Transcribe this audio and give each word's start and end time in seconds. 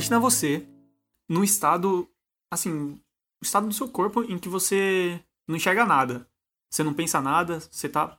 Imagina 0.00 0.18
você 0.18 0.66
num 1.28 1.44
estado, 1.44 2.08
assim, 2.50 2.92
o 3.38 3.44
estado 3.44 3.68
do 3.68 3.74
seu 3.74 3.86
corpo 3.86 4.22
em 4.22 4.38
que 4.38 4.48
você 4.48 5.22
não 5.46 5.56
enxerga 5.56 5.84
nada. 5.84 6.26
Você 6.72 6.82
não 6.82 6.94
pensa 6.94 7.20
nada, 7.20 7.60
você 7.60 7.86
tá 7.86 8.18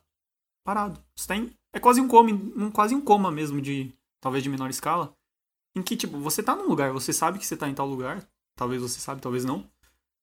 parado. 0.63 1.03
Você 1.15 1.27
tá 1.27 1.35
em, 1.35 1.51
é 1.73 1.79
quase 1.79 1.99
um 1.99 2.07
coma, 2.07 2.29
um, 2.31 2.69
quase 2.69 2.93
um 2.93 3.01
coma 3.01 3.31
mesmo 3.31 3.59
de, 3.59 3.91
talvez 4.21 4.43
de 4.43 4.49
menor 4.49 4.69
escala, 4.69 5.17
em 5.75 5.81
que 5.81 5.97
tipo, 5.97 6.19
você 6.19 6.43
tá 6.43 6.55
num 6.55 6.67
lugar, 6.67 6.93
você 6.93 7.11
sabe 7.11 7.39
que 7.39 7.47
você 7.47 7.57
tá 7.57 7.67
em 7.67 7.73
tal 7.73 7.87
lugar, 7.87 8.23
talvez 8.55 8.79
você 8.79 8.99
sabe, 8.99 9.19
talvez 9.19 9.43
não, 9.43 9.67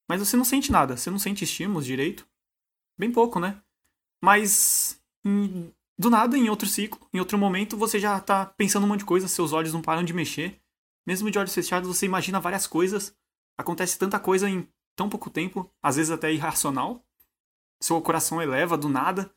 mas 0.09 0.21
você 0.21 0.37
não 0.37 0.45
sente 0.45 0.71
nada, 0.71 0.97
você 0.97 1.11
não 1.11 1.19
sente 1.19 1.43
estímulos 1.43 1.85
direito. 1.85 2.25
Bem 2.97 3.11
pouco, 3.11 3.41
né? 3.41 3.61
Mas 4.23 5.03
em, 5.27 5.75
do 5.99 6.09
nada, 6.09 6.39
em 6.39 6.49
outro 6.49 6.69
ciclo, 6.69 7.01
em 7.13 7.19
outro 7.19 7.37
momento, 7.37 7.77
você 7.77 7.99
já 7.99 8.21
tá 8.21 8.47
pensando 8.47 8.85
um 8.85 8.89
monte 8.89 9.01
de 9.01 9.07
coisa, 9.07 9.27
seus 9.27 9.53
olhos 9.53 9.73
não 9.73 9.83
param 9.83 10.05
de 10.05 10.13
mexer. 10.13 10.61
Mesmo 11.09 11.31
de 11.31 11.39
olhos 11.39 11.55
fechados, 11.55 11.89
você 11.89 12.05
imagina 12.05 12.39
várias 12.39 12.67
coisas. 12.67 13.17
Acontece 13.57 13.99
tanta 13.99 14.21
coisa 14.21 14.47
em 14.47 14.69
tão 14.95 15.09
pouco 15.09 15.31
tempo, 15.31 15.73
às 15.83 15.97
vezes 15.97 16.11
até 16.11 16.31
irracional. 16.31 17.03
Seu 17.83 17.99
coração 18.03 18.43
eleva 18.43 18.77
do 18.77 18.91
nada. 18.91 19.35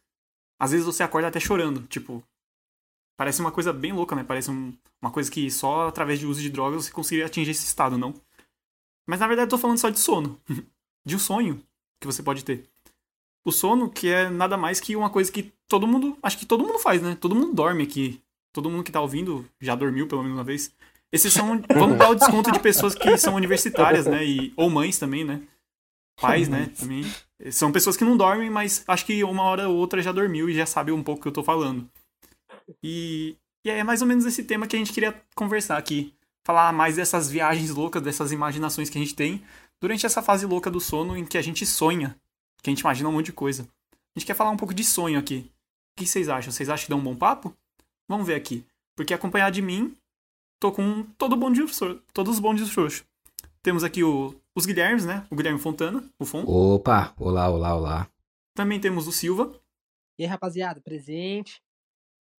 Às 0.60 0.72
vezes 0.72 0.86
você 0.86 1.02
acorda 1.02 1.30
até 1.30 1.40
chorando, 1.40 1.88
tipo, 1.88 2.22
parece 3.16 3.40
uma 3.40 3.54
coisa 3.54 3.72
bem 3.72 3.94
louca, 3.94 4.14
né? 4.18 4.22
Parece 4.22 4.52
um, 4.52 4.78
uma 5.02 5.12
coisa 5.12 5.32
que 5.32 5.50
só 5.50 5.88
através 5.88 6.20
de 6.20 6.26
uso 6.26 6.42
de 6.42 6.50
drogas 6.50 6.84
você 6.84 6.92
conseguiria 6.92 7.28
atingir 7.28 7.52
esse 7.52 7.66
estado, 7.66 7.98
não? 7.98 8.14
Mas 9.08 9.22
na 9.22 9.28
verdade 9.28 9.46
eu 9.46 9.52
tô 9.52 9.58
falando 9.58 9.78
só 9.78 9.90
de 9.90 9.98
sono. 9.98 10.42
de 11.08 11.16
um 11.16 11.20
sonho 11.20 11.64
que 12.02 12.06
você 12.06 12.22
pode 12.22 12.44
ter. 12.44 12.70
O 13.46 13.52
sono, 13.52 13.90
que 13.90 14.10
é 14.10 14.30
nada 14.30 14.58
mais 14.58 14.82
que 14.82 14.94
uma 14.94 15.10
coisa 15.10 15.32
que 15.32 15.54
todo 15.70 15.88
mundo. 15.88 16.18
Acho 16.22 16.38
que 16.38 16.46
todo 16.46 16.66
mundo 16.66 16.80
faz, 16.80 17.02
né? 17.02 17.16
Todo 17.16 17.34
mundo 17.34 17.54
dorme 17.54 17.84
aqui. 17.84 18.22
Todo 18.52 18.70
mundo 18.70 18.84
que 18.84 18.92
tá 18.92 19.00
ouvindo 19.00 19.48
já 19.62 19.74
dormiu 19.74 20.06
pelo 20.06 20.22
menos 20.22 20.38
uma 20.38 20.44
vez. 20.44 20.76
Esses 21.12 21.34
são. 21.34 21.62
Vamos 21.74 21.98
dar 21.98 22.10
o 22.10 22.16
desconto 22.16 22.52
de 22.52 22.60
pessoas 22.60 22.96
que 22.96 23.18
são 23.18 23.36
universitárias, 23.36 24.06
né? 24.06 24.26
E, 24.26 24.54
ou 24.56 24.70
mães 24.70 24.98
também, 24.98 25.24
né? 25.24 25.42
Pais, 26.20 26.48
né? 26.48 26.72
Também. 26.80 27.04
São 27.52 27.72
pessoas 27.72 27.98
que 27.98 28.06
não 28.06 28.16
dormem, 28.16 28.50
mas 28.50 28.84
acho 28.88 29.06
que 29.06 29.24
uma 29.24 29.44
hora 29.44 29.68
ou 29.68 29.76
outra 29.76 30.02
já 30.02 30.12
dormiu 30.12 30.50
e 30.50 30.54
já 30.54 30.66
sabe 30.66 30.92
um 30.92 31.02
pouco 31.02 31.20
o 31.20 31.22
que 31.24 31.28
eu 31.28 31.34
tô 31.34 31.44
falando. 31.44 31.90
E, 32.84 33.36
e 33.66 33.70
é 33.70 33.84
mais 33.84 34.02
ou 34.02 34.08
menos 34.08 34.26
esse 34.26 34.44
tema 34.44 34.68
que 34.68 34.76
a 34.76 34.80
gente 34.80 34.94
queria 34.94 35.20
conversar 35.36 35.78
aqui 35.78 36.14
falar 36.44 36.72
mais 36.74 36.96
dessas 36.96 37.30
viagens 37.30 37.70
loucas, 37.70 38.02
dessas 38.02 38.32
imaginações 38.32 38.90
que 38.90 38.98
a 38.98 39.02
gente 39.02 39.16
tem 39.16 39.44
durante 39.80 40.06
essa 40.06 40.22
fase 40.22 40.46
louca 40.46 40.70
do 40.70 40.80
sono 40.80 41.18
em 41.18 41.26
que 41.26 41.38
a 41.38 41.42
gente 41.42 41.66
sonha, 41.66 42.16
que 42.62 42.70
a 42.70 42.72
gente 42.72 42.82
imagina 42.82 43.10
um 43.10 43.14
monte 43.14 43.28
de 43.28 43.34
coisa. 43.34 43.68
A 43.94 44.20
gente 44.20 44.28
quer 44.28 44.36
falar 44.36 44.52
um 44.52 44.58
pouco 44.58 44.74
de 44.74 44.84
sonho 44.84 45.20
aqui. 45.20 45.50
O 45.94 46.02
que 46.02 46.08
vocês 46.08 46.30
acham? 46.30 46.52
Vocês 46.52 46.70
acham 46.70 46.86
que 46.86 46.90
dá 46.90 46.96
um 46.96 47.04
bom 47.04 47.16
papo? 47.16 47.56
Vamos 48.08 48.28
ver 48.28 48.36
aqui. 48.36 48.66
Porque 48.96 49.14
acompanhar 49.14 49.52
de 49.52 49.62
mim, 49.62 49.96
tô 50.62 50.72
com 50.72 51.04
todo 51.18 51.36
bonde, 51.36 51.60
todos 52.14 52.36
os 52.36 52.40
bondes 52.40 52.70
frouxos. 52.70 53.04
Temos 53.64 53.84
aqui 53.84 54.04
o, 54.04 54.36
os 54.56 54.66
Guilhermes, 54.66 55.06
né? 55.06 55.26
O 55.30 55.36
Guilherme 55.36 55.60
Fontana, 55.60 56.04
o 56.20 56.26
Fon. 56.26 56.44
Opa! 56.46 57.14
Olá, 57.20 57.50
olá, 57.50 57.76
olá. 57.76 58.08
Também 58.56 58.80
temos 58.80 59.08
o 59.08 59.12
Silva. 59.12 59.52
E 60.20 60.24
aí, 60.24 60.30
rapaziada, 60.30 60.80
presente. 60.80 61.60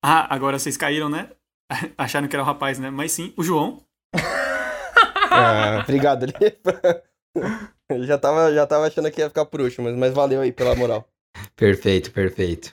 Ah, 0.05 0.33
agora 0.33 0.59
vocês 0.59 0.77
caíram, 0.77 1.09
né? 1.09 1.31
Acharam 1.99 2.29
que 2.29 2.37
era 2.37 2.43
o 2.43 2.47
rapaz, 2.47 2.79
né? 2.79 2.91
Mas 2.91 3.11
sim, 3.11 3.35
o 3.37 3.43
João. 3.43 3.85
ah, 4.15 5.81
obrigado, 5.83 6.27
Ele 7.91 8.07
já 8.07 8.19
tava, 8.19 8.55
já 8.55 8.67
tava 8.67 8.87
achando 8.87 9.11
que 9.11 9.21
ia 9.21 9.29
ficar 9.29 9.47
por 9.47 9.61
último, 9.61 9.89
mas, 9.89 9.99
mas 9.99 10.15
valeu 10.15 10.41
aí 10.41 10.53
pela 10.53 10.77
moral. 10.77 11.09
Perfeito, 11.57 12.13
perfeito. 12.13 12.73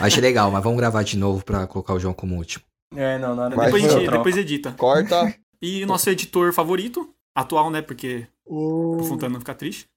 Achei 0.00 0.20
legal, 0.20 0.50
mas 0.50 0.62
vamos 0.62 0.78
gravar 0.78 1.02
de 1.02 1.16
novo 1.16 1.44
pra 1.44 1.66
colocar 1.66 1.94
o 1.94 1.98
João 1.98 2.14
como 2.14 2.36
último. 2.36 2.64
É, 2.96 3.18
não, 3.18 3.34
nada. 3.34 3.56
Depois, 3.56 3.82
gente, 3.82 4.10
depois 4.10 4.36
edita. 4.36 4.72
Corta. 4.72 5.34
E 5.60 5.84
nosso 5.86 6.10
editor 6.10 6.52
favorito, 6.52 7.08
atual, 7.34 7.70
né? 7.70 7.82
Porque 7.82 8.26
o 8.44 9.02
Fontana 9.04 9.32
não 9.32 9.40
ficar 9.40 9.54
triste. 9.54 9.88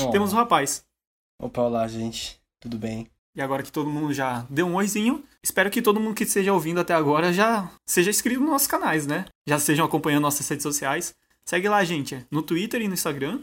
Oh. 0.00 0.10
Temos 0.10 0.32
o 0.32 0.36
rapaz. 0.36 0.84
Opa, 1.40 1.62
olá, 1.62 1.86
gente. 1.86 2.40
Tudo 2.58 2.78
bem? 2.78 3.08
E 3.34 3.40
agora 3.40 3.62
que 3.62 3.70
todo 3.70 3.88
mundo 3.88 4.12
já 4.12 4.44
deu 4.50 4.66
um 4.66 4.74
oizinho, 4.74 5.22
espero 5.42 5.70
que 5.70 5.80
todo 5.80 6.00
mundo 6.00 6.14
que 6.14 6.24
esteja 6.24 6.52
ouvindo 6.52 6.80
até 6.80 6.92
agora 6.92 7.32
já 7.32 7.70
seja 7.86 8.10
inscrito 8.10 8.40
nos 8.40 8.50
nossos 8.50 8.66
canais, 8.66 9.06
né? 9.06 9.24
Já 9.46 9.56
estejam 9.56 9.86
acompanhando 9.86 10.22
nossas 10.22 10.48
redes 10.48 10.62
sociais. 10.62 11.14
Segue 11.44 11.68
lá, 11.68 11.82
gente, 11.84 12.26
no 12.30 12.42
Twitter 12.42 12.82
e 12.82 12.88
no 12.88 12.94
Instagram, 12.94 13.40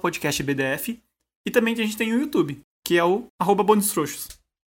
podcastbdf. 0.00 1.00
E 1.46 1.50
também 1.50 1.74
a 1.74 1.76
gente 1.76 1.96
tem 1.96 2.12
o 2.12 2.20
YouTube, 2.20 2.60
que 2.84 2.98
é 2.98 3.04
o 3.04 3.26
arroba 3.38 3.64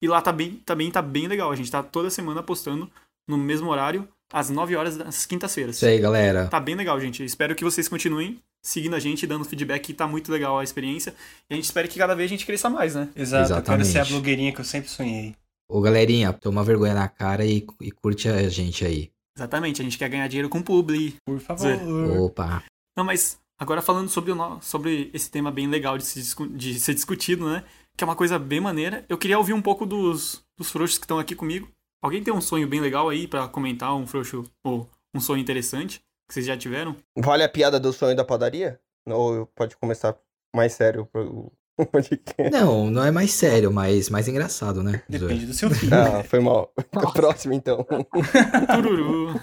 E 0.02 0.08
lá 0.08 0.22
tá 0.22 0.31
bem, 0.31 0.62
também 0.66 0.92
tá 0.92 1.02
bem 1.02 1.28
legal. 1.28 1.52
A 1.52 1.56
gente 1.56 1.72
tá 1.72 1.81
toda 1.81 2.09
semana 2.09 2.44
postando 2.44 2.92
no 3.28 3.38
mesmo 3.38 3.70
horário, 3.70 4.08
às 4.32 4.50
9 4.50 4.76
horas 4.76 4.98
das 4.98 5.26
quintas-feiras. 5.26 5.76
Isso 5.76 5.86
aí, 5.86 6.00
galera. 6.00 6.48
Tá 6.48 6.60
bem 6.60 6.76
legal, 6.76 7.00
gente. 7.00 7.24
Espero 7.24 7.56
que 7.56 7.64
vocês 7.64 7.88
continuem 7.88 8.40
seguindo 8.68 8.96
a 8.96 9.00
gente, 9.00 9.26
dando 9.26 9.46
feedback, 9.46 9.94
tá 9.94 10.06
muito 10.06 10.32
legal 10.32 10.60
a 10.60 10.64
experiência. 10.64 11.14
E 11.50 11.54
a 11.54 11.56
gente 11.56 11.66
espera 11.66 11.88
que 11.88 11.98
cada 11.98 12.14
vez 12.14 12.30
a 12.30 12.34
gente 12.34 12.46
cresça 12.46 12.70
mais, 12.70 12.96
né? 12.96 13.10
Exato, 13.16 13.46
Exatamente. 13.46 13.58
eu 13.58 13.78
quero 13.78 13.86
ser 13.86 14.00
a 14.00 14.06
blogueirinha 14.06 14.52
que 14.52 14.60
eu 14.60 14.66
sempre 14.66 14.90
sonhei. 14.90 15.36
Ô 15.70 15.82
galerinha, 15.82 16.32
toma 16.34 16.64
vergonha 16.64 16.94
na 16.94 17.08
cara 17.08 17.46
e, 17.46 17.66
e 17.82 17.92
curte 17.92 18.28
a 18.28 18.48
gente 18.50 18.86
aí. 18.86 19.10
Exatamente, 19.38 19.82
a 19.82 19.84
gente 19.84 19.98
quer 19.98 20.10
ganhar 20.10 20.28
dinheiro 20.28 20.50
com 20.50 20.62
publi. 20.62 21.16
Por 21.26 21.40
favor. 21.40 21.72
Opa. 22.20 22.64
Não, 22.98 23.04
mas 23.04 23.40
agora 23.60 23.82
falando 23.82 24.10
sobre, 24.10 24.32
o, 24.32 24.62
sobre 24.62 25.10
esse 25.14 25.30
tema 25.30 25.52
bem 25.52 25.68
legal 25.68 25.98
de, 25.98 26.06
se, 26.06 26.36
de 26.52 26.80
ser 26.80 26.94
discutido, 26.94 27.50
né? 27.50 27.64
Que 27.96 28.04
é 28.04 28.08
uma 28.08 28.16
coisa 28.16 28.40
bem 28.40 28.60
maneira. 28.60 29.06
Eu 29.08 29.18
queria 29.18 29.38
ouvir 29.38 29.54
um 29.54 29.62
pouco 29.62 29.86
dos, 29.86 30.44
dos 30.58 30.72
frouxos 30.72 30.98
que 30.98 31.06
estão 31.06 31.20
aqui 31.20 31.36
comigo. 31.36 31.68
Alguém 32.07 32.23
tem 32.23 32.34
um 32.34 32.40
sonho 32.40 32.66
bem 32.66 32.79
legal 32.79 33.09
aí 33.09 33.28
para 33.28 33.50
comentar, 33.50 33.94
um 33.94 34.07
frouxo 34.07 34.45
ou 34.63 34.90
um 35.13 35.19
sonho 35.19 35.41
interessante? 35.41 36.01
que 36.25 36.34
vocês 36.34 36.45
já 36.45 36.56
tiveram? 36.56 36.95
Vale 37.18 37.44
a 37.44 37.50
piada 37.50 37.78
do 37.78 37.91
sonho 37.91 38.16
da 38.16 38.23
padaria? 38.23 38.79
Ou 39.06 39.45
pode 39.47 39.75
começar 39.75 40.16
mais 40.56 40.72
sério 40.72 41.06
pro 41.06 41.51
Não, 42.50 42.90
não 42.90 43.03
é 43.03 43.12
mais 43.12 43.31
sério, 43.31 43.73
mas 43.73 44.09
mais 44.09 44.25
engraçado, 44.29 44.81
né? 44.81 45.03
Depende 45.09 45.47
do 45.47 45.53
seu 45.53 45.69
filho. 45.69 45.94
Ah, 45.94 46.23
foi 46.23 46.40
mal. 46.40 46.73
Próximo, 47.13 47.53
então. 47.53 47.85
Tururu. 48.74 49.34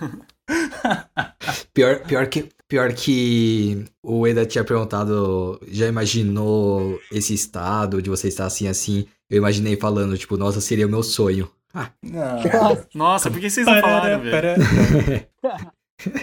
pior, 1.75 2.01
pior, 2.07 2.27
que, 2.29 2.49
pior 2.67 2.95
que 2.95 3.85
o 4.03 4.27
Eda 4.27 4.47
tinha 4.47 4.65
perguntado, 4.65 5.61
já 5.69 5.87
imaginou 5.87 6.99
esse 7.13 7.35
estado 7.35 8.01
de 8.01 8.09
você 8.09 8.29
estar 8.29 8.47
assim, 8.47 8.69
assim? 8.69 9.07
Eu 9.29 9.37
imaginei 9.37 9.77
falando, 9.77 10.17
tipo, 10.17 10.39
nossa, 10.39 10.63
seria 10.63 10.87
o 10.87 10.91
meu 10.91 11.03
sonho. 11.03 11.51
Ah. 11.75 11.91
Nossa, 12.95 13.31
por 13.31 13.41
que 13.41 13.51
vocês 13.51 13.67
não 13.67 13.81
falaram, 13.81 14.21
velho? 14.21 14.57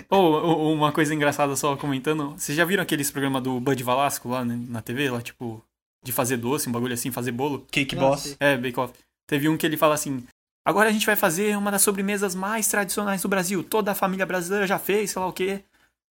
Ou 0.09 0.33
oh, 0.33 0.73
uma 0.73 0.91
coisa 0.91 1.13
engraçada 1.13 1.55
só 1.55 1.75
comentando, 1.75 2.31
vocês 2.31 2.55
já 2.55 2.63
viram 2.63 2.83
aqueles 2.83 3.09
programas 3.09 3.41
do 3.41 3.59
Bud 3.59 3.83
Valasco 3.83 4.29
lá 4.29 4.45
né, 4.45 4.59
na 4.67 4.81
TV, 4.81 5.09
lá 5.09 5.21
tipo, 5.21 5.63
de 6.03 6.11
fazer 6.11 6.37
doce, 6.37 6.69
um 6.69 6.71
bagulho 6.71 6.93
assim, 6.93 7.11
fazer 7.11 7.31
bolo? 7.31 7.65
Cake 7.71 7.95
Boss. 7.95 8.35
É, 8.39 8.57
Bake 8.57 8.79
Off. 8.79 8.93
Teve 9.27 9.49
um 9.49 9.57
que 9.57 9.65
ele 9.65 9.77
fala 9.77 9.95
assim, 9.95 10.23
agora 10.65 10.89
a 10.89 10.91
gente 10.91 11.05
vai 11.05 11.15
fazer 11.15 11.57
uma 11.57 11.71
das 11.71 11.81
sobremesas 11.81 12.35
mais 12.35 12.67
tradicionais 12.67 13.21
do 13.21 13.29
Brasil, 13.29 13.63
toda 13.63 13.91
a 13.91 13.95
família 13.95 14.25
brasileira 14.25 14.67
já 14.67 14.77
fez, 14.77 15.11
sei 15.11 15.21
lá 15.21 15.27
o 15.27 15.33
quê. 15.33 15.63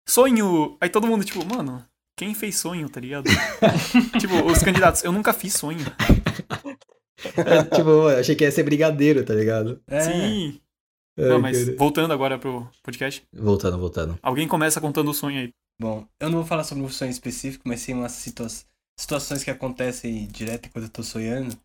Sonho! 0.07 0.75
Aí 0.81 0.89
todo 0.89 1.07
mundo, 1.07 1.23
tipo, 1.23 1.45
mano, 1.45 1.85
quem 2.17 2.33
fez 2.33 2.57
sonho, 2.57 2.89
tá 2.89 2.99
ligado? 2.99 3.29
tipo, 4.19 4.43
os 4.45 4.61
candidatos, 4.63 5.03
eu 5.03 5.11
nunca 5.11 5.33
fiz 5.33 5.53
sonho. 5.53 5.85
É, 7.37 7.63
tipo, 7.75 7.89
eu 7.89 8.19
achei 8.19 8.35
que 8.35 8.43
ia 8.43 8.51
ser 8.51 8.63
brigadeiro, 8.63 9.23
tá 9.23 9.33
ligado? 9.33 9.81
É. 9.87 10.01
Sim. 10.01 10.59
Não, 11.17 11.39
mas 11.39 11.65
cara. 11.65 11.77
voltando 11.77 12.13
agora 12.13 12.39
pro 12.39 12.67
podcast. 12.81 13.23
Voltando, 13.33 13.77
voltando. 13.77 14.17
Alguém 14.21 14.47
começa 14.47 14.81
contando 14.81 15.11
o 15.11 15.13
sonho 15.13 15.39
aí. 15.39 15.49
Bom, 15.79 16.05
eu 16.19 16.29
não 16.29 16.39
vou 16.39 16.47
falar 16.47 16.63
sobre 16.63 16.83
um 16.83 16.89
sonho 16.89 17.11
específico, 17.11 17.67
mas 17.67 17.81
sim 17.81 17.93
umas 17.93 18.11
situa 18.13 18.47
situações 18.97 19.43
que 19.43 19.49
acontecem 19.49 20.27
direto 20.27 20.67
enquanto 20.67 20.85
eu 20.85 20.91
tô 20.91 21.03
sonhando. 21.03 21.57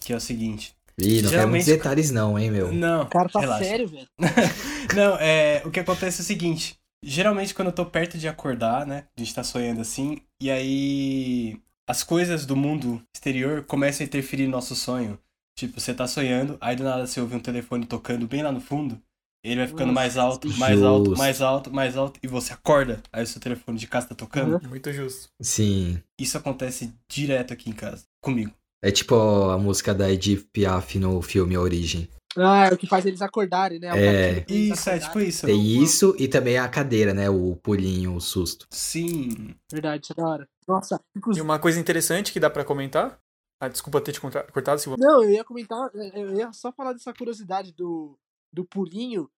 Que 0.00 0.12
é 0.12 0.16
o 0.16 0.20
seguinte. 0.20 0.74
Ih, 0.98 1.20
não 1.22 1.30
tem 1.30 1.46
muitos 1.46 1.66
detalhes 1.66 2.10
não, 2.10 2.38
hein, 2.38 2.50
meu? 2.50 2.72
Não, 2.72 3.02
O 3.02 3.06
cara 3.06 3.28
tá 3.28 3.40
relaxa. 3.40 3.64
sério, 3.64 3.88
velho. 3.88 4.06
não, 4.94 5.16
é... 5.16 5.62
O 5.64 5.70
que 5.70 5.80
acontece 5.80 6.20
é 6.20 6.22
o 6.22 6.26
seguinte. 6.26 6.78
Geralmente 7.04 7.54
quando 7.54 7.68
eu 7.68 7.74
tô 7.74 7.84
perto 7.84 8.16
de 8.16 8.28
acordar, 8.28 8.86
né? 8.86 9.04
A 9.16 9.20
gente 9.20 9.34
tá 9.34 9.42
sonhando 9.42 9.80
assim. 9.80 10.18
E 10.40 10.50
aí... 10.50 11.60
As 11.88 12.02
coisas 12.02 12.44
do 12.44 12.56
mundo 12.56 13.00
exterior 13.14 13.64
começam 13.64 14.04
a 14.04 14.08
interferir 14.08 14.46
no 14.46 14.52
nosso 14.52 14.74
sonho. 14.74 15.18
Tipo, 15.56 15.80
você 15.80 15.94
tá 15.94 16.06
sonhando, 16.06 16.58
aí 16.60 16.74
do 16.74 16.82
nada 16.82 17.06
você 17.06 17.20
ouve 17.20 17.36
um 17.36 17.40
telefone 17.40 17.86
tocando 17.86 18.26
bem 18.26 18.42
lá 18.42 18.50
no 18.50 18.60
fundo, 18.60 19.00
ele 19.44 19.56
vai 19.56 19.66
ficando 19.68 19.92
Nossa, 19.92 19.94
mais 19.94 20.16
alto, 20.18 20.48
mais 20.58 20.72
justo. 20.72 20.86
alto, 20.86 21.16
mais 21.16 21.40
alto, 21.40 21.72
mais 21.72 21.96
alto, 21.96 22.20
e 22.22 22.26
você 22.26 22.52
acorda, 22.52 23.00
aí 23.12 23.22
o 23.22 23.26
seu 23.26 23.40
telefone 23.40 23.78
de 23.78 23.86
casa 23.86 24.08
tá 24.08 24.14
tocando. 24.14 24.60
Muito 24.68 24.92
justo. 24.92 25.30
Sim. 25.40 26.02
Isso 26.20 26.36
acontece 26.36 26.92
direto 27.08 27.52
aqui 27.52 27.70
em 27.70 27.72
casa, 27.72 28.04
comigo. 28.20 28.52
É 28.82 28.90
tipo 28.90 29.14
a 29.14 29.56
música 29.56 29.94
da 29.94 30.10
Edith 30.10 30.48
Piaf 30.52 30.98
no 30.98 31.22
filme 31.22 31.54
A 31.54 31.60
Origem. 31.60 32.08
Ah, 32.36 32.66
é 32.66 32.74
o 32.74 32.76
que 32.78 32.86
faz 32.86 33.06
eles 33.06 33.22
acordarem, 33.22 33.78
né? 33.78 33.88
É, 33.94 34.44
isso, 34.48 34.90
é 34.90 34.98
tipo 34.98 35.20
isso. 35.20 35.46
Tem 35.46 35.60
isso 35.60 36.14
e 36.18 36.28
também 36.28 36.58
a 36.58 36.68
cadeira, 36.68 37.14
né? 37.14 37.30
O 37.30 37.56
pulinho, 37.56 38.14
o 38.14 38.20
susto. 38.20 38.66
Sim. 38.70 39.54
Verdade, 39.72 40.04
isso 40.04 40.12
é 40.12 40.16
da 40.16 40.28
hora. 40.28 40.48
Nossa, 40.68 41.00
inclusive... 41.16 41.42
E 41.42 41.44
uma 41.44 41.58
coisa 41.58 41.80
interessante 41.80 42.32
que 42.32 42.40
dá 42.40 42.50
para 42.50 42.64
comentar 42.64 43.18
ah, 43.60 43.68
desculpa 43.68 44.00
ter 44.00 44.12
te 44.12 44.20
cortado, 44.20 44.78
Silva. 44.78 44.96
Não, 44.98 45.24
eu 45.24 45.30
ia 45.30 45.44
comentar, 45.44 45.90
é, 45.94 46.20
eu 46.20 46.34
ia 46.34 46.52
só 46.52 46.70
falar 46.72 46.92
dessa 46.92 47.12
curiosidade 47.12 47.72
do, 47.72 48.18
do 48.52 48.66
pulinho, 48.66 49.30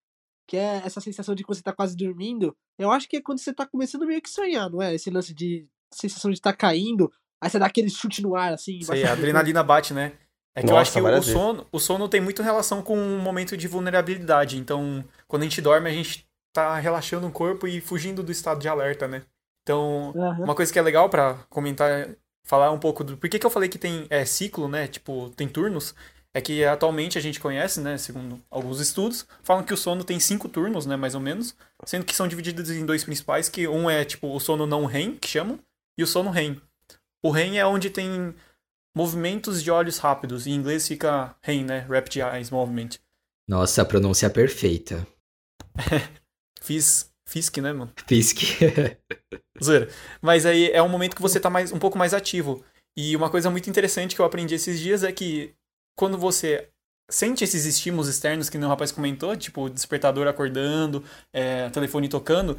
que 0.47 0.57
é 0.57 0.83
essa 0.85 1.01
sensação 1.01 1.35
de 1.35 1.45
quando 1.45 1.57
você 1.57 1.63
tá 1.63 1.73
quase 1.73 1.97
dormindo. 1.97 2.57
Eu 2.79 2.91
acho 2.91 3.09
que 3.09 3.19
é 3.19 3.23
quando 3.23 3.39
você 3.39 3.53
tá 3.53 3.67
começando 3.67 4.07
meio 4.07 4.21
que 4.21 4.31
sonhar, 4.31 4.69
não 4.69 4.83
é? 4.83 4.95
Esse 4.95 5.11
lance 5.11 5.33
de 5.33 5.69
sensação 5.93 6.31
de 6.31 6.37
estar 6.37 6.53
caindo, 6.53 7.13
aí 7.41 7.49
você 7.49 7.59
dá 7.59 7.67
aquele 7.67 7.89
chute 7.89 8.21
no 8.21 8.35
ar, 8.35 8.53
assim. 8.53 8.79
Isso 8.79 8.93
aí, 8.93 9.01
embaixo 9.01 9.15
a 9.15 9.19
adrenalina 9.19 9.63
bate, 9.63 9.95
né? 9.95 10.19
É 10.59 10.61
que 10.61 10.67
eu 10.67 10.71
Nossa, 10.71 10.83
acho 10.83 10.93
que 10.93 11.01
o 11.01 11.05
vezes. 11.05 11.33
sono, 11.33 11.67
o 11.71 11.79
sono 11.79 12.09
tem 12.09 12.21
muito 12.21 12.43
relação 12.43 12.83
com 12.83 12.99
um 12.99 13.19
momento 13.19 13.57
de 13.57 13.69
vulnerabilidade. 13.69 14.59
Então, 14.59 15.05
quando 15.29 15.43
a 15.43 15.45
gente 15.45 15.63
dorme, 15.63 15.89
a 15.89 15.93
gente 15.93 16.29
tá 16.53 16.77
relaxando 16.79 17.29
o 17.29 17.31
corpo 17.31 17.69
e 17.69 17.81
fugindo 17.81 18.25
do 18.25 18.33
estado 18.33 18.61
de 18.61 18.69
alerta, 18.69 19.07
né? 19.07 19.23
Então, 19.63 20.13
Aham. 20.17 20.45
uma 20.45 20.55
coisa 20.57 20.73
que 20.73 20.79
é 20.79 20.83
legal 20.83 21.09
pra 21.09 21.35
comentar, 21.49 22.09
falar 22.45 22.73
um 22.73 22.79
pouco 22.79 23.05
do 23.05 23.17
por 23.17 23.31
que, 23.31 23.39
que 23.39 23.47
eu 23.47 23.51
falei 23.51 23.69
que 23.69 23.79
tem 23.79 24.07
é, 24.11 24.25
ciclo, 24.25 24.69
né? 24.69 24.89
Tipo, 24.89 25.31
tem 25.37 25.49
turnos. 25.49 25.95
É 26.35 26.41
que 26.41 26.65
atualmente 26.65 27.17
a 27.17 27.21
gente 27.21 27.39
conhece, 27.39 27.81
né? 27.81 27.97
Segundo 27.97 28.41
alguns 28.51 28.81
estudos, 28.81 29.27
falam 29.45 29.63
que 29.63 29.73
o 29.73 29.77
sono 29.77 30.03
tem 30.03 30.19
cinco 30.19 30.49
turnos, 30.49 30.87
né? 30.87 30.97
Mais 30.97 31.15
ou 31.15 31.21
menos. 31.21 31.55
Sendo 31.87 32.05
que 32.05 32.17
são 32.17 32.27
divididos 32.27 32.69
em 32.71 32.85
dois 32.85 33.05
principais, 33.05 33.49
que 33.49 33.69
um 33.69 33.89
é 33.89 34.05
tipo 34.05 34.35
o 34.35 34.41
sono 34.41 34.67
não 34.67 34.87
REM, 34.87 35.15
que 35.15 35.29
chamam, 35.29 35.59
e 35.97 36.03
o 36.03 36.07
sono 36.07 36.31
REM. 36.31 36.61
O 37.23 37.31
REM 37.31 37.59
é 37.59 37.67
onde 37.67 37.91
tem 37.91 38.35
movimentos 38.99 39.63
de 39.63 39.71
olhos 39.71 39.99
rápidos. 39.99 40.49
Em 40.49 40.51
inglês 40.51 40.89
fica 40.89 41.37
REM, 41.41 41.65
né? 41.65 41.87
Rapid 41.89 42.17
Eyes 42.17 42.51
Movement. 42.51 42.89
Nossa, 43.49 43.83
a 43.83 43.85
pronúncia 43.85 44.27
é 44.27 44.29
perfeita. 44.29 45.07
Fiz, 46.61 47.09
Fisk, 47.25 47.59
né, 47.59 47.73
mano? 47.73 47.93
Fisk. 48.09 48.39
Zoeira. 49.63 49.89
Mas 50.21 50.45
aí 50.45 50.73
é 50.73 50.83
um 50.83 50.89
momento 50.89 51.15
que 51.15 51.23
você 51.23 51.39
tá 51.39 51.49
mais, 51.49 51.71
um 51.71 51.79
pouco 51.79 51.97
mais 51.97 52.13
ativo. 52.13 52.65
E 52.97 53.15
uma 53.15 53.31
coisa 53.31 53.49
muito 53.49 53.71
interessante 53.71 54.17
que 54.17 54.21
eu 54.21 54.27
aprendi 54.27 54.57
esses 54.57 54.81
dias 54.81 55.05
é 55.05 55.13
que 55.13 55.55
quando 55.97 56.19
você 56.19 56.69
sente 57.09 57.45
esses 57.45 57.67
estímulos 57.67 58.09
externos 58.09 58.51
que 58.51 58.59
o 58.59 58.69
rapaz 58.69 58.91
comentou, 58.91 59.37
tipo 59.37 59.71
despertador 59.71 60.27
acordando, 60.27 61.05
é, 61.33 61.71
telefone 61.71 62.09
tocando, 62.09 62.59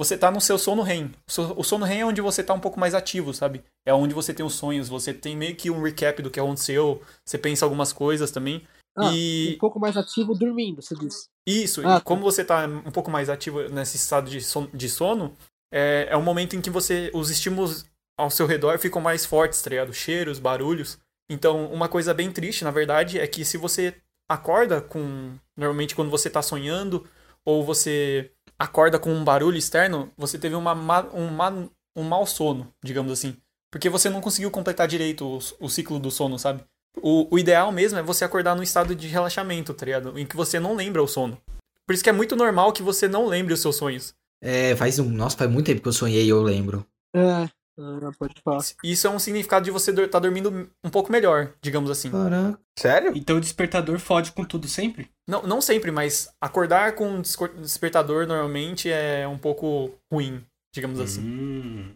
você 0.00 0.16
tá 0.16 0.30
no 0.30 0.40
seu 0.40 0.56
sono 0.58 0.82
REM. 0.82 1.12
O 1.28 1.30
so- 1.30 1.54
O 1.58 1.62
sono 1.62 1.84
REM 1.84 2.00
é 2.00 2.06
onde 2.06 2.20
você 2.22 2.42
tá 2.42 2.54
um 2.54 2.60
pouco 2.60 2.80
mais 2.80 2.94
ativo, 2.94 3.34
sabe? 3.34 3.62
É 3.84 3.92
onde 3.92 4.14
você 4.14 4.32
tem 4.32 4.44
os 4.44 4.54
sonhos, 4.54 4.88
você 4.88 5.12
tem 5.12 5.36
meio 5.36 5.54
que 5.54 5.70
um 5.70 5.82
recap 5.82 6.22
do 6.22 6.30
que 6.30 6.40
aconteceu, 6.40 7.02
você 7.24 7.36
pensa 7.36 7.66
algumas 7.66 7.92
coisas 7.92 8.30
também. 8.30 8.66
Ah, 8.96 9.10
e 9.12 9.54
Um 9.56 9.58
pouco 9.58 9.78
mais 9.78 9.96
ativo 9.96 10.34
dormindo, 10.34 10.80
você 10.82 10.94
disse. 10.94 11.28
isso, 11.46 11.86
Ah, 11.86 11.98
e 11.98 12.00
como 12.00 12.22
você 12.22 12.42
tá 12.44 12.66
um 12.66 12.90
pouco 12.90 13.10
mais 13.10 13.28
ativo 13.28 13.68
nesse 13.68 13.96
estado 13.96 14.30
de 14.30 14.40
sono, 14.40 14.68
de 14.72 14.88
sono 14.88 15.36
é, 15.72 16.08
é 16.10 16.16
um 16.16 16.22
momento 16.22 16.56
em 16.56 16.60
que 16.60 16.70
você 16.70 17.10
os 17.14 17.30
estímulos 17.30 17.84
ao 18.18 18.30
seu 18.30 18.46
redor 18.46 18.78
ficam 18.78 19.00
mais 19.02 19.24
fortes, 19.26 19.60
tá 19.62 19.70
ligado? 19.70 19.92
Cheiros, 19.92 20.38
barulhos. 20.38 20.98
Então, 21.30 21.66
uma 21.72 21.88
coisa 21.88 22.12
bem 22.14 22.32
triste, 22.32 22.64
na 22.64 22.70
verdade, 22.70 23.18
é 23.18 23.26
que 23.26 23.44
se 23.44 23.56
você 23.56 23.94
acorda 24.28 24.80
com. 24.80 25.34
Normalmente, 25.56 25.94
quando 25.94 26.10
você 26.10 26.28
tá 26.28 26.42
sonhando, 26.42 27.06
ou 27.44 27.64
você 27.64 28.30
acorda 28.60 28.98
com 28.98 29.10
um 29.12 29.24
barulho 29.24 29.56
externo, 29.56 30.10
você 30.18 30.38
teve 30.38 30.54
uma, 30.54 30.74
ma- 30.74 31.08
um, 31.14 31.28
ma- 31.28 31.68
um 31.96 32.02
mau 32.02 32.26
sono, 32.26 32.70
digamos 32.84 33.10
assim. 33.10 33.34
Porque 33.72 33.88
você 33.88 34.10
não 34.10 34.20
conseguiu 34.20 34.50
completar 34.50 34.86
direito 34.86 35.24
o, 35.26 35.38
o 35.64 35.68
ciclo 35.70 35.98
do 35.98 36.10
sono, 36.10 36.38
sabe? 36.38 36.62
O, 37.00 37.26
o 37.34 37.38
ideal 37.38 37.72
mesmo 37.72 37.98
é 37.98 38.02
você 38.02 38.24
acordar 38.24 38.54
num 38.54 38.62
estado 38.62 38.94
de 38.94 39.06
relaxamento, 39.06 39.72
tá 39.72 39.86
ligado? 39.86 40.18
Em 40.18 40.26
que 40.26 40.36
você 40.36 40.60
não 40.60 40.74
lembra 40.74 41.02
o 41.02 41.06
sono. 41.08 41.40
Por 41.86 41.94
isso 41.94 42.02
que 42.04 42.10
é 42.10 42.12
muito 42.12 42.36
normal 42.36 42.72
que 42.72 42.82
você 42.82 43.08
não 43.08 43.26
lembre 43.26 43.54
os 43.54 43.60
seus 43.60 43.76
sonhos. 43.76 44.12
É, 44.42 44.74
faz 44.76 44.98
um. 44.98 45.08
Nossa, 45.08 45.36
faz 45.36 45.50
muito 45.50 45.66
tempo 45.66 45.80
que 45.82 45.88
eu 45.88 45.92
sonhei 45.92 46.24
e 46.24 46.28
eu 46.28 46.42
lembro. 46.42 46.84
É, 47.14 47.48
ah, 47.80 48.10
pode 48.18 48.34
falar. 48.42 48.62
Isso 48.84 49.06
é 49.06 49.10
um 49.10 49.18
significado 49.18 49.64
de 49.64 49.70
você 49.70 49.90
estar 49.90 50.18
dormindo 50.18 50.70
um 50.84 50.90
pouco 50.90 51.10
melhor, 51.10 51.52
digamos 51.62 51.90
assim. 51.90 52.10
Caraca. 52.10 52.58
Sério? 52.78 53.12
Então 53.16 53.36
o 53.36 53.40
despertador 53.40 53.98
fode 53.98 54.32
com 54.32 54.44
tudo 54.44 54.68
sempre? 54.68 55.10
Não, 55.28 55.42
não 55.42 55.60
sempre, 55.60 55.90
mas 55.90 56.28
acordar 56.40 56.94
com 56.94 57.08
um 57.08 57.22
despertador 57.60 58.26
normalmente 58.26 58.90
é 58.90 59.26
um 59.26 59.38
pouco 59.38 59.92
ruim, 60.12 60.44
digamos 60.74 61.00
assim. 61.00 61.20
Hum, 61.22 61.94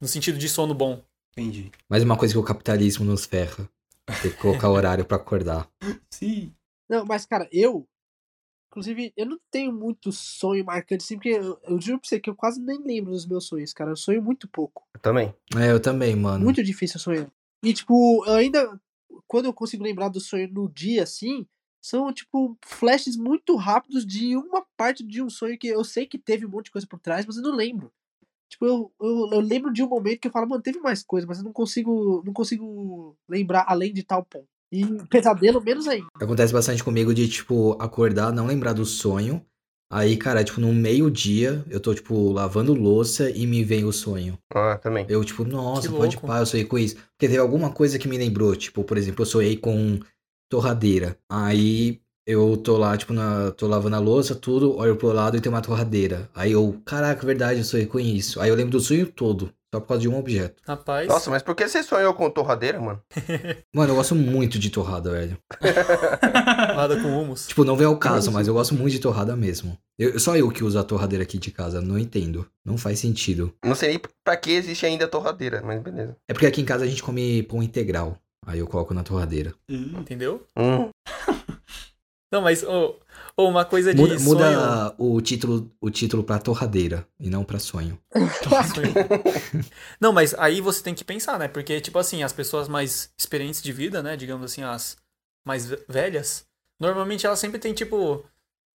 No 0.00 0.08
sentido 0.08 0.38
de 0.38 0.48
sono 0.48 0.74
bom. 0.74 1.02
entendi. 1.32 1.70
Mais 1.88 2.02
uma 2.02 2.16
coisa 2.16 2.34
que 2.34 2.38
o 2.38 2.44
capitalismo 2.44 3.04
nos 3.04 3.24
ferra. 3.24 3.68
Tem 4.22 4.30
que 4.30 4.36
colocar 4.36 4.68
horário 4.68 5.04
pra 5.04 5.16
acordar. 5.16 5.68
Sim. 6.12 6.52
Não, 6.88 7.04
mas, 7.06 7.24
cara, 7.24 7.48
eu. 7.50 7.86
Inclusive, 8.74 9.12
eu 9.16 9.24
não 9.24 9.38
tenho 9.52 9.72
muito 9.72 10.10
sonho 10.10 10.64
marcante, 10.64 11.04
assim, 11.04 11.14
porque 11.14 11.28
eu, 11.28 11.60
eu 11.62 11.80
juro 11.80 12.00
pra 12.00 12.08
você 12.08 12.18
que 12.18 12.28
eu 12.28 12.34
quase 12.34 12.60
nem 12.60 12.76
lembro 12.82 13.12
dos 13.12 13.24
meus 13.24 13.46
sonhos, 13.46 13.72
cara. 13.72 13.92
Eu 13.92 13.96
sonho 13.96 14.20
muito 14.20 14.48
pouco. 14.48 14.84
Eu 14.92 15.00
também. 15.00 15.32
É, 15.56 15.70
eu 15.70 15.78
também, 15.78 16.16
mano. 16.16 16.42
Muito 16.42 16.60
difícil 16.60 16.98
sonhar. 16.98 17.30
E, 17.62 17.72
tipo, 17.72 18.24
eu 18.26 18.34
ainda. 18.34 18.80
Quando 19.28 19.44
eu 19.44 19.52
consigo 19.52 19.84
lembrar 19.84 20.08
do 20.08 20.18
sonho 20.18 20.48
no 20.52 20.68
dia, 20.68 21.04
assim, 21.04 21.46
são, 21.80 22.12
tipo, 22.12 22.58
flashes 22.64 23.16
muito 23.16 23.54
rápidos 23.54 24.04
de 24.04 24.36
uma 24.36 24.66
parte 24.76 25.04
de 25.04 25.22
um 25.22 25.30
sonho 25.30 25.56
que 25.56 25.68
eu 25.68 25.84
sei 25.84 26.04
que 26.04 26.18
teve 26.18 26.44
um 26.44 26.48
monte 26.48 26.64
de 26.64 26.72
coisa 26.72 26.86
por 26.86 26.98
trás, 26.98 27.24
mas 27.24 27.36
eu 27.36 27.42
não 27.44 27.54
lembro. 27.54 27.92
Tipo, 28.48 28.66
eu, 28.66 28.92
eu, 29.00 29.30
eu 29.34 29.40
lembro 29.40 29.72
de 29.72 29.84
um 29.84 29.88
momento 29.88 30.18
que 30.18 30.26
eu 30.26 30.32
falo, 30.32 30.48
mano, 30.48 30.62
teve 30.62 30.80
mais 30.80 31.04
coisa, 31.04 31.28
mas 31.28 31.38
eu 31.38 31.44
não 31.44 31.52
consigo. 31.52 32.24
Não 32.26 32.32
consigo 32.32 33.16
lembrar 33.28 33.66
além 33.68 33.92
de 33.92 34.02
tal 34.02 34.24
ponto. 34.24 34.48
E 34.72 34.84
pesadelo, 35.08 35.62
menos 35.62 35.86
ainda. 35.86 36.06
Acontece 36.20 36.52
bastante 36.52 36.82
comigo 36.82 37.14
de, 37.14 37.28
tipo, 37.28 37.76
acordar, 37.80 38.32
não 38.32 38.46
lembrar 38.46 38.72
do 38.72 38.84
sonho. 38.84 39.44
Aí, 39.92 40.16
cara, 40.16 40.42
tipo, 40.42 40.60
no 40.60 40.72
meio-dia, 40.72 41.64
eu 41.70 41.78
tô, 41.78 41.94
tipo, 41.94 42.32
lavando 42.32 42.74
louça 42.74 43.30
e 43.30 43.46
me 43.46 43.62
vem 43.62 43.84
o 43.84 43.92
sonho. 43.92 44.36
Ah, 44.52 44.76
também. 44.76 45.06
Eu, 45.08 45.24
tipo, 45.24 45.44
nossa, 45.44 45.88
Que 45.88 45.94
pode 45.94 46.16
pá, 46.18 46.40
eu 46.40 46.46
sonhei 46.46 46.66
com 46.66 46.78
isso. 46.78 46.96
Porque 46.96 47.28
teve 47.28 47.38
alguma 47.38 47.70
coisa 47.70 47.98
que 47.98 48.08
me 48.08 48.18
lembrou, 48.18 48.56
tipo, 48.56 48.82
por 48.82 48.96
exemplo, 48.96 49.22
eu 49.22 49.26
sonhei 49.26 49.56
com 49.56 50.00
torradeira. 50.50 51.16
Aí 51.28 52.00
eu 52.26 52.56
tô 52.56 52.76
lá, 52.76 52.96
tipo, 52.96 53.12
na, 53.12 53.52
tô 53.52 53.66
lavando 53.66 53.96
a 53.96 54.00
louça, 54.00 54.34
tudo, 54.34 54.76
olho 54.76 54.96
pro 54.96 55.12
lado 55.12 55.36
e 55.36 55.40
tem 55.40 55.52
uma 55.52 55.60
torradeira. 55.60 56.28
Aí 56.34 56.52
eu, 56.52 56.80
caraca, 56.84 57.24
verdade, 57.24 57.60
eu 57.60 57.64
sonhei 57.64 57.86
com 57.86 58.00
isso. 58.00 58.40
Aí 58.40 58.48
eu 58.48 58.56
lembro 58.56 58.72
do 58.72 58.80
sonho 58.80 59.06
todo, 59.06 59.52
só 59.74 59.80
por 59.80 59.88
causa 59.88 60.02
de 60.02 60.08
um 60.08 60.16
objeto. 60.16 60.62
Rapaz. 60.66 61.08
Nossa, 61.08 61.30
mas 61.30 61.42
por 61.42 61.54
que 61.54 61.66
você 61.66 61.82
sonhou 61.82 62.14
com 62.14 62.30
torradeira, 62.30 62.80
mano? 62.80 63.02
Mano, 63.74 63.90
eu 63.90 63.96
gosto 63.96 64.14
muito 64.14 64.56
de 64.58 64.70
torrada, 64.70 65.10
velho. 65.10 65.36
Nada 66.76 67.00
com 67.00 67.08
humus. 67.08 67.48
Tipo, 67.48 67.64
não 67.64 67.76
vem 67.76 67.86
ao 67.86 67.98
caso, 67.98 68.30
mas 68.30 68.46
eu 68.46 68.54
gosto 68.54 68.74
muito 68.74 68.92
de 68.92 69.00
torrada 69.00 69.34
mesmo. 69.34 69.76
Eu, 69.98 70.18
só 70.20 70.36
eu 70.36 70.48
que 70.50 70.62
uso 70.62 70.78
a 70.78 70.84
torradeira 70.84 71.24
aqui 71.24 71.38
de 71.38 71.50
casa, 71.50 71.80
não 71.80 71.98
entendo. 71.98 72.46
Não 72.64 72.78
faz 72.78 73.00
sentido. 73.00 73.52
Não 73.64 73.74
sei 73.74 73.90
nem 73.90 74.00
pra 74.22 74.36
que 74.36 74.52
existe 74.52 74.86
ainda 74.86 75.08
torradeira, 75.08 75.60
mas 75.64 75.82
beleza. 75.82 76.16
É 76.28 76.32
porque 76.32 76.46
aqui 76.46 76.60
em 76.60 76.64
casa 76.64 76.84
a 76.84 76.88
gente 76.88 77.02
come 77.02 77.42
pão 77.42 77.62
integral. 77.62 78.16
Aí 78.46 78.60
eu 78.60 78.66
coloco 78.68 78.94
na 78.94 79.02
torradeira. 79.02 79.54
Entendeu? 79.68 80.46
Hum. 80.56 80.90
Não, 82.32 82.42
mas 82.42 82.62
ô, 82.62 82.96
ô, 83.36 83.48
uma 83.48 83.64
coisa 83.64 83.94
de 83.94 84.00
Muda, 84.00 84.18
sonho. 84.18 84.24
muda 84.28 84.94
o 84.98 85.20
título 85.20 85.70
o 85.80 85.90
título 85.90 86.24
pra 86.24 86.38
torradeira 86.38 87.06
e 87.18 87.28
não 87.30 87.44
pra 87.44 87.58
sonho. 87.58 87.98
Não, 90.00 90.12
mas 90.12 90.34
aí 90.34 90.60
você 90.60 90.82
tem 90.82 90.94
que 90.94 91.04
pensar, 91.04 91.38
né? 91.38 91.48
Porque, 91.48 91.80
tipo 91.80 91.98
assim, 91.98 92.22
as 92.22 92.32
pessoas 92.32 92.68
mais 92.68 93.12
experientes 93.18 93.62
de 93.62 93.72
vida, 93.72 94.02
né? 94.02 94.16
Digamos 94.16 94.44
assim, 94.50 94.62
as 94.62 94.96
mais 95.46 95.66
ve- 95.66 95.84
velhas, 95.88 96.46
normalmente 96.80 97.26
elas 97.26 97.38
sempre 97.38 97.58
têm, 97.58 97.74
tipo, 97.74 98.24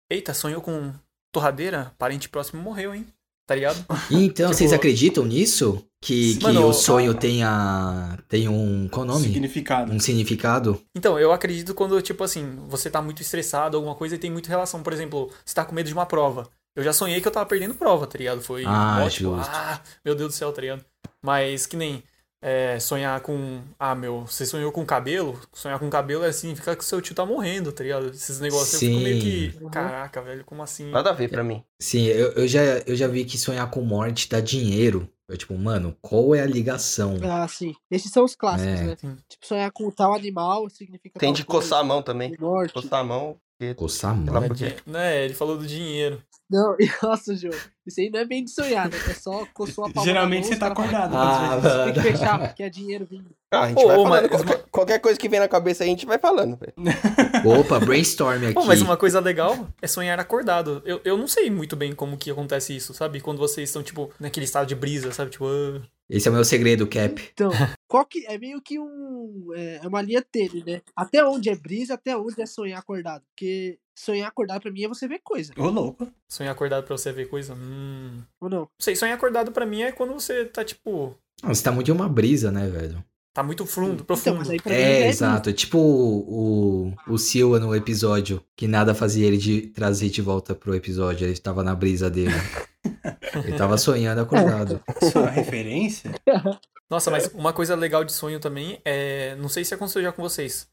eita, 0.09 0.33
sonhou 0.33 0.62
com 0.62 0.93
torradeira? 1.31 1.93
Parente 1.97 2.29
próximo 2.29 2.62
morreu, 2.62 2.93
hein? 2.93 3.05
Tá 3.45 3.53
ligado? 3.55 3.85
Então, 4.09 4.47
Tipo- 4.47 4.53
vocês 4.57 4.73
acreditam 4.73 5.23
nisso? 5.25 5.85
Que, 6.01 6.35
que 6.37 6.43
Mano, 6.43 6.67
o 6.67 6.73
sonho 6.73 7.11
ah. 7.11 7.15
tenha, 7.15 8.17
tem 8.27 8.47
um. 8.47 8.87
Qual 8.89 9.03
o 9.03 9.07
nome? 9.07 9.23
Significado. 9.27 9.91
Um 9.91 9.99
significado? 9.99 10.81
Então, 10.95 11.19
eu 11.19 11.31
acredito 11.31 11.73
quando, 11.73 11.99
tipo 12.01 12.23
assim, 12.23 12.57
você 12.67 12.89
tá 12.89 13.01
muito 13.01 13.21
estressado, 13.21 13.77
alguma 13.77 13.95
coisa, 13.95 14.15
e 14.15 14.17
tem 14.19 14.31
muita 14.31 14.49
relação. 14.49 14.81
Por 14.83 14.93
exemplo, 14.93 15.31
você 15.43 15.53
tá 15.55 15.65
com 15.65 15.73
medo 15.75 15.87
de 15.87 15.93
uma 15.93 16.05
prova. 16.05 16.47
Eu 16.75 16.83
já 16.83 16.91
sonhei 16.93 17.21
que 17.21 17.27
eu 17.27 17.31
tava 17.31 17.45
perdendo 17.45 17.73
prova, 17.75 18.05
tá 18.05 18.17
ligado? 18.17 18.41
Foi 18.41 18.63
Ah, 18.65 19.01
ótimo. 19.03 19.37
justo. 19.37 19.51
Ah, 19.53 19.79
meu 20.03 20.13
Deus 20.15 20.29
do 20.33 20.35
céu, 20.35 20.51
tá 20.51 20.61
ligado? 20.61 20.83
Mas 21.23 21.65
que 21.65 21.75
nem 21.77 22.03
é, 22.42 22.80
sonhar 22.80 23.20
com. 23.22 23.62
Ah, 23.80 23.96
meu, 23.96 24.25
você 24.25 24.46
sonhou 24.46 24.72
com 24.72 24.86
cabelo? 24.86 25.39
Sonhar 25.54 25.80
com 25.80 25.89
cabelo 25.89 26.24
é 26.24 26.32
significa 26.32 26.75
que 26.75 26.84
o 26.84 26.86
seu 26.86 27.01
tio 27.01 27.15
tá 27.15 27.25
morrendo, 27.25 27.72
tá 27.72 27.84
ligado? 27.84 28.10
Esses 28.10 28.39
negócios 28.39 28.74
eu 28.74 28.80
fico 28.89 29.00
meio 29.01 29.22
que. 29.22 29.51
Sim. 29.58 29.70
Caraca, 29.70 30.22
velho, 30.22 30.44
como 30.46 30.62
assim? 30.62 30.89
Nada 30.92 31.10
a 31.10 31.13
ver 31.13 31.30
pra 31.30 31.44
mim. 31.44 31.63
Sim, 31.80 32.04
eu, 32.06 32.32
eu, 32.34 32.48
já, 32.48 32.62
eu 32.86 32.96
já 32.96 33.08
vi 33.08 33.25
que 33.25 33.38
sonhar 33.38 33.70
com 33.70 33.82
morte 33.82 34.30
dá 34.30 34.39
dinheiro. 34.39 35.10
Eu, 35.27 35.36
tipo, 35.36 35.58
mano, 35.58 35.98
qual 36.01 36.36
é 36.36 36.42
a 36.42 36.46
ligação? 36.46 37.18
Ah, 37.24 37.48
sim. 37.48 37.74
Esses 37.89 38.12
são 38.12 38.24
os 38.24 38.36
clássicos, 38.36 38.80
É. 38.80 38.84
né? 38.84 38.96
Sim. 38.96 39.18
Tipo, 39.27 39.48
sonhar 39.48 39.72
com 39.72 39.89
tal 39.89 40.13
animal 40.13 40.70
significa. 40.70 41.20
Tem 41.20 41.34
de 41.34 41.44
coçar 41.44 41.80
a 41.80 41.84
mão 41.84 42.04
também. 42.04 42.36
Morte. 42.39 42.74
Coçar 42.74 43.00
a 43.00 43.04
mão. 43.04 43.36
Porque- 43.57 43.74
Coçar 43.75 44.12
lá 44.25 44.33
mão? 44.33 44.43
É, 44.43 44.47
por 44.47 44.57
quê. 44.57 44.69
di- 44.69 44.91
né, 44.91 45.24
ele 45.25 45.33
falou 45.33 45.57
do 45.57 45.65
dinheiro. 45.65 46.21
Não, 46.50 46.75
e 46.79 46.89
nossa, 47.01 47.35
João. 47.35 47.53
Isso 47.88 48.00
aí 48.01 48.09
não 48.09 48.19
é 48.19 48.25
bem 48.25 48.43
de 48.43 48.51
sonhar, 48.51 48.88
né? 48.89 48.97
É 49.09 49.13
só 49.13 49.45
coçou 49.53 49.85
a 49.85 49.89
palma 49.89 50.07
Geralmente 50.07 50.47
você 50.47 50.55
tá 50.55 50.67
acordado. 50.67 51.15
Ah. 51.15 51.59
Tem 51.85 51.93
que 51.93 52.01
fechar, 52.01 52.53
que 52.53 52.62
é 52.63 52.69
dinheiro 52.69 53.07
vindo. 53.09 53.29
Ah, 53.51 53.62
a 53.63 53.67
gente 53.69 53.77
Ô, 53.83 53.88
vai 53.88 53.95
falando. 53.97 54.09
mas- 54.09 54.29
Qualquer, 54.31 54.63
qualquer 54.71 55.00
coisa 55.00 55.19
que 55.19 55.29
vem 55.29 55.39
na 55.39 55.47
cabeça 55.47 55.83
aí, 55.83 55.89
a 55.89 55.91
gente 55.93 56.05
vai 56.05 56.17
falando. 56.19 56.57
Opa, 57.59 57.79
brainstorm 57.79 58.43
aqui. 58.43 58.53
Pô, 58.53 58.65
mas 58.65 58.81
uma 58.81 58.97
coisa 58.97 59.19
legal 59.19 59.67
é 59.81 59.88
sonhar 59.88 60.19
acordado. 60.19 60.81
Eu, 60.85 61.00
eu 61.03 61.17
não 61.17 61.27
sei 61.27 61.50
muito 61.50 61.75
bem 61.75 61.93
como 61.93 62.17
que 62.17 62.29
acontece 62.29 62.75
isso, 62.75 62.93
sabe? 62.93 63.21
Quando 63.21 63.38
vocês 63.39 63.69
estão, 63.69 63.81
tipo, 63.83 64.12
naquele 64.19 64.45
estado 64.45 64.67
de 64.67 64.75
brisa, 64.75 65.12
sabe? 65.12 65.31
Tipo, 65.31 65.45
ah, 65.47 65.81
Esse 66.09 66.27
é 66.27 66.31
o 66.31 66.33
meu 66.33 66.43
segredo, 66.43 66.85
Cap. 66.88 67.21
Então, 67.33 67.51
qual 67.88 68.06
que 68.06 68.25
é 68.27 68.38
meio 68.38 68.62
que 68.62 68.80
um 68.80 69.50
é 69.56 69.80
é 69.84 69.88
uma 69.88 70.01
linha 70.01 70.22
tênue, 70.22 70.63
né? 70.65 70.82
Até 70.96 71.24
onde 71.25 71.50
é 71.50 71.56
brisa, 71.56 71.94
até 71.96 72.15
onde 72.18 72.42
é 72.42 72.46
sonhar 72.46 72.80
acordado, 72.80 73.24
porque 73.30 73.77
sonhar 73.98 74.27
acordado 74.27 74.62
pra 74.62 74.72
mim 74.72 74.84
é 74.84 74.88
você 74.88 75.08
ver 75.08 75.20
coisa, 75.24 75.54
Ô, 75.58 75.68
louco. 75.70 76.08
Sonhar 76.30 76.51
acordado 76.54 76.86
pra 76.86 76.98
você 76.98 77.12
ver 77.12 77.27
coisa? 77.27 77.54
Hum. 77.56 78.22
ou 78.42 78.50
não? 78.50 78.60
Não 78.60 78.70
sei, 78.80 78.96
sonhar 78.96 79.15
acordado 79.15 79.51
pra 79.51 79.65
mim 79.65 79.82
é 79.84 79.92
quando 79.92 80.13
você 80.13 80.46
tá, 80.46 80.63
tipo, 80.65 81.15
Ah, 81.44 81.54
Você 81.54 81.63
tá 81.63 81.72
muito 81.72 81.89
em 81.89 81.94
uma 81.94 82.10
brisa, 82.10 82.51
né, 82.51 82.68
velho? 82.68 83.04
tá 83.34 83.44
muito 83.44 83.65
fundo, 83.65 83.96
Então, 84.01 84.06
profundo. 84.06 84.50
mim 84.50 84.58
É, 84.68 85.01
é 85.01 85.08
exato. 85.10 85.50
É 85.50 85.54
tipo 85.54 85.77
o, 85.77 86.88
o, 87.08 87.13
o 87.13 87.18
Silva 87.18 87.60
no 87.60 87.75
episódio, 87.75 88.42
que 88.56 88.65
nada 88.65 88.96
fazia 88.96 89.27
ele 89.27 89.36
de 89.36 89.62
trazer 89.63 90.10
de 90.10 90.22
volta 90.22 90.56
pro 90.56 90.74
episódio. 90.74 91.27
Ele 91.27 91.38
tava 91.38 91.62
na 91.62 91.75
brisa 91.75 92.10
dele. 92.10 92.32
ele 93.46 93.58
tava 93.58 93.77
sonhando 93.77 94.22
acordado. 94.24 94.82
Isso 95.01 95.18
é 95.18 95.22
uma 95.22 95.30
referência? 95.32 96.12
Nossa, 96.89 97.10
mas 97.10 97.27
uma 97.34 97.51
coisa 97.51 97.75
legal 97.75 98.04
de 98.04 98.13
sonho 98.13 98.39
também 98.39 98.80
é. 98.86 99.36
Não 99.36 99.50
sei 99.50 99.65
se 99.65 99.74
aconteceu 99.74 100.01
já 100.01 100.12
com 100.12 100.22
vocês. 100.22 100.70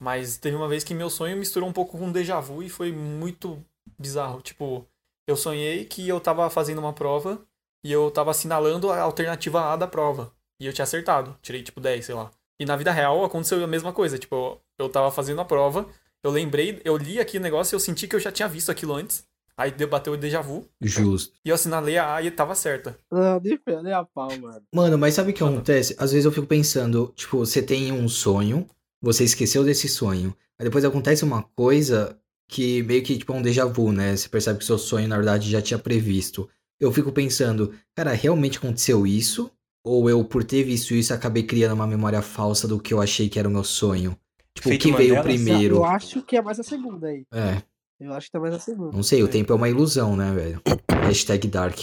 Mas 0.00 0.36
teve 0.36 0.56
uma 0.56 0.68
vez 0.68 0.84
que 0.84 0.94
meu 0.94 1.08
sonho 1.08 1.36
misturou 1.36 1.68
um 1.68 1.72
pouco 1.72 1.98
com 1.98 2.06
um 2.06 2.12
déjà 2.12 2.38
vu 2.38 2.62
e 2.62 2.68
foi 2.68 2.92
muito 2.92 3.64
bizarro. 3.98 4.42
Tipo, 4.42 4.86
eu 5.26 5.36
sonhei 5.36 5.84
que 5.84 6.06
eu 6.06 6.20
tava 6.20 6.48
fazendo 6.50 6.78
uma 6.78 6.92
prova 6.92 7.40
e 7.84 7.90
eu 7.90 8.10
tava 8.10 8.30
assinalando 8.30 8.90
a 8.90 9.00
alternativa 9.00 9.72
A 9.72 9.76
da 9.76 9.86
prova. 9.86 10.32
E 10.60 10.66
eu 10.66 10.72
tinha 10.72 10.84
acertado. 10.84 11.36
Tirei 11.42 11.62
tipo 11.62 11.80
10, 11.80 12.04
sei 12.04 12.14
lá. 12.14 12.30
E 12.60 12.64
na 12.64 12.76
vida 12.76 12.92
real 12.92 13.24
aconteceu 13.24 13.62
a 13.62 13.66
mesma 13.66 13.92
coisa. 13.92 14.18
Tipo, 14.18 14.60
eu 14.78 14.88
tava 14.88 15.10
fazendo 15.10 15.40
a 15.40 15.44
prova, 15.44 15.88
eu 16.22 16.30
lembrei, 16.30 16.80
eu 16.84 16.96
li 16.96 17.18
aqui 17.18 17.38
o 17.38 17.40
negócio 17.40 17.74
e 17.74 17.76
eu 17.76 17.80
senti 17.80 18.06
que 18.06 18.16
eu 18.16 18.20
já 18.20 18.32
tinha 18.32 18.48
visto 18.48 18.70
aquilo 18.70 18.94
antes. 18.94 19.26
Aí 19.58 19.70
debateu 19.70 20.12
o 20.12 20.16
déjà 20.16 20.42
vu 20.42 20.68
Justo. 20.80 21.34
e 21.44 21.48
eu 21.48 21.54
assinalei 21.54 21.96
a 21.96 22.14
A 22.16 22.22
e 22.22 22.30
tava 22.30 22.54
certa. 22.54 22.98
Não, 23.10 23.40
nem, 23.40 23.56
fe- 23.56 23.82
nem 23.82 23.92
a 23.92 24.04
pau, 24.04 24.28
mano. 24.38 24.62
Mano, 24.74 24.98
mas 24.98 25.14
sabe 25.14 25.30
o 25.30 25.34
que 25.34 25.42
acontece? 25.42 25.94
Às 25.98 26.12
vezes 26.12 26.26
eu 26.26 26.32
fico 26.32 26.46
pensando, 26.46 27.12
tipo, 27.16 27.38
você 27.38 27.62
tem 27.62 27.90
um 27.90 28.06
sonho, 28.08 28.66
você 29.00 29.24
esqueceu 29.24 29.64
desse 29.64 29.88
sonho. 29.88 30.36
Aí 30.58 30.64
depois 30.66 30.84
acontece 30.84 31.24
uma 31.24 31.42
coisa 31.42 32.18
que 32.48 32.82
meio 32.82 33.02
que 33.02 33.16
tipo 33.16 33.32
é 33.32 33.36
um 33.36 33.42
déjà 33.42 33.64
vu, 33.64 33.92
né? 33.92 34.14
Você 34.16 34.28
percebe 34.28 34.58
que 34.58 34.64
seu 34.64 34.78
sonho, 34.78 35.08
na 35.08 35.16
verdade, 35.16 35.50
já 35.50 35.62
tinha 35.62 35.78
previsto. 35.78 36.48
Eu 36.78 36.92
fico 36.92 37.10
pensando, 37.10 37.72
cara, 37.94 38.12
realmente 38.12 38.58
aconteceu 38.58 39.06
isso? 39.06 39.50
Ou 39.82 40.10
eu, 40.10 40.22
por 40.24 40.44
ter 40.44 40.64
visto 40.64 40.94
isso, 40.94 41.14
acabei 41.14 41.44
criando 41.44 41.72
uma 41.74 41.86
memória 41.86 42.20
falsa 42.20 42.68
do 42.68 42.78
que 42.78 42.92
eu 42.92 43.00
achei 43.00 43.28
que 43.28 43.38
era 43.38 43.48
o 43.48 43.50
meu 43.50 43.64
sonho? 43.64 44.18
Tipo, 44.54 44.68
o 44.70 44.78
que 44.78 44.92
veio 44.92 45.22
primeiro? 45.22 45.76
Eu 45.76 45.84
acho 45.84 46.22
que 46.22 46.36
é 46.36 46.42
mais 46.42 46.58
a 46.60 46.62
segunda 46.62 47.06
aí. 47.08 47.24
É, 47.32 47.62
Eu 47.98 48.12
acho 48.12 48.26
que 48.26 48.32
tá 48.32 48.40
mais 48.40 48.54
a 48.54 48.58
segunda. 48.58 48.94
não 48.94 49.02
sei, 49.02 49.22
o 49.22 49.28
tempo 49.28 49.52
é 49.52 49.56
uma 49.56 49.68
ilusão, 49.68 50.14
né, 50.16 50.30
velho? 50.32 50.60
Hashtag 51.06 51.48
Dark. 51.48 51.78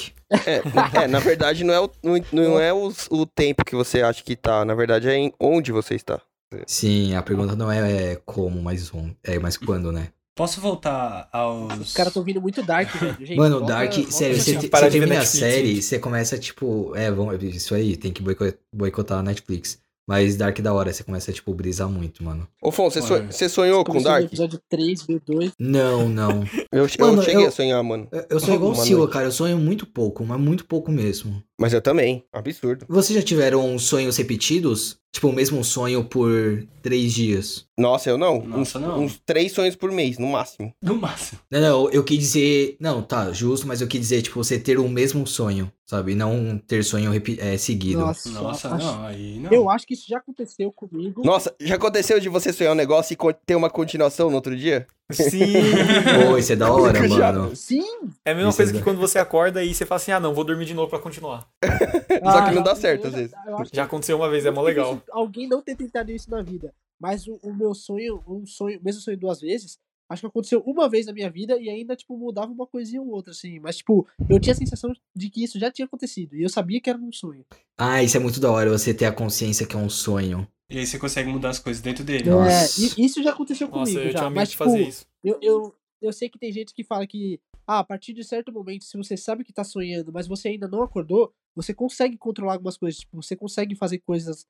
É, 0.46 1.04
é, 1.04 1.08
na 1.08 1.20
verdade 1.20 1.64
não 1.64 1.74
é, 1.74 1.80
o, 1.80 1.90
não, 2.04 2.20
não 2.32 2.60
é 2.60 2.74
o, 2.74 2.92
o 3.10 3.26
tempo 3.26 3.64
que 3.66 3.76
você 3.76 4.02
acha 4.02 4.24
que 4.24 4.36
tá, 4.36 4.64
na 4.66 4.76
verdade 4.76 5.08
é 5.10 5.16
em 5.16 5.34
onde 5.40 5.72
você 5.72 5.96
está. 5.96 6.22
Sim, 6.68 7.16
a 7.16 7.22
pergunta 7.24 7.56
não 7.56 7.72
é, 7.72 8.12
é 8.14 8.16
como, 8.26 8.62
mas, 8.62 8.94
on- 8.94 9.12
é, 9.24 9.40
mas 9.40 9.58
quando, 9.58 9.92
né? 9.92 10.10
Posso 10.36 10.60
voltar 10.62 11.30
aos. 11.32 11.78
Os 11.80 11.94
caras 11.94 12.12
tão 12.14 12.24
vindo 12.24 12.42
muito 12.42 12.62
dark, 12.64 12.90
velho. 12.96 13.18
Gente, 13.26 13.38
Mano, 13.38 13.60
volta- 13.60 13.74
Dark, 13.74 13.94
volta- 13.94 14.12
sério, 14.12 14.36
você, 14.36 14.54
você 14.54 14.60
de 14.60 14.68
ver 14.68 14.90
termina 14.90 15.20
a 15.22 15.26
série, 15.26 15.82
você 15.82 16.00
começa, 16.00 16.38
tipo, 16.40 16.92
é, 16.96 17.10
vamos, 17.12 17.42
isso 17.44 17.74
aí, 17.76 17.96
tem 17.98 18.12
que 18.12 18.22
boico- 18.22 18.52
boicotar 18.74 19.20
a 19.20 19.24
Netflix. 19.24 19.80
Mas 20.08 20.36
Dark 20.36 20.60
da 20.60 20.74
hora, 20.74 20.92
você 20.92 21.04
começa, 21.04 21.32
tipo, 21.32 21.54
brisar 21.54 21.88
muito, 21.90 22.24
mano. 22.24 22.46
Ô, 22.62 22.72
Fon, 22.72 22.90
você, 22.90 23.00
Olha. 23.00 23.32
so- 23.32 23.38
você 23.38 23.48
sonhou 23.48 23.80
com 23.86 23.94
Começou 23.94 24.12
no 24.12 24.18
Dark? 24.18 24.26
episódio 24.28 24.60
3, 24.70 25.04
veio 25.04 25.22
2. 25.26 25.52
Não, 25.60 26.10
não. 26.10 26.44
Eu, 26.74 26.86
eu 26.88 26.90
Mano, 27.00 27.22
cheguei 27.24 27.44
eu- 27.44 27.48
a 27.48 27.52
sonhar, 27.52 27.84
mano. 27.84 28.08
Eu, 28.12 28.26
eu 28.32 28.40
sou 28.40 28.56
igual 28.56 28.72
o 28.72 28.76
Silva, 28.76 29.08
cara, 29.08 29.26
eu 29.28 29.32
sonho 29.32 29.58
muito 29.58 29.86
pouco, 29.86 30.26
mas 30.26 30.40
muito 30.40 30.66
pouco 30.66 30.92
mesmo. 30.92 31.42
Mas 31.60 31.72
eu 31.72 31.82
também. 31.82 32.24
Absurdo. 32.34 32.86
Vocês 32.90 33.18
já 33.18 33.24
tiveram 33.24 33.78
sonhos 33.78 34.18
repetidos? 34.18 34.98
Tipo, 35.14 35.28
o 35.28 35.34
mesmo 35.34 35.64
sonho 35.64 36.04
por 36.04 36.66
três 36.82 37.14
dias? 37.14 37.66
Nossa, 37.78 38.10
eu 38.10 38.18
não. 38.18 38.44
Nossa, 38.44 38.80
uns, 38.80 38.82
não. 38.84 39.00
uns 39.04 39.22
três 39.24 39.52
sonhos 39.52 39.76
por 39.76 39.92
mês, 39.92 40.18
no 40.18 40.26
máximo. 40.28 40.74
No 40.82 40.96
máximo. 40.96 41.40
Não, 41.52 41.62
não, 41.62 41.90
eu 41.92 42.04
quis 42.04 42.18
dizer. 42.18 42.76
Não, 42.80 43.04
tá, 43.04 43.32
justo, 43.32 43.68
mas 43.68 43.80
eu 43.80 43.88
quis 43.88 44.02
dizer, 44.02 44.24
tipo, 44.24 44.44
você 44.44 44.58
ter 44.58 44.80
o 44.80 44.90
mesmo 44.90 45.28
sonho, 45.28 45.72
sabe? 45.98 46.12
E 46.12 46.16
não 46.16 46.58
ter 46.58 46.84
sonho 46.84 47.12
é, 47.40 47.58
seguido. 47.58 48.00
Nossa, 48.02 48.30
Nossa, 48.30 48.70
acho- 48.76 48.86
não, 48.86 49.06
aí 49.06 49.40
não. 49.40 49.52
Eu 49.52 49.70
acho 49.70 49.86
que 49.88 49.94
isso 49.94 50.06
já 50.08 50.18
aconteceu 50.18 50.72
comigo. 50.72 51.22
Nossa, 51.24 51.54
já 51.60 51.76
aconteceu 51.76 52.20
de 52.20 52.30
você 52.30 52.52
sonhar 52.52 52.74
um 52.74 52.76
negócio 52.76 53.14
e 53.14 53.18
ter 53.46 53.56
uma 53.56 53.70
continuação 53.70 54.30
no 54.30 54.36
outro 54.36 54.56
dia? 54.56 54.88
Sim! 55.12 55.54
Pô, 56.30 56.38
isso 56.38 56.54
é 56.54 56.56
da 56.56 56.72
hora, 56.72 56.98
Eu 56.98 57.08
já- 57.10 57.32
mano. 57.32 57.56
Sim! 57.56 57.84
É 58.26 58.32
a 58.32 58.36
mesma 58.36 58.50
Isso 58.50 58.58
coisa 58.58 58.72
é 58.72 58.74
que 58.74 58.80
da- 58.80 58.84
quando 58.84 58.98
você 59.00 59.20
acorda 59.20 59.64
e 59.64 59.74
você 59.74 59.86
fala 59.86 59.98
assim, 59.98 60.12
ah 60.12 60.20
não, 60.20 60.34
vou 60.34 60.44
dormir 60.44 60.66
de 60.66 60.74
novo 60.74 60.90
pra 60.90 61.00
continuar. 61.00 61.48
Só 62.24 62.46
que 62.50 62.56
não 62.56 62.64
dá 62.64 62.72
eu- 62.72 62.76
certo, 62.76 63.08
às 63.08 63.14
vezes. 63.14 63.32
que 63.70 63.76
Já 63.76 63.84
aconteceu 63.84 64.18
uma 64.18 64.30
vez, 64.30 64.46
é 64.46 64.52
mó 64.52 64.62
legal. 64.62 65.02
Alguém 65.12 65.48
não 65.48 65.62
ter 65.62 65.76
tentado 65.76 66.12
isso 66.12 66.30
na 66.32 66.42
vida. 66.42 66.74
Mas 67.00 67.28
o, 67.28 67.38
o 67.44 67.54
meu 67.54 67.74
sonho, 67.74 68.24
um 68.28 68.46
sonho, 68.46 68.80
mesmo 68.84 69.02
sonho 69.02 69.18
duas 69.18 69.42
vezes, 69.42 69.78
acho 70.14 70.22
que 70.22 70.28
aconteceu 70.28 70.62
uma 70.66 70.88
vez 70.88 71.06
na 71.06 71.14
minha 71.14 71.30
vida 71.30 71.60
e 71.60 71.70
ainda, 71.70 71.96
tipo, 71.96 72.18
mudava 72.18 72.52
uma 72.52 72.66
coisinha 72.66 73.02
ou 73.02 73.10
outra, 73.10 73.32
assim. 73.32 73.60
Mas, 73.60 73.78
tipo, 73.78 74.08
eu 74.30 74.40
tinha 74.40 74.54
a 74.54 74.58
sensação 74.58 74.94
de 75.16 75.30
que 75.30 75.44
isso 75.44 75.60
já 75.60 75.72
tinha 75.72 75.86
acontecido. 75.86 76.36
E 76.36 76.44
eu 76.44 76.50
sabia 76.50 76.80
que 76.80 76.90
era 76.90 77.00
um 77.00 77.12
sonho. 77.12 77.46
Ah, 77.78 78.02
isso 78.02 78.16
é 78.16 78.20
muito 78.20 78.40
da 78.40 78.52
hora, 78.52 78.70
você 78.70 78.94
ter 78.94 79.06
a 79.06 79.12
consciência 79.12 79.66
que 79.66 79.76
é 79.76 79.80
um 79.80 79.90
sonho. 79.90 80.48
E 80.70 80.80
aí 80.80 80.88
você 80.88 80.98
consegue 80.98 81.30
mudar 81.30 81.50
as 81.50 81.60
coisas 81.60 81.82
dentro 81.82 82.04
dele. 82.04 82.30
Nossa. 82.30 82.82
É, 82.82 83.04
isso 83.04 83.22
já 83.22 83.32
aconteceu 83.32 83.68
Nossa, 83.68 83.92
comigo. 83.92 84.00
eu 84.00 84.12
já. 84.12 84.30
Mas, 84.30 84.50
de 84.50 84.52
tipo, 84.54 84.64
fazer 84.64 84.88
isso. 84.88 85.06
Eu, 85.24 85.38
eu, 85.42 85.76
eu 86.02 86.14
sei 86.14 86.30
que 86.30 86.40
tem 86.40 86.52
gente 86.52 86.74
que 86.74 86.84
fala 86.84 87.06
que, 87.06 87.40
ah, 87.68 87.80
a 87.80 87.84
partir 87.84 88.14
de 88.14 88.24
certo 88.24 88.52
momento, 88.52 88.84
se 88.84 88.98
você 88.98 89.18
sabe 89.18 89.44
que 89.44 89.54
tá 89.54 89.64
sonhando, 89.64 90.12
mas 90.12 90.28
você 90.28 90.50
ainda 90.50 90.68
não 90.68 90.82
acordou, 90.82 91.34
você 91.56 91.74
consegue 91.74 92.18
controlar 92.18 92.54
algumas 92.54 92.78
coisas. 92.78 93.02
Tipo, 93.02 93.22
você 93.22 93.36
consegue 93.36 93.76
fazer 93.76 94.00
coisas 94.00 94.46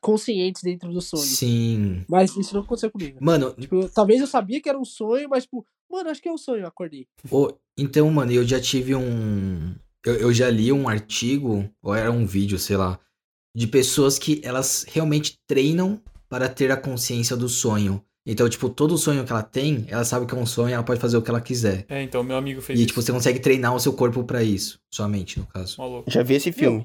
conscientes 0.00 0.62
dentro 0.62 0.92
do 0.92 1.00
sonho. 1.00 1.22
Sim. 1.22 2.04
Mas 2.08 2.36
isso 2.36 2.54
não 2.54 2.62
aconteceu 2.62 2.90
comigo. 2.90 3.18
Mano, 3.20 3.52
Tipo, 3.58 3.88
talvez 3.88 4.20
eu 4.20 4.26
sabia 4.26 4.60
que 4.60 4.68
era 4.68 4.78
um 4.78 4.84
sonho, 4.84 5.28
mas, 5.28 5.44
tipo, 5.44 5.66
mano, 5.90 6.10
acho 6.10 6.20
que 6.22 6.28
é 6.28 6.32
um 6.32 6.38
sonho, 6.38 6.62
eu 6.62 6.68
acordei. 6.68 7.06
ô, 7.30 7.52
então, 7.78 8.10
mano, 8.10 8.32
eu 8.32 8.46
já 8.46 8.60
tive 8.60 8.94
um. 8.94 9.74
Eu, 10.04 10.14
eu 10.14 10.32
já 10.32 10.48
li 10.48 10.72
um 10.72 10.88
artigo, 10.88 11.68
ou 11.82 11.94
era 11.94 12.10
um 12.12 12.24
vídeo, 12.26 12.58
sei 12.58 12.76
lá, 12.76 12.98
de 13.54 13.66
pessoas 13.66 14.18
que 14.18 14.40
elas 14.44 14.84
realmente 14.88 15.38
treinam 15.46 16.00
para 16.28 16.48
ter 16.48 16.70
a 16.70 16.76
consciência 16.76 17.36
do 17.36 17.48
sonho. 17.48 18.02
Então, 18.28 18.48
tipo, 18.48 18.68
todo 18.68 18.98
sonho 18.98 19.24
que 19.24 19.30
ela 19.30 19.42
tem, 19.42 19.84
ela 19.88 20.04
sabe 20.04 20.26
que 20.26 20.34
é 20.34 20.38
um 20.38 20.44
sonho 20.46 20.70
e 20.70 20.72
ela 20.72 20.82
pode 20.82 21.00
fazer 21.00 21.16
o 21.16 21.22
que 21.22 21.30
ela 21.30 21.40
quiser. 21.40 21.86
É, 21.88 22.02
então, 22.02 22.24
meu 22.24 22.36
amigo 22.36 22.60
fez 22.60 22.76
E, 22.78 22.82
isso. 22.82 22.88
tipo, 22.88 23.00
você 23.02 23.12
consegue 23.12 23.38
treinar 23.38 23.72
o 23.74 23.78
seu 23.78 23.92
corpo 23.92 24.24
pra 24.24 24.42
isso. 24.42 24.80
Somente, 24.92 25.38
no 25.38 25.46
caso. 25.46 25.76
Mó 25.78 25.86
louco. 25.86 26.10
Já 26.10 26.22
vi 26.24 26.34
esse 26.34 26.50
filme. 26.50 26.84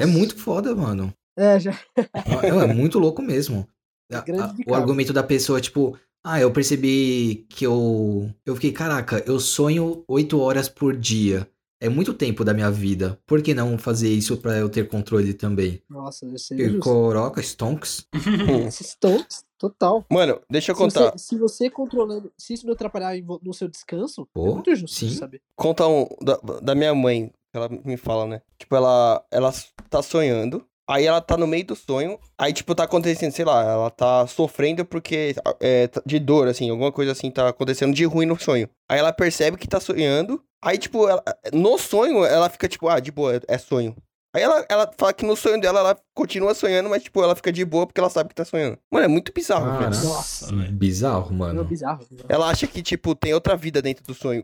É 0.00 0.06
muito 0.06 0.34
foda, 0.36 0.74
mano. 0.74 1.12
É, 1.36 1.58
já. 1.60 1.72
É, 1.96 2.48
é 2.48 2.66
muito 2.74 2.98
louco 2.98 3.22
mesmo. 3.22 3.66
A- 4.12 4.18
a- 4.18 4.54
o 4.66 4.74
argumento 4.74 5.12
da 5.12 5.22
pessoa, 5.22 5.60
tipo, 5.60 5.98
ah, 6.22 6.38
eu 6.40 6.50
percebi 6.52 7.46
que 7.48 7.64
eu. 7.66 8.30
Eu 8.44 8.54
fiquei, 8.54 8.72
caraca, 8.72 9.22
eu 9.26 9.40
sonho 9.40 10.04
oito 10.06 10.38
horas 10.38 10.68
por 10.68 10.96
dia. 10.96 11.48
É 11.80 11.88
muito 11.88 12.14
tempo 12.14 12.44
da 12.44 12.54
minha 12.54 12.70
vida. 12.70 13.18
Por 13.26 13.42
que 13.42 13.52
não 13.54 13.76
fazer 13.76 14.08
isso 14.08 14.36
pra 14.36 14.56
eu 14.56 14.68
ter 14.68 14.86
controle 14.86 15.34
também? 15.34 15.82
Nossa, 15.90 16.24
eu 16.26 16.38
sei. 16.38 16.58
E 16.60 16.78
Coroca, 16.78 17.40
stonks. 17.42 18.06
Esses 18.68 18.94
tons, 18.94 19.44
total. 19.58 20.04
Mano, 20.08 20.40
deixa 20.48 20.70
eu 20.70 20.76
Se 20.76 20.82
você, 20.82 20.98
contar. 21.00 21.18
se 21.18 21.36
você 21.38 21.68
controlando, 21.70 22.32
se 22.38 22.54
isso 22.54 22.66
não 22.66 22.74
atrapalhar 22.74 23.14
no 23.42 23.52
seu 23.52 23.66
descanso, 23.66 24.28
Pô, 24.32 24.50
é 24.50 24.54
muito 24.54 24.76
justo 24.76 24.94
sim. 24.96 25.10
saber. 25.10 25.42
Conta 25.56 25.88
um 25.88 26.06
da, 26.22 26.36
da 26.62 26.74
minha 26.74 26.94
mãe. 26.94 27.32
Ela 27.52 27.68
me 27.68 27.96
fala, 27.96 28.26
né? 28.26 28.42
Tipo, 28.58 28.76
ela, 28.76 29.26
ela 29.30 29.52
tá 29.90 30.00
sonhando. 30.02 30.64
Aí 30.88 31.06
ela 31.06 31.20
tá 31.20 31.36
no 31.36 31.46
meio 31.46 31.64
do 31.64 31.76
sonho. 31.76 32.18
Aí, 32.36 32.52
tipo, 32.52 32.74
tá 32.74 32.84
acontecendo, 32.84 33.32
sei 33.32 33.44
lá, 33.44 33.62
ela 33.62 33.90
tá 33.90 34.26
sofrendo 34.26 34.84
porque. 34.84 35.34
É, 35.60 35.86
tá- 35.88 36.02
de 36.04 36.18
dor, 36.18 36.48
assim, 36.48 36.68
alguma 36.70 36.92
coisa 36.92 37.12
assim 37.12 37.30
tá 37.30 37.48
acontecendo 37.48 37.94
de 37.94 38.04
ruim 38.04 38.26
no 38.26 38.38
sonho. 38.40 38.68
Aí 38.88 38.98
ela 38.98 39.12
percebe 39.12 39.56
que 39.56 39.68
tá 39.68 39.80
sonhando. 39.80 40.42
Aí, 40.62 40.78
tipo, 40.78 41.08
ela- 41.08 41.22
no 41.52 41.78
sonho, 41.78 42.24
ela 42.24 42.48
fica, 42.50 42.68
tipo, 42.68 42.88
ah, 42.88 43.00
de 43.00 43.10
boa, 43.10 43.40
é 43.48 43.58
sonho. 43.58 43.96
Aí 44.34 44.42
ela, 44.42 44.64
ela 44.68 44.90
fala 44.96 45.12
que 45.12 45.26
no 45.26 45.36
sonho 45.36 45.60
dela 45.60 45.80
ela 45.80 45.98
continua 46.14 46.54
sonhando, 46.54 46.88
mas, 46.88 47.02
tipo, 47.02 47.22
ela 47.22 47.36
fica 47.36 47.52
de 47.52 47.64
boa 47.66 47.86
porque 47.86 48.00
ela 48.00 48.08
sabe 48.08 48.30
que 48.30 48.34
tá 48.34 48.44
sonhando. 48.46 48.78
Mano, 48.90 49.04
é 49.04 49.08
muito 49.08 49.30
bizarro, 49.32 49.66
Cara. 49.66 49.90
velho. 49.90 50.04
Nossa, 50.08 50.46
velho. 50.56 50.72
Bizarro, 50.72 51.34
É 51.34 51.36
mano. 51.36 51.64
bizarro. 51.64 52.06
bizarro. 52.10 52.26
Ela 52.30 52.48
acha 52.48 52.66
que, 52.66 52.82
tipo, 52.82 53.14
tem 53.14 53.34
outra 53.34 53.56
vida 53.56 53.82
dentro 53.82 54.02
do 54.04 54.14
sonho. 54.14 54.42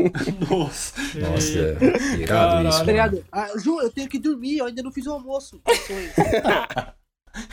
Nossa. 0.50 0.94
Nossa, 1.20 1.58
é 1.58 2.16
irado 2.16 2.68
isso, 2.68 2.84
Tá 2.84 2.92
mano. 2.92 3.24
Ah, 3.30 3.48
Ju, 3.58 3.80
eu 3.82 3.90
tenho 3.90 4.08
que 4.08 4.18
dormir, 4.18 4.58
eu 4.58 4.66
ainda 4.66 4.82
não 4.82 4.90
fiz 4.92 5.06
o 5.06 5.12
almoço. 5.12 5.60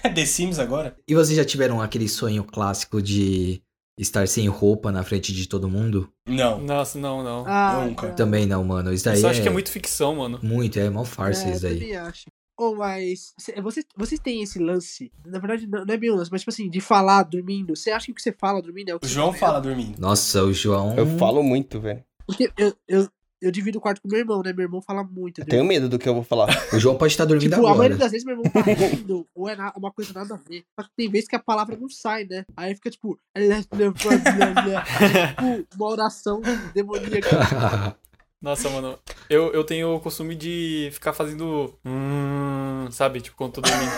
É 0.02 0.10
The 0.10 0.26
Sims 0.26 0.58
agora? 0.58 0.96
E 1.08 1.14
vocês 1.14 1.36
já 1.38 1.46
tiveram 1.46 1.80
aquele 1.82 2.08
sonho 2.10 2.44
clássico 2.44 3.02
de 3.02 3.62
estar 3.98 4.28
sem 4.28 4.48
roupa 4.48 4.92
na 4.92 5.04
frente 5.04 5.34
de 5.34 5.48
todo 5.48 5.70
mundo? 5.70 6.10
Não. 6.28 6.60
Nossa, 6.60 6.98
não, 7.00 7.24
não. 7.24 7.44
Ah, 7.48 7.86
Nunca. 7.86 8.08
tá. 8.10 8.14
Também 8.14 8.46
não, 8.46 8.64
mano. 8.64 8.92
Isso 8.94 9.06
daí 9.06 9.22
eu 9.22 9.28
é, 9.28 9.32
acho 9.32 9.42
que 9.42 9.48
é 9.48 9.52
muito 9.52 9.70
ficção, 9.72 10.16
mano. 10.16 10.40
muito, 10.44 10.78
é 10.80 10.90
mal 10.90 11.06
farsa 11.06 11.48
É, 11.48 11.52
isso 11.54 11.66
eu 11.66 11.70
daí. 11.70 11.80
também 11.80 11.96
acho. 11.98 12.26
Oh, 12.58 12.74
mas 12.74 13.34
cê- 13.38 13.60
vocês, 13.62 13.86
vocês 13.98 14.20
têm 14.22 14.42
esse 14.42 14.58
lance, 14.60 15.12
na 15.26 15.40
verdade 15.40 15.68
não, 15.68 15.84
não 15.84 15.94
é 15.94 15.98
bem 15.98 16.10
um 16.10 16.16
lance, 16.16 16.32
mas 16.32 16.40
tipo 16.42 16.52
assim, 16.52 16.70
de 16.70 16.80
falar 16.80 17.24
dormindo. 17.24 17.76
Você 17.76 17.92
acha 17.92 18.06
que 18.06 18.14
o 18.14 18.16
que 18.16 18.22
você 18.22 18.32
fala 18.32 18.62
dormindo 18.62 18.90
é 18.90 18.96
o 18.96 19.00
que 19.00 19.06
O 19.06 19.10
você 19.10 19.14
João 19.16 19.34
fala 19.34 19.60
dormindo. 19.60 20.00
Nossa, 20.00 20.42
o 20.44 20.54
João. 20.54 20.96
Eu 20.98 21.06
falo 21.18 21.44
muito, 21.44 21.82
velho. 21.82 22.02
Porque 22.26 22.50
eu, 22.58 22.74
eu, 22.88 23.08
eu 23.42 23.52
divido 23.52 23.78
o 23.78 23.82
quarto 23.82 24.02
com 24.02 24.08
meu 24.08 24.20
irmão, 24.20 24.42
né? 24.44 24.54
Meu 24.54 24.64
irmão 24.64 24.82
fala 24.82 25.04
muito. 25.04 25.40
Eu 25.40 25.44
entendeu? 25.44 25.60
tenho 25.60 25.66
medo 25.66 25.90
do 25.90 26.00
que 26.00 26.08
eu 26.08 26.14
vou 26.14 26.24
falar. 26.24 26.48
O 26.74 26.80
João 26.80 26.98
pode 26.98 27.14
estar 27.14 27.26
dormindo 27.26 27.50
Tipo, 27.52 27.68
a 27.68 27.72
maioria 27.72 27.96
agora. 27.96 28.00
das 28.00 28.12
vezes 28.12 28.26
meu 28.26 28.38
irmão 28.38 28.52
tá 28.52 28.62
rindo, 28.62 29.28
ou 29.36 29.50
é 29.50 29.56
na- 29.56 29.74
uma 29.76 29.92
coisa 29.92 30.14
nada 30.14 30.36
a 30.36 30.38
ver. 30.38 30.64
Só 30.80 30.86
que 30.86 30.92
tem 30.96 31.10
vezes 31.10 31.28
que 31.28 31.36
a 31.36 31.40
palavra 31.40 31.76
não 31.78 31.90
sai, 31.90 32.26
né? 32.26 32.46
Aí 32.58 32.74
fica 32.76 32.90
tipo. 32.90 33.20
tipo, 33.34 35.66
uma 35.76 35.88
oração 35.90 36.42
demoníaca. 36.74 37.30
Nossa, 38.42 38.70
mano, 38.70 39.00
eu, 39.30 39.52
eu 39.54 39.64
tenho 39.64 39.96
o 39.96 40.00
costume 40.00 40.36
de 40.36 40.90
ficar 40.94 41.14
fazendo. 41.14 41.74
Hum, 41.86 42.88
sabe? 42.92 43.22
Tipo, 43.22 43.38
quando 43.38 43.54
tô 43.54 43.62
dormindo. 43.62 43.92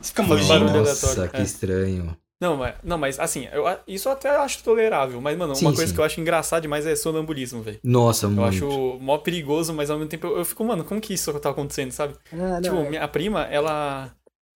Você 0.00 0.08
fica 0.10 0.24
Faz 0.24 0.40
mugindo. 0.40 0.48
barulho 0.66 0.78
Nossa, 0.80 1.06
aleatório, 1.06 1.30
que 1.32 1.40
é. 1.40 1.42
estranho. 1.42 2.16
Não, 2.40 2.56
mas, 2.56 2.74
não, 2.82 2.98
mas 2.98 3.18
assim, 3.18 3.48
eu, 3.50 3.64
isso 3.86 4.08
eu 4.08 4.12
até 4.12 4.28
acho 4.28 4.62
tolerável. 4.62 5.20
Mas, 5.20 5.36
mano, 5.38 5.54
Sim, 5.54 5.64
uma 5.66 5.74
coisa 5.74 5.88
sim. 5.88 5.94
que 5.94 6.00
eu 6.00 6.04
acho 6.04 6.20
engraçado 6.20 6.62
demais 6.62 6.86
é 6.86 6.94
sonambulismo, 6.94 7.62
velho. 7.62 7.80
Nossa, 7.82 8.26
Eu 8.26 8.30
muito. 8.30 8.44
acho 8.44 8.98
mó 9.00 9.16
perigoso, 9.18 9.72
mas 9.72 9.90
ao 9.90 9.96
mesmo 9.98 10.10
tempo 10.10 10.26
eu, 10.26 10.38
eu 10.38 10.44
fico, 10.44 10.62
mano, 10.64 10.84
como 10.84 11.00
que 11.00 11.14
isso 11.14 11.32
tá 11.40 11.50
acontecendo, 11.50 11.92
sabe? 11.92 12.14
Ah, 12.32 12.60
Tipo, 12.60 12.76
não, 12.76 12.90
minha 12.90 13.08
prima, 13.08 13.44
ela. 13.44 14.14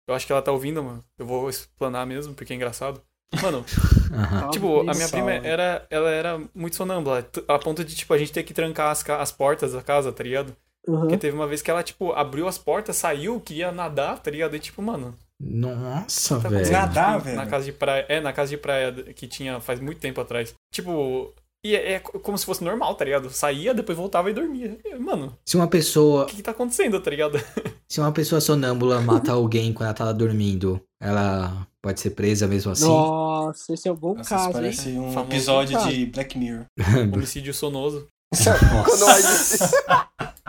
Eu 0.08 0.14
acho 0.16 0.26
que 0.26 0.32
ela 0.32 0.42
tá 0.42 0.52
ouvindo, 0.52 0.84
mano. 0.84 1.04
Eu 1.18 1.26
vou 1.26 1.50
explanar 1.50 2.06
mesmo, 2.06 2.34
porque 2.34 2.52
é 2.52 2.56
engraçado. 2.56 3.02
Mano, 3.42 3.64
tipo, 4.52 4.80
a 4.82 4.94
minha 4.94 5.08
prima 5.08 5.32
era, 5.32 5.86
ela 5.90 6.10
era 6.10 6.42
muito 6.54 6.76
sonâmbula, 6.76 7.26
a 7.48 7.60
ponto 7.60 7.84
de, 7.86 7.96
tipo, 7.96 8.12
a 8.14 8.18
gente 8.18 8.32
ter 8.34 8.44
que 8.44 8.54
trancar 8.54 8.90
as, 8.90 9.08
as 9.08 9.32
portas 9.32 9.74
da 9.74 9.82
casa, 9.84 10.12
tá 10.12 10.24
ligado? 10.24 10.56
Uhum. 10.88 11.02
Porque 11.02 11.18
teve 11.18 11.36
uma 11.36 11.46
vez 11.48 11.62
que 11.62 11.70
ela, 11.70 11.84
tipo, 11.84 12.12
abriu 12.14 12.48
as 12.48 12.58
portas, 12.58 12.96
saiu, 12.96 13.40
queria 13.40 13.72
nadar, 13.72 14.20
tá 14.20 14.32
ligado? 14.32 14.56
E, 14.56 14.60
tipo, 14.60 14.82
mano, 14.82 15.16
Nossa, 15.42 16.40
tá 16.40 16.50
velho. 16.50 16.72
Nadar, 16.72 17.14
tipo, 17.14 17.26
velho? 17.26 17.38
Na 17.38 17.46
casa 17.48 17.66
de 17.66 17.72
praia. 17.72 18.06
É, 18.10 18.20
na 18.20 18.34
casa 18.34 18.50
de 18.50 18.58
praia 18.58 18.92
que 18.92 19.28
tinha 19.28 19.60
faz 19.60 19.80
muito 19.80 20.00
tempo 20.00 20.20
atrás. 20.20 20.54
Tipo. 20.74 21.34
E 21.66 21.76
é, 21.76 21.94
é 21.96 22.00
como 22.00 22.38
se 22.38 22.46
fosse 22.46 22.64
normal, 22.64 22.96
tá 22.96 23.04
ligado? 23.04 23.30
Saía, 23.30 23.74
depois 23.74 23.98
voltava 23.98 24.30
e 24.30 24.34
dormia. 24.34 24.78
Mano, 24.98 25.38
Se 25.46 25.58
uma 25.58 25.68
pessoa, 25.68 26.24
o 26.24 26.26
que, 26.26 26.38
que 26.38 26.42
tá 26.42 26.52
acontecendo, 26.52 27.02
tá 27.02 27.10
ligado? 27.12 27.38
se 27.92 28.00
uma 28.00 28.14
pessoa 28.14 28.40
sonâmbula 28.40 29.02
mata 29.02 29.34
alguém 29.34 29.74
quando 29.74 29.88
ela 29.88 29.94
tá 29.94 30.10
dormindo, 30.14 30.82
ela 31.02 31.68
pode 31.82 32.00
ser 32.00 32.12
presa 32.12 32.48
mesmo 32.48 32.72
assim? 32.72 32.88
Nossa, 32.88 33.74
esse 33.74 33.90
é 33.90 33.92
um 33.92 33.96
bom 33.96 34.14
Nossa, 34.16 34.22
isso 34.22 34.30
caso, 34.30 34.48
hein? 34.48 34.54
parece 34.54 34.90
um 34.92 35.12
Famoso 35.12 35.32
episódio 35.34 35.78
caso. 35.78 35.90
de 35.90 36.06
Black 36.06 36.38
Mirror. 36.38 36.66
Homicídio 37.14 37.54
sonoso. 37.54 38.08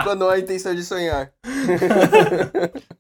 Quando 0.05 0.21
não, 0.21 0.29
há... 0.31 0.35
Há 0.35 0.39
intenção 0.39 0.75
de 0.75 0.85
sonhar. 0.85 1.33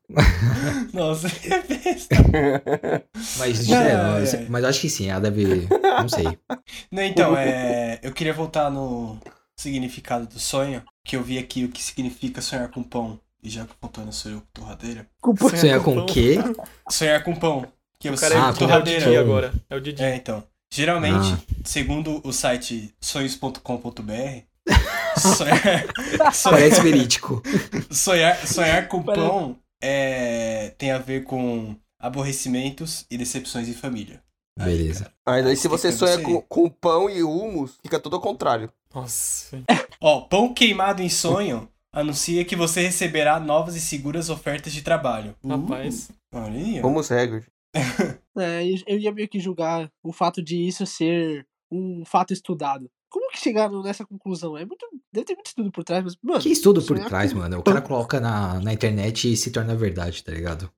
Nossa, 0.92 1.28
é 1.28 1.62
besta. 1.62 2.16
Mas, 3.38 3.68
Não, 3.68 3.76
é, 3.78 4.24
é, 4.24 4.46
mas, 4.48 4.64
acho 4.64 4.80
que 4.80 4.90
sim, 4.90 5.08
ela 5.08 5.20
deve. 5.20 5.68
Não 5.80 6.08
sei. 6.08 6.38
Não, 6.90 7.02
então, 7.02 7.36
é, 7.36 7.98
eu 8.02 8.12
queria 8.12 8.32
voltar 8.32 8.70
no 8.70 9.18
significado 9.56 10.26
do 10.26 10.38
sonho, 10.40 10.82
que 11.04 11.16
eu 11.16 11.22
vi 11.22 11.38
aqui 11.38 11.64
o 11.64 11.68
que 11.68 11.82
significa 11.82 12.40
sonhar 12.40 12.68
com 12.70 12.82
pão. 12.82 13.18
E 13.42 13.48
já 13.48 13.64
que 13.64 13.72
o 13.80 13.86
Antônio 13.86 14.12
sou 14.12 14.30
eu, 14.32 14.42
torradeira. 14.52 15.06
Culpa- 15.20 15.56
Sonhar 15.56 15.80
com 15.82 15.96
o 15.98 16.06
quê? 16.06 16.36
Sonhar 16.90 17.22
com 17.24 17.34
pão. 17.34 17.66
Que 17.98 18.08
eu 18.08 18.14
O 18.14 18.18
cara 18.18 18.34
Ah, 18.34 18.38
é, 18.38 18.40
com 18.40 18.48
é 18.48 18.52
o 18.52 18.56
torradeira. 18.56 19.04
Didi 19.04 19.16
agora. 19.16 19.52
É 19.70 19.76
o 19.76 19.80
Didi. 19.80 20.02
É, 20.02 20.16
então. 20.16 20.42
Geralmente, 20.72 21.34
Ah. 21.34 21.38
segundo 21.64 22.20
o 22.24 22.32
site 22.32 22.94
sonhos.com.br, 23.00 24.42
sonhar, 25.18 26.32
sonhar, 26.32 26.58
Parece 26.58 26.80
verídico. 26.82 27.42
sonhar, 27.90 28.46
sonhar 28.46 28.88
com 28.88 29.02
Parece- 29.02 29.26
pão 29.26 29.56
é, 29.82 30.74
tem 30.78 30.90
a 30.92 30.98
ver 30.98 31.24
com 31.24 31.74
aborrecimentos 31.98 33.06
e 33.10 33.16
decepções 33.16 33.68
em 33.68 33.72
família. 33.74 34.22
Aí, 34.58 34.76
Beleza. 34.76 35.04
cara. 35.04 35.14
Aí 35.26 35.42
daí 35.42 35.56
se 35.56 35.68
você 35.68 35.90
sonha 35.92 36.16
você. 36.16 36.22
com, 36.22 36.40
com 36.42 36.68
pão 36.68 37.08
e 37.08 37.22
humus, 37.22 37.78
fica 37.82 37.98
tudo 37.98 38.16
ao 38.16 38.22
contrário. 38.22 38.70
Nossa. 38.94 39.62
Ó, 40.00 40.22
pão 40.22 40.52
queimado 40.52 41.02
em 41.02 41.08
sonho 41.08 41.68
anuncia 41.92 42.44
que 42.44 42.54
você 42.56 42.82
receberá 42.82 43.40
novas 43.40 43.74
e 43.76 43.80
seguras 43.80 44.28
ofertas 44.28 44.72
de 44.72 44.82
trabalho. 44.82 45.34
Rapaz. 45.46 46.10
Uh, 46.34 46.38
olha 46.38 46.58
aí, 46.58 46.80
ó. 46.82 46.86
Humus 46.86 47.10
Hagrid. 47.10 47.46
É, 48.38 48.64
eu- 48.64 48.82
eu 48.86 48.98
ia 48.98 49.12
meio 49.12 49.28
que 49.28 49.40
julgar 49.40 49.90
o 50.02 50.12
fato 50.12 50.40
de 50.42 50.56
isso 50.56 50.86
ser 50.86 51.44
um 51.70 52.04
fato 52.06 52.32
estudado. 52.32 52.88
Como 53.10 53.28
que 53.30 53.38
chegaram 53.40 53.82
nessa 53.82 54.06
conclusão? 54.06 54.56
É 54.56 54.64
muito. 54.64 54.86
Deve 55.12 55.26
ter 55.26 55.34
muito 55.34 55.48
estudo 55.48 55.70
por 55.72 55.82
trás, 55.84 56.02
mas. 56.04 56.16
Mano, 56.22 56.40
Que 56.40 56.48
estudo 56.50 56.80
por 56.80 56.96
sonhar 56.96 57.08
trás, 57.08 57.32
mano. 57.32 57.58
O 57.58 57.62
cara 57.62 57.82
coloca 57.82 58.20
na, 58.20 58.60
na 58.60 58.72
internet 58.72 59.30
e 59.32 59.36
se 59.36 59.50
torna 59.50 59.74
verdade, 59.74 60.22
tá 60.24 60.32
ligado? 60.32 60.70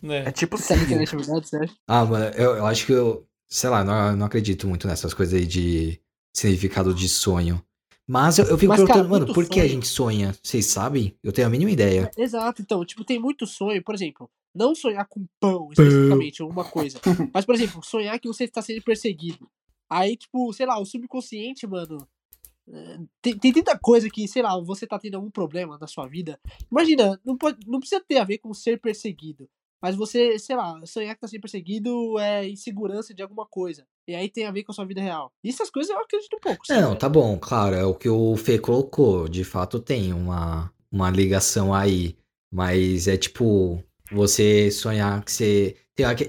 Né? 0.00 0.24
É 0.26 0.32
tipo 0.32 0.56
Será 0.56 0.84
que 0.86 0.94
é 0.94 1.04
verdade, 1.04 1.48
sério? 1.48 1.70
Ah, 1.86 2.04
mano, 2.04 2.24
eu, 2.36 2.56
eu 2.56 2.66
acho 2.66 2.86
que 2.86 2.92
eu. 2.92 3.26
Sei 3.48 3.68
lá, 3.68 3.84
não, 3.84 4.16
não 4.16 4.26
acredito 4.26 4.66
muito 4.66 4.86
nessas 4.86 5.12
coisas 5.12 5.34
aí 5.38 5.44
de 5.46 6.00
significado 6.34 6.94
de 6.94 7.08
sonho. 7.08 7.62
Mas 8.08 8.38
eu, 8.38 8.46
eu 8.46 8.56
fico 8.58 8.68
Mas, 8.70 8.78
cara, 8.80 8.86
perguntando, 8.94 9.10
mano, 9.10 9.24
muito 9.26 9.34
por 9.34 9.44
que 9.48 9.60
a 9.60 9.62
sonho- 9.62 9.74
gente 9.74 9.86
sonha? 9.88 10.34
Vocês 10.42 10.66
sabem? 10.66 11.16
Eu 11.22 11.32
tenho 11.32 11.46
a 11.46 11.50
mínima 11.50 11.70
ideia. 11.70 12.10
Exato, 12.16 12.62
então, 12.62 12.84
tipo, 12.84 13.04
tem 13.04 13.18
muito 13.18 13.46
sonho, 13.46 13.82
por 13.82 13.94
exemplo, 13.94 14.28
não 14.54 14.74
sonhar 14.74 15.06
com 15.06 15.24
pão, 15.40 15.68
especificamente, 15.70 16.42
uma 16.42 16.64
coisa. 16.64 16.98
Mas, 17.32 17.44
por 17.44 17.54
exemplo, 17.54 17.80
sonhar 17.84 18.18
que 18.18 18.26
você 18.28 18.44
está 18.44 18.60
sendo 18.62 18.82
perseguido. 18.82 19.48
Aí, 19.92 20.16
tipo, 20.16 20.52
sei 20.52 20.66
lá, 20.66 20.78
o 20.80 20.84
subconsciente, 20.84 21.66
mano. 21.66 22.06
é, 22.68 22.98
Tem, 23.20 23.38
tem 23.38 23.52
tanta 23.52 23.78
coisa 23.78 24.08
que, 24.10 24.26
sei 24.28 24.42
lá, 24.42 24.58
você 24.60 24.86
tá 24.86 24.98
tendo 24.98 25.16
algum 25.16 25.30
problema 25.30 25.78
na 25.80 25.86
sua 25.86 26.06
vida. 26.06 26.38
Imagina, 26.70 27.20
não, 27.24 27.36
pode, 27.36 27.58
não 27.66 27.78
precisa 27.80 28.02
ter 28.06 28.18
a 28.18 28.24
ver 28.24 28.38
com 28.38 28.52
ser 28.54 28.80
perseguido. 28.80 29.48
Mas 29.82 29.96
você, 29.96 30.38
sei 30.38 30.54
lá, 30.54 30.80
sonhar 30.86 31.12
que 31.16 31.20
tá 31.20 31.26
sendo 31.26 31.40
perseguido 31.40 32.16
é 32.20 32.48
insegurança 32.48 33.12
de 33.12 33.20
alguma 33.20 33.44
coisa. 33.44 33.84
E 34.06 34.14
aí 34.14 34.28
tem 34.30 34.46
a 34.46 34.52
ver 34.52 34.62
com 34.62 34.70
a 34.70 34.74
sua 34.74 34.84
vida 34.86 35.00
real. 35.00 35.32
E 35.42 35.48
essas 35.48 35.70
coisas 35.70 35.90
eu 35.90 36.00
acredito 36.00 36.36
um 36.36 36.40
pouco. 36.40 36.64
sim, 36.64 36.74
Não, 36.74 36.94
tá 36.94 37.08
bom, 37.08 37.36
claro, 37.36 37.74
é 37.74 37.84
o 37.84 37.92
que 37.94 38.08
o 38.08 38.36
Fê 38.36 38.60
colocou. 38.60 39.28
De 39.28 39.42
fato 39.42 39.80
tem 39.80 40.12
uma, 40.12 40.72
uma 40.90 41.10
ligação 41.10 41.74
aí. 41.74 42.16
Mas 42.52 43.08
é 43.08 43.16
tipo, 43.16 43.82
você 44.12 44.70
sonhar 44.70 45.24
que 45.24 45.32
você. 45.32 45.76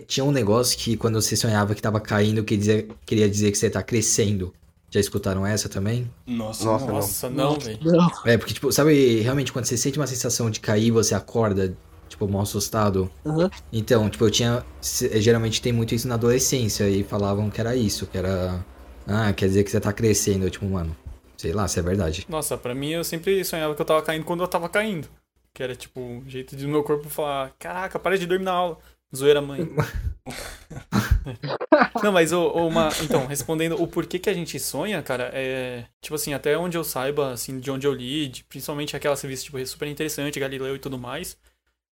Tinha 0.08 0.26
um 0.26 0.32
negócio 0.32 0.78
que 0.78 0.98
quando 0.98 1.22
você 1.22 1.36
sonhava 1.38 1.74
que 1.74 1.82
tava 1.82 2.00
caindo, 2.02 2.44
que 2.44 2.58
dizia- 2.58 2.86
queria 3.06 3.30
dizer 3.30 3.52
que 3.52 3.58
você 3.58 3.70
tá 3.70 3.82
crescendo. 3.82 4.54
Já 4.90 5.00
escutaram 5.00 5.46
essa 5.48 5.70
também? 5.70 6.12
Nossa, 6.28 6.66
Nossa, 6.66 6.86
não. 6.86 6.94
Nossa, 6.96 7.30
não, 7.30 7.60
velho. 7.60 7.80
Não. 7.82 8.12
É, 8.26 8.38
porque, 8.38 8.54
tipo, 8.54 8.72
sabe, 8.72 9.22
realmente 9.22 9.52
quando 9.52 9.66
você 9.66 9.78
sente 9.78 9.98
uma 9.98 10.06
sensação 10.06 10.52
de 10.52 10.60
cair, 10.60 10.92
você 10.92 11.16
acorda, 11.16 11.76
tipo, 12.10 12.28
mal 12.28 12.42
assustado. 12.42 13.10
Aham. 13.26 13.50
Então, 13.72 14.08
tipo, 14.10 14.26
eu 14.26 14.30
tinha. 14.30 14.64
se- 14.82 15.20
Geralmente 15.22 15.62
tem 15.62 15.72
muito 15.74 15.96
isso 15.96 16.08
na 16.08 16.16
adolescência 16.16 16.88
e 16.90 17.04
falavam 17.04 17.50
que 17.50 17.60
era 17.60 17.76
isso, 17.76 18.06
que 18.06 18.18
era. 18.18 18.64
Ah, 19.08 19.34
quer 19.34 19.48
dizer 19.48 19.64
que 19.64 19.72
você 19.72 19.80
tá 19.80 19.92
crescendo. 19.92 20.46
Eu, 20.46 20.50
tipo, 20.52 20.66
mano, 20.66 20.96
sei 21.38 21.54
lá 21.54 21.68
se 21.68 21.80
é 21.80 21.82
verdade. 21.82 22.26
Nossa, 22.30 22.56
pra 22.58 22.76
mim 22.76 22.90
eu 22.92 23.04
sempre 23.04 23.44
sonhava 23.44 23.74
que 23.74 23.82
eu 23.82 23.86
tava 23.86 24.02
caindo 24.02 24.26
quando 24.26 24.44
eu 24.44 24.48
tava 24.48 24.70
caindo. 24.70 25.08
Que 25.56 25.62
era 25.64 25.76
tipo 25.76 26.00
um 26.02 26.24
jeito 26.28 26.56
de 26.56 26.68
meu 26.68 26.84
corpo 26.84 27.10
falar: 27.10 27.52
Caraca, 27.58 27.98
para 27.98 28.18
de 28.18 28.28
dormir 28.28 28.46
na 28.46 28.52
aula. 28.52 28.78
Zoeira, 29.16 29.42
mãe. 29.42 29.70
Não, 32.04 32.12
mas 32.12 32.32
o, 32.32 32.40
o- 32.42 32.68
uma. 32.68 32.90
Então, 33.02 33.26
respondendo 33.26 33.82
o 33.82 33.88
porquê 33.88 34.20
que 34.20 34.30
a 34.30 34.34
gente 34.34 34.60
sonha, 34.60 35.02
cara, 35.02 35.30
é. 35.34 35.86
Tipo 36.02 36.16
assim, 36.16 36.34
até 36.34 36.58
onde 36.58 36.78
eu 36.78 36.84
saiba, 36.84 37.32
assim, 37.32 37.60
de 37.60 37.72
onde 37.72 37.88
eu 37.88 37.94
li, 37.94 38.28
de- 38.28 38.44
principalmente 38.44 38.96
aquela 38.96 39.16
revista, 39.16 39.46
tipo, 39.46 39.66
super 39.66 39.88
interessante, 39.88 40.40
Galileu 40.40 40.76
e 40.76 40.80
tudo 40.80 40.98
mais. 40.98 41.38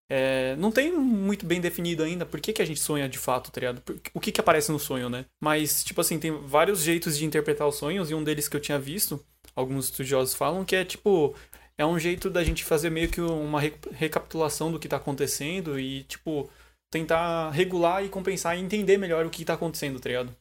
é, 0.10 0.56
não 0.58 0.72
tem 0.72 0.92
muito 0.94 1.46
bem 1.46 1.62
definido 1.62 2.04
ainda 2.04 2.26
por 2.26 2.40
que, 2.42 2.54
que 2.54 2.62
a 2.62 2.66
gente 2.66 2.80
sonha 2.80 3.08
de 3.10 3.18
fato, 3.20 3.52
tá 3.52 3.60
ligado? 3.62 3.82
O 4.14 4.20
que 4.20 4.32
que 4.32 4.42
aparece 4.42 4.72
no 4.72 4.80
sonho, 4.80 5.10
né? 5.10 5.26
Mas, 5.42 5.84
tipo 5.84 6.02
assim, 6.02 6.20
tem 6.20 6.32
vários 6.48 6.82
jeitos 6.82 7.18
de 7.18 7.26
interpretar 7.26 7.68
os 7.68 7.76
sonhos, 7.76 8.12
e 8.12 8.16
um 8.16 8.24
deles 8.24 8.48
que 8.50 8.56
eu 8.58 8.62
tinha 8.62 8.80
visto, 8.80 9.24
alguns 9.56 9.86
estudiosos 9.86 10.36
falam, 10.36 10.66
que 10.66 10.76
é 10.76 10.86
tipo. 10.86 11.36
É 11.78 11.86
um 11.86 11.98
jeito 11.98 12.30
da 12.30 12.44
gente 12.44 12.64
fazer 12.66 12.90
meio 12.90 13.10
que 13.10 13.22
uma 13.22 13.62
re- 13.62 13.74
recapitulação 13.94 14.70
do 14.72 14.78
que 14.80 14.88
tá 14.90 14.98
acontecendo 14.98 15.80
e, 15.80 16.04
tipo, 16.04 16.50
tentar 16.90 17.50
regular 17.52 18.04
e 18.04 18.10
compensar 18.10 18.58
e 18.58 18.62
entender 18.62 18.98
melhor 18.98 19.26
o 19.26 19.30
que 19.30 19.46
tá 19.46 19.54
acontecendo, 19.54 20.00
tá 20.00 20.10
ligado? 20.10 20.36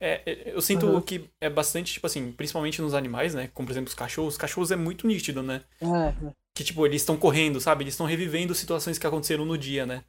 É, 0.00 0.20
é, 0.26 0.52
eu 0.52 0.60
sinto 0.60 0.86
Aham. 0.86 1.00
que 1.00 1.30
é 1.40 1.48
bastante, 1.48 1.92
tipo 1.92 2.06
assim, 2.06 2.32
principalmente 2.32 2.82
nos 2.82 2.92
animais, 2.92 3.34
né? 3.34 3.48
Como, 3.54 3.66
por 3.68 3.72
exemplo, 3.72 3.88
os 3.88 3.94
cachorros. 3.94 4.34
Os 4.34 4.38
cachorros 4.38 4.72
é 4.72 4.76
muito 4.76 5.06
nítido, 5.06 5.44
né? 5.44 5.62
É. 5.80 6.32
Que, 6.52 6.64
tipo, 6.64 6.84
eles 6.84 7.02
estão 7.02 7.16
correndo, 7.16 7.60
sabe? 7.60 7.84
Eles 7.84 7.94
estão 7.94 8.04
revivendo 8.04 8.52
situações 8.52 8.98
que 8.98 9.06
aconteceram 9.06 9.44
no 9.44 9.56
dia, 9.56 9.86
né? 9.86 10.02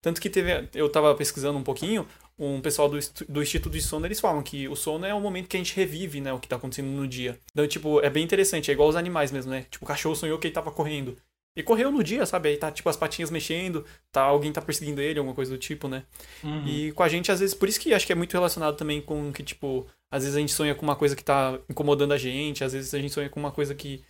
Tanto 0.00 0.20
que 0.20 0.30
teve. 0.30 0.68
Eu 0.74 0.88
tava 0.88 1.12
pesquisando 1.14 1.58
um 1.58 1.62
pouquinho, 1.62 2.06
um 2.38 2.60
pessoal 2.60 2.88
do, 2.88 2.98
do 3.28 3.42
Instituto 3.42 3.72
de 3.72 3.80
Sono, 3.80 4.06
eles 4.06 4.20
falam 4.20 4.42
que 4.42 4.68
o 4.68 4.76
sono 4.76 5.06
é 5.06 5.14
o 5.14 5.20
momento 5.20 5.48
que 5.48 5.56
a 5.56 5.60
gente 5.60 5.74
revive, 5.74 6.20
né? 6.20 6.32
O 6.32 6.40
que 6.40 6.48
tá 6.48 6.56
acontecendo 6.56 6.88
no 6.88 7.06
dia. 7.06 7.38
Então, 7.52 7.66
tipo, 7.66 8.00
é 8.00 8.10
bem 8.10 8.24
interessante, 8.24 8.70
é 8.70 8.74
igual 8.74 8.88
os 8.88 8.96
animais 8.96 9.30
mesmo, 9.30 9.50
né? 9.50 9.66
Tipo, 9.70 9.84
o 9.84 9.88
cachorro 9.88 10.16
sonhou 10.16 10.38
que 10.38 10.46
ele 10.46 10.54
tava 10.54 10.70
correndo. 10.70 11.16
E 11.54 11.62
correu 11.62 11.92
no 11.92 12.02
dia, 12.02 12.24
sabe? 12.24 12.48
Aí 12.48 12.56
tá, 12.56 12.70
tipo, 12.70 12.88
as 12.88 12.96
patinhas 12.96 13.30
mexendo, 13.30 13.84
tá, 14.10 14.22
alguém 14.22 14.50
tá 14.50 14.62
perseguindo 14.62 15.02
ele, 15.02 15.18
alguma 15.18 15.34
coisa 15.34 15.50
do 15.50 15.58
tipo, 15.58 15.86
né? 15.86 16.04
Uhum. 16.42 16.66
E 16.66 16.92
com 16.92 17.02
a 17.02 17.08
gente, 17.08 17.30
às 17.30 17.40
vezes, 17.40 17.54
por 17.54 17.68
isso 17.68 17.78
que 17.78 17.92
acho 17.92 18.06
que 18.06 18.12
é 18.12 18.16
muito 18.16 18.32
relacionado 18.32 18.76
também 18.76 19.02
com 19.02 19.30
que, 19.32 19.42
tipo, 19.42 19.86
às 20.10 20.22
vezes 20.22 20.36
a 20.36 20.40
gente 20.40 20.52
sonha 20.52 20.74
com 20.74 20.82
uma 20.82 20.96
coisa 20.96 21.14
que 21.14 21.22
tá 21.22 21.58
incomodando 21.68 22.12
a 22.12 22.18
gente, 22.18 22.64
às 22.64 22.72
vezes 22.72 22.94
a 22.94 22.98
gente 22.98 23.12
sonha 23.12 23.28
com 23.28 23.38
uma 23.38 23.52
coisa 23.52 23.74
que 23.74 24.02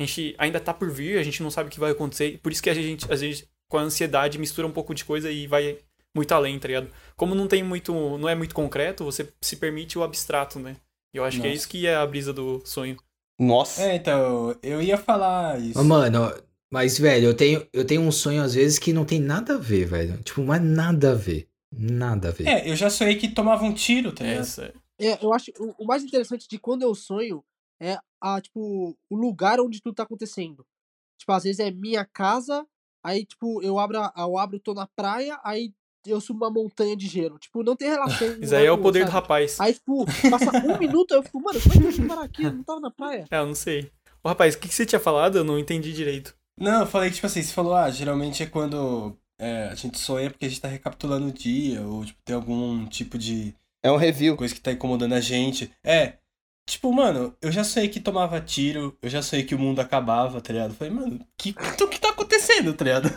a 0.00 0.04
gente 0.04 0.34
ainda 0.38 0.58
tá 0.58 0.74
por 0.74 0.90
vir, 0.90 1.18
a 1.18 1.22
gente 1.22 1.42
não 1.42 1.50
sabe 1.50 1.68
o 1.68 1.72
que 1.72 1.78
vai 1.78 1.92
acontecer, 1.92 2.38
por 2.42 2.50
isso 2.50 2.62
que 2.62 2.70
a 2.70 2.74
gente, 2.74 3.10
às 3.12 3.20
vezes, 3.20 3.48
com 3.70 3.78
a 3.78 3.82
ansiedade, 3.82 4.38
mistura 4.38 4.66
um 4.66 4.72
pouco 4.72 4.94
de 4.94 5.04
coisa 5.04 5.30
e 5.30 5.46
vai 5.46 5.78
muito 6.16 6.32
além, 6.32 6.58
tá 6.58 6.66
ligado? 6.66 6.90
Como 7.16 7.34
não 7.34 7.46
tem 7.46 7.62
muito, 7.62 7.92
não 8.18 8.28
é 8.28 8.34
muito 8.34 8.54
concreto, 8.54 9.04
você 9.04 9.32
se 9.40 9.56
permite 9.56 9.98
o 9.98 10.02
abstrato, 10.02 10.58
né? 10.58 10.76
E 11.14 11.18
eu 11.18 11.24
acho 11.24 11.40
que 11.40 11.46
é 11.46 11.50
Nossa. 11.50 11.56
isso 11.56 11.68
que 11.68 11.86
é 11.86 11.94
a 11.94 12.06
brisa 12.06 12.32
do 12.32 12.60
sonho. 12.64 12.96
Nossa. 13.38 13.82
É, 13.82 13.94
então, 13.94 14.54
eu 14.62 14.82
ia 14.82 14.98
falar 14.98 15.60
isso. 15.60 15.82
Mano, 15.84 16.32
mas, 16.70 16.98
velho, 16.98 17.26
eu 17.26 17.34
tenho, 17.34 17.66
eu 17.72 17.84
tenho 17.84 18.02
um 18.02 18.12
sonho 18.12 18.42
às 18.42 18.54
vezes 18.54 18.78
que 18.78 18.92
não 18.92 19.04
tem 19.04 19.20
nada 19.20 19.54
a 19.54 19.58
ver, 19.58 19.86
velho. 19.86 20.22
Tipo, 20.22 20.42
mas 20.42 20.62
nada 20.62 21.12
a 21.12 21.14
ver. 21.14 21.48
Nada 21.72 22.28
a 22.28 22.32
ver. 22.32 22.46
É, 22.46 22.70
eu 22.70 22.76
já 22.76 22.88
sonhei 22.90 23.16
que 23.16 23.28
tomava 23.28 23.64
um 23.64 23.72
tiro, 23.74 24.12
tá 24.12 24.24
É, 24.24 24.28
ligado? 24.30 24.44
isso 24.44 24.60
é. 24.62 24.72
Eu 25.22 25.32
acho 25.32 25.50
o, 25.58 25.84
o 25.84 25.86
mais 25.86 26.02
interessante 26.02 26.48
de 26.48 26.58
quando 26.58 26.82
eu 26.82 26.94
sonho 26.94 27.44
é 27.80 27.96
a, 28.20 28.40
tipo, 28.40 28.96
o 29.08 29.16
lugar 29.16 29.60
onde 29.60 29.80
tudo 29.80 29.94
tá 29.94 30.02
acontecendo. 30.02 30.64
Tipo, 31.18 31.32
às 31.32 31.44
vezes 31.44 31.60
é 31.60 31.70
minha 31.70 32.04
casa, 32.04 32.66
aí, 33.04 33.24
tipo, 33.24 33.62
eu 33.62 33.78
abro, 33.78 33.98
eu 34.16 34.38
abro, 34.38 34.58
tô 34.58 34.74
na 34.74 34.88
praia, 34.96 35.38
aí 35.44 35.72
eu 36.06 36.20
subo 36.20 36.44
uma 36.44 36.50
montanha 36.50 36.96
de 36.96 37.06
gelo. 37.06 37.38
Tipo, 37.38 37.62
não 37.62 37.76
tem 37.76 37.88
relação. 37.90 38.28
Isso 38.40 38.54
aí 38.56 38.66
é 38.66 38.72
o 38.72 38.78
poder 38.78 39.00
do 39.04 39.10
sabe? 39.10 39.12
rapaz. 39.22 39.60
Aí, 39.60 39.74
tipo, 39.74 40.04
passa 40.30 40.50
um 40.66 40.76
minuto, 40.78 41.12
eu 41.12 41.22
fico, 41.22 41.40
mano, 41.40 41.60
como 41.60 41.74
é 41.74 41.78
que 41.78 41.84
eu 41.86 41.92
fui 41.92 42.06
parar 42.08 42.22
aqui? 42.24 42.42
Eu 42.44 42.52
não 42.52 42.64
tava 42.64 42.80
na 42.80 42.90
praia. 42.90 43.24
É, 43.30 43.38
eu 43.38 43.46
não 43.46 43.54
sei. 43.54 43.90
Ô, 44.24 44.28
rapaz, 44.28 44.54
o 44.54 44.58
que, 44.58 44.68
que 44.68 44.74
você 44.74 44.84
tinha 44.86 44.98
falado? 45.00 45.38
Eu 45.38 45.44
não 45.44 45.58
entendi 45.58 45.92
direito. 45.92 46.34
Não, 46.60 46.80
eu 46.80 46.86
falei, 46.86 47.10
tipo 47.10 47.26
assim, 47.26 47.42
você 47.42 47.52
falou, 47.52 47.74
ah, 47.74 47.90
geralmente 47.90 48.42
é 48.42 48.46
quando 48.46 49.16
é, 49.40 49.68
a 49.70 49.74
gente 49.74 49.98
sonha 49.98 50.30
porque 50.30 50.46
a 50.46 50.48
gente 50.48 50.60
tá 50.60 50.68
recapitulando 50.68 51.28
o 51.28 51.32
dia, 51.32 51.82
ou 51.82 52.04
tipo, 52.04 52.18
tem 52.24 52.34
algum 52.34 52.86
tipo 52.86 53.16
de 53.16 53.54
É 53.82 53.90
um 53.90 53.96
review. 53.96 54.36
coisa 54.36 54.54
que 54.54 54.60
tá 54.60 54.72
incomodando 54.72 55.14
a 55.14 55.20
gente. 55.20 55.70
É. 55.84 56.14
Tipo, 56.68 56.92
mano, 56.92 57.34
eu 57.40 57.50
já 57.50 57.64
sonhei 57.64 57.88
que 57.88 57.98
tomava 57.98 58.38
tiro, 58.42 58.94
eu 59.00 59.08
já 59.08 59.22
sonhei 59.22 59.42
que 59.42 59.54
o 59.54 59.58
mundo 59.58 59.80
acabava, 59.80 60.38
tá 60.38 60.52
ligado? 60.52 60.72
Eu 60.72 60.74
falei, 60.76 60.92
mano, 60.92 61.18
que, 61.38 61.54
que, 61.54 61.86
que 61.86 61.98
tá 61.98 62.10
acontecendo, 62.10 62.74
tá 62.74 62.84
ligado? 62.84 63.10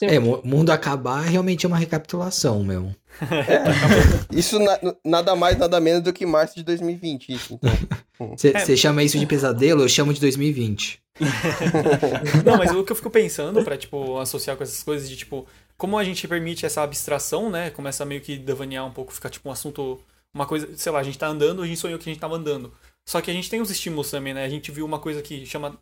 É, 0.00 0.18
mu- 0.18 0.40
mundo 0.42 0.70
acabar 0.70 1.20
realmente 1.20 1.66
é 1.66 1.68
uma 1.68 1.76
recapitulação, 1.76 2.64
meu. 2.64 2.90
Isso 4.32 4.58
na- 4.58 4.78
nada 5.04 5.36
mais, 5.36 5.58
nada 5.58 5.78
menos 5.78 6.02
do 6.02 6.10
que 6.12 6.24
março 6.24 6.54
de 6.56 6.62
2020. 6.62 7.34
Isso, 7.34 7.54
então. 7.54 7.70
Você 8.34 8.52
É. 8.56 8.76
chama 8.76 9.02
isso 9.02 9.18
de 9.18 9.26
pesadelo, 9.26 9.82
eu 9.82 9.88
chamo 9.90 10.14
de 10.14 10.20
2020. 10.20 10.98
Não, 12.46 12.56
mas 12.56 12.70
o 12.70 12.82
que 12.82 12.92
eu 12.92 12.96
fico 12.96 13.10
pensando 13.10 13.62
pra, 13.62 13.76
tipo, 13.76 14.18
associar 14.18 14.56
com 14.56 14.62
essas 14.62 14.82
coisas 14.82 15.06
de, 15.06 15.16
tipo, 15.16 15.46
como 15.76 15.98
a 15.98 16.04
gente 16.04 16.26
permite 16.26 16.64
essa 16.64 16.80
abstração, 16.82 17.50
né? 17.50 17.68
Começa 17.68 18.02
a 18.04 18.06
meio 18.06 18.22
que 18.22 18.38
devanear 18.38 18.86
um 18.86 18.90
pouco, 18.90 19.12
ficar, 19.12 19.28
tipo, 19.28 19.48
um 19.50 19.52
assunto, 19.52 20.00
uma 20.36 20.46
coisa, 20.46 20.76
sei 20.76 20.92
lá, 20.92 21.00
a 21.00 21.02
gente 21.02 21.18
tá 21.18 21.26
andando, 21.26 21.62
a 21.62 21.66
gente 21.66 21.78
sonhou 21.80 21.98
que 21.98 22.08
a 22.08 22.12
gente 22.12 22.20
tava 22.20 22.36
andando. 22.36 22.72
Só 23.08 23.20
que 23.20 23.30
a 23.30 23.34
gente 23.34 23.50
tem 23.50 23.60
os 23.60 23.70
estímulos 23.70 24.10
também, 24.10 24.34
né? 24.34 24.44
A 24.44 24.48
gente 24.48 24.70
viu 24.70 24.84
uma 24.84 24.98
coisa 25.00 25.22
que 25.22 25.46
chama. 25.46 25.78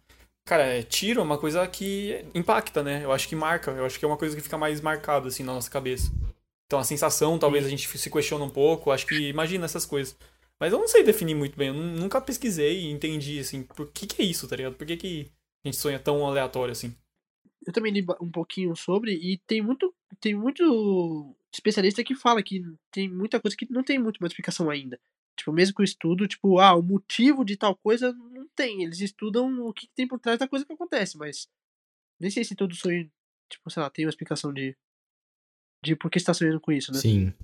Cara, 0.47 0.65
é, 0.65 0.83
tiro 0.83 1.21
é 1.21 1.23
uma 1.25 1.39
coisa 1.39 1.67
que 1.67 2.25
impacta, 2.35 2.83
né? 2.83 3.05
Eu 3.05 3.13
acho 3.13 3.29
que 3.29 3.35
marca. 3.37 3.71
Eu 3.73 3.85
acho 3.87 3.99
que 3.99 4.05
é 4.05 4.09
uma 4.09 4.17
coisa 4.17 4.37
que 4.37 4.43
fica 4.43 4.59
mais 4.59 4.81
marcada, 4.81 5.29
assim, 5.29 5.43
na 5.43 5.55
nossa 5.55 5.71
cabeça. 5.71 6.13
Então 6.67 6.79
a 6.79 6.85
sensação, 6.85 7.39
talvez 7.39 7.65
a 7.67 7.69
gente 7.69 7.87
se 7.99 8.11
questiona 8.11 8.45
um 8.45 8.51
pouco. 8.51 8.91
Acho 8.91 9.07
que 9.07 9.29
imagina 9.29 9.65
essas 9.65 9.87
coisas. 9.87 10.17
Mas 10.61 10.73
eu 10.73 10.79
não 10.79 10.89
sei 10.89 11.03
definir 11.03 11.35
muito 11.35 11.57
bem. 11.57 11.69
Eu 11.69 11.75
nu- 11.75 11.97
nunca 12.01 12.21
pesquisei 12.21 12.83
e 12.83 12.91
entendi, 12.91 13.39
assim, 13.41 13.63
por 13.65 13.91
que 13.91 14.07
que 14.07 14.23
é 14.23 14.25
isso, 14.25 14.47
tá 14.49 14.57
ligado? 14.57 14.75
Por 14.77 14.87
que 14.87 14.97
que 14.97 15.31
a 15.65 15.69
gente 15.69 15.77
sonha 15.79 15.99
tão 15.99 16.25
aleatório 16.27 16.73
assim? 16.73 16.95
eu 17.67 17.73
também 17.73 17.93
li 17.93 18.05
um 18.21 18.31
pouquinho 18.31 18.77
sobre 18.77 19.13
e 19.15 19.39
tem 19.47 19.63
muito 19.63 19.95
tem 20.21 20.35
muito 20.35 21.35
especialista 21.55 22.05
que 22.05 22.15
fala 22.15 22.43
que 22.43 22.63
tem 22.91 23.09
muita 23.09 23.41
coisa 23.41 23.57
que 23.57 23.71
não 23.71 23.83
tem 23.83 23.99
muito 23.99 24.19
uma 24.19 24.27
explicação 24.27 24.69
ainda. 24.69 25.01
Tipo, 25.37 25.53
mesmo 25.53 25.75
com 25.75 25.83
o 25.83 25.85
estudo, 25.85 26.29
tipo, 26.29 26.59
ah, 26.59 26.75
o 26.75 26.83
motivo 26.83 27.45
de 27.45 27.57
tal 27.57 27.75
coisa 27.77 28.13
não 28.13 28.49
tem. 28.55 28.83
Eles 28.83 29.01
estudam 29.01 29.67
o 29.67 29.73
que 29.73 29.89
tem 29.95 30.07
por 30.07 30.19
trás 30.19 30.39
da 30.39 30.49
coisa 30.49 30.65
que 30.65 30.73
acontece, 30.73 31.17
mas 31.17 31.49
nem 32.21 32.31
sei 32.31 32.45
se 32.45 32.55
todo 32.55 32.75
sonho, 32.75 33.11
tipo, 33.49 33.71
sei 33.71 33.83
lá, 33.83 33.91
tem 33.91 34.05
uma 34.05 34.11
explicação 34.11 34.53
de 34.53 34.77
de 35.83 35.95
por 35.95 36.11
que 36.11 36.19
você 36.19 36.25
tá 36.25 36.33
sonhando 36.33 36.61
com 36.61 36.73
isso, 36.73 36.91
né? 36.93 36.99
Sim. 36.99 37.35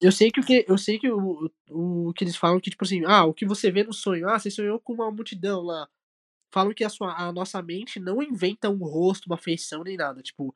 Eu 0.00 0.10
sei 0.10 0.32
que 0.32 0.40
o 0.40 0.44
que 0.44 0.64
eu 0.66 0.76
sei 0.76 0.98
que 0.98 1.08
o, 1.08 1.48
o, 1.70 2.08
o 2.08 2.12
que 2.12 2.24
eles 2.24 2.36
falam 2.36 2.60
que 2.60 2.70
tipo 2.70 2.84
assim, 2.84 3.04
ah, 3.04 3.24
o 3.24 3.32
que 3.32 3.46
você 3.46 3.70
vê 3.70 3.84
no 3.84 3.92
sonho, 3.92 4.28
ah, 4.28 4.38
você 4.38 4.50
sonhou 4.50 4.80
com 4.80 4.94
uma 4.94 5.10
multidão 5.10 5.62
lá. 5.62 5.88
Falam 6.52 6.74
que 6.74 6.82
a 6.84 6.88
sua 6.88 7.14
a 7.14 7.32
nossa 7.32 7.62
mente 7.62 8.00
não 8.00 8.22
inventa 8.22 8.68
um 8.68 8.78
rosto, 8.78 9.26
uma 9.26 9.38
feição 9.38 9.84
nem 9.84 9.96
nada, 9.96 10.22
tipo, 10.22 10.54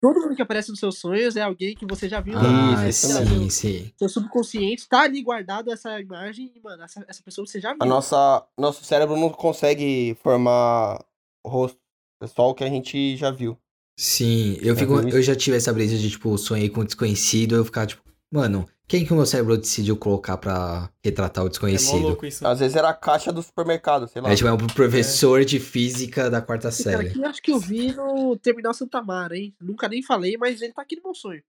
todo 0.00 0.20
mundo 0.20 0.36
que 0.36 0.42
aparece 0.42 0.70
nos 0.70 0.78
seus 0.78 0.98
sonhos 0.98 1.36
é 1.36 1.42
alguém 1.42 1.74
que 1.74 1.86
você 1.86 2.08
já 2.08 2.20
viu 2.20 2.38
Ah, 2.38 2.88
isso 2.88 3.08
né? 3.08 3.24
sim, 3.26 3.50
sim. 3.50 3.92
Seu 3.98 4.08
subconsciente 4.08 4.88
tá 4.88 5.02
ali 5.02 5.22
guardado 5.22 5.72
essa 5.72 6.00
imagem 6.00 6.52
e, 6.54 6.60
mano, 6.60 6.82
essa, 6.82 7.04
essa 7.08 7.22
pessoa 7.22 7.46
você 7.46 7.60
já 7.60 7.72
viu. 7.72 7.82
A 7.82 7.86
nossa, 7.86 8.46
nosso 8.58 8.84
cérebro 8.84 9.16
não 9.16 9.30
consegue 9.30 10.16
formar 10.22 11.04
o 11.44 11.48
rosto. 11.48 11.78
É 12.22 12.26
só 12.26 12.50
o 12.50 12.54
que 12.54 12.64
a 12.64 12.68
gente 12.68 13.16
já 13.16 13.30
viu. 13.30 13.58
Sim, 13.98 14.58
eu, 14.60 14.74
Já 14.74 14.80
fico, 14.80 14.94
eu 15.08 15.22
já 15.22 15.36
tive 15.36 15.56
essa 15.56 15.72
brisa 15.72 15.96
de, 15.96 16.10
tipo, 16.10 16.36
sonhei 16.36 16.68
com 16.68 16.80
um 16.80 16.84
desconhecido, 16.84 17.54
eu 17.54 17.64
ficar, 17.64 17.86
tipo, 17.86 18.02
mano, 18.32 18.68
quem 18.86 19.04
que 19.04 19.12
o 19.12 19.16
meu 19.16 19.24
cérebro 19.26 19.56
decidiu 19.56 19.96
colocar 19.96 20.36
pra 20.36 20.90
retratar 21.02 21.42
o 21.42 21.46
É 21.46 21.50
desconhecido? 21.50 22.02
louco 22.02 22.26
isso. 22.26 22.46
Às 22.46 22.60
vezes 22.60 22.76
era 22.76 22.90
a 22.90 22.94
caixa 22.94 23.32
do 23.32 23.42
supermercado, 23.42 24.06
sei 24.06 24.20
lá. 24.20 24.30
É, 24.30 24.34
tipo, 24.36 24.48
é 24.48 24.52
um 24.52 24.58
professor 24.58 25.44
de 25.44 25.58
física 25.58 26.30
da 26.30 26.40
quarta 26.42 26.68
Esse 26.68 26.84
cara 26.84 26.96
série. 26.98 27.08
aqui 27.08 27.18
eu 27.20 27.26
acho 27.26 27.42
que 27.42 27.50
eu 27.50 27.58
vi 27.58 27.92
no 27.92 28.36
Terminal 28.36 28.74
Santa 28.74 29.02
Mara, 29.02 29.36
hein? 29.36 29.54
Nunca 29.60 29.88
nem 29.88 30.02
falei, 30.02 30.36
mas 30.36 30.60
ele 30.60 30.72
tá 30.72 30.82
aqui 30.82 30.96
no 30.96 31.02
meu 31.02 31.14
sonho. 31.14 31.42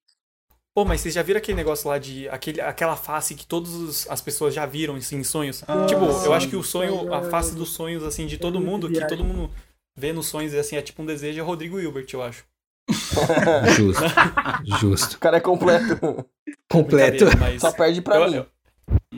Pô, 0.74 0.84
mas 0.84 1.00
vocês 1.00 1.14
já 1.14 1.22
viram 1.24 1.38
aquele 1.38 1.56
negócio 1.56 1.88
lá 1.88 1.98
de. 1.98 2.28
Aquele, 2.28 2.60
aquela 2.60 2.98
face 2.98 3.34
que 3.34 3.46
todas 3.46 4.10
as 4.10 4.22
pessoas 4.22 4.54
já 4.54 4.66
viram 4.66 4.96
assim, 4.96 5.18
em 5.18 5.24
sonhos? 5.24 5.64
Ah, 5.68 5.86
tipo, 5.86 6.04
eu 6.04 6.14
sim. 6.14 6.34
acho 6.34 6.50
que 6.50 6.56
o 6.58 6.64
sonho, 6.64 7.14
a 7.14 7.24
face 7.24 7.56
dos 7.56 7.70
sonhos, 7.70 8.04
assim, 8.04 8.28
de 8.28 8.38
todo 8.38 8.60
muito 8.60 8.88
mundo, 8.88 8.90
que 8.90 9.08
todo 9.08 9.24
mundo 9.24 9.50
vê 9.96 10.12
nos 10.12 10.28
sonhos, 10.28 10.54
assim, 10.54 10.76
é 10.76 10.82
tipo 10.82 11.02
um 11.02 11.06
desejo, 11.06 11.40
é 11.40 11.44
Rodrigo 11.44 11.80
Hilbert, 11.80 12.08
eu 12.12 12.22
acho. 12.22 12.44
Justo. 13.76 14.04
Justo. 14.80 15.16
O 15.16 15.20
cara 15.20 15.38
é 15.38 15.40
completo. 15.42 16.26
Completo. 16.72 17.26
Mas 17.40 17.62
Só 17.62 17.72
perde 17.72 18.02
pra 18.02 18.18
eu, 18.18 18.30
mim. 18.30 18.36
eu, 18.36 18.46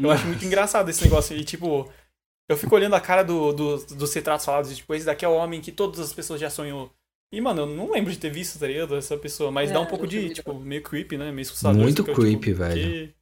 eu 0.03 0.11
acho 0.11 0.25
muito 0.25 0.43
engraçado 0.45 0.89
esse 0.89 1.03
negócio. 1.03 1.35
E, 1.35 1.43
tipo, 1.43 1.89
eu 2.49 2.57
fico 2.57 2.73
olhando 2.75 2.95
a 2.95 3.01
cara 3.01 3.23
do, 3.23 3.51
do, 3.51 3.77
dos 3.77 4.13
retratos 4.13 4.45
falados, 4.45 4.71
e, 4.71 4.75
tipo, 4.75 4.93
esse 4.93 5.05
daqui 5.05 5.25
é 5.25 5.27
o 5.27 5.33
homem 5.35 5.59
que 5.61 5.71
todas 5.71 5.99
as 5.99 6.13
pessoas 6.13 6.39
já 6.39 6.49
sonhou. 6.49 6.91
E, 7.33 7.41
mano, 7.41 7.63
eu 7.63 7.65
não 7.67 7.91
lembro 7.91 8.11
de 8.11 8.17
ter 8.17 8.29
visto, 8.29 8.57
tá 8.57 8.67
ligado? 8.67 8.95
Essa 8.95 9.17
pessoa. 9.17 9.51
Mas 9.51 9.69
É, 9.69 9.73
dá 9.73 9.81
um 9.81 9.85
pouco 9.85 10.05
eu 10.05 10.09
de, 10.09 10.29
tipo, 10.29 10.53
meio 10.53 10.81
creepy, 10.81 11.17
né? 11.17 11.29
Meio 11.31 11.45
assustador. 11.45 11.81
Muito 11.81 12.01
assim, 12.01 12.11
eu, 12.11 12.15
tipo, 12.15 12.21
creepy, 12.25 12.53
velho. 12.53 12.73
que- 12.81 13.13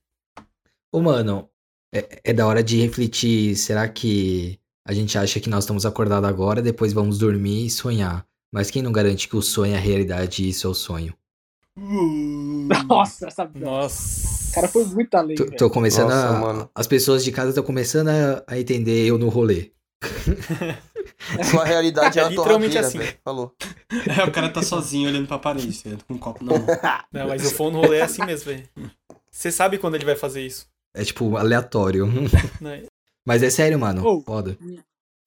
Ô, 0.93 1.01
mano, 1.01 1.49
é, 1.93 2.21
é 2.25 2.33
da 2.33 2.45
hora 2.45 2.63
de 2.63 2.79
refletir. 2.79 3.55
Será 3.55 3.87
que 3.89 4.59
a 4.87 4.93
gente 4.93 5.17
acha 5.17 5.39
que 5.39 5.49
nós 5.49 5.63
estamos 5.63 5.85
acordados 5.87 6.29
agora, 6.29 6.61
depois 6.61 6.93
vamos 6.93 7.17
dormir 7.17 7.65
e 7.65 7.69
sonhar? 7.71 8.25
Mas 8.55 8.71
quem 8.71 8.81
não 8.81 8.93
garante 8.93 9.27
que 9.27 9.35
o 9.35 9.41
sonho 9.41 9.73
é 9.73 9.75
a 9.75 9.81
realidade 9.81 10.41
e 10.41 10.47
isso 10.47 10.65
é 10.65 10.69
o 10.69 10.73
sonho? 10.73 11.13
Nossa, 12.87 13.27
essa 13.27 13.51
Nossa. 13.53 14.49
O 14.49 14.55
cara 14.55 14.67
foi 14.69 14.85
muito 14.85 15.13
além, 15.13 15.35
Tô, 15.35 15.45
tô 15.47 15.69
começando 15.69 16.07
Nossa, 16.07 16.29
a. 16.29 16.39
mano. 16.39 16.69
As 16.73 16.87
pessoas 16.87 17.21
de 17.21 17.33
casa 17.33 17.49
estão 17.49 17.65
começando 17.65 18.07
a, 18.07 18.41
a 18.47 18.57
entender 18.57 19.05
eu 19.05 19.17
no 19.17 19.27
rolê. 19.27 19.73
Sua 21.51 21.65
realidade 21.65 22.17
é, 22.17 22.21
É 22.21 22.25
a 22.25 22.29
literalmente 22.29 22.75
torradeira, 22.75 22.87
assim. 22.87 22.97
velho. 22.99 23.17
Falou. 23.25 23.53
É, 24.17 24.23
o 24.23 24.31
cara 24.31 24.47
tá 24.47 24.63
sozinho 24.63 25.09
olhando 25.09 25.27
pra 25.27 25.37
parede, 25.37 25.81
ligado? 25.83 26.05
com 26.05 26.13
um 26.13 26.17
copo 26.17 26.45
na 26.45 26.53
mão. 26.53 26.65
Não, 27.11 27.27
mas 27.27 27.45
o 27.45 27.53
fone 27.53 27.73
no 27.73 27.81
rolê 27.81 27.97
é 27.97 28.03
assim 28.03 28.23
mesmo, 28.23 28.51
velho. 28.51 28.69
Você 29.29 29.51
sabe 29.51 29.77
quando 29.77 29.95
ele 29.95 30.05
vai 30.05 30.15
fazer 30.15 30.45
isso. 30.45 30.65
É 30.93 31.03
tipo 31.03 31.35
aleatório. 31.35 32.07
Né? 32.61 32.83
Mas 33.25 33.43
é 33.43 33.49
sério, 33.49 33.77
mano. 33.77 34.01
Oh. 34.05 34.21
Foda. 34.21 34.57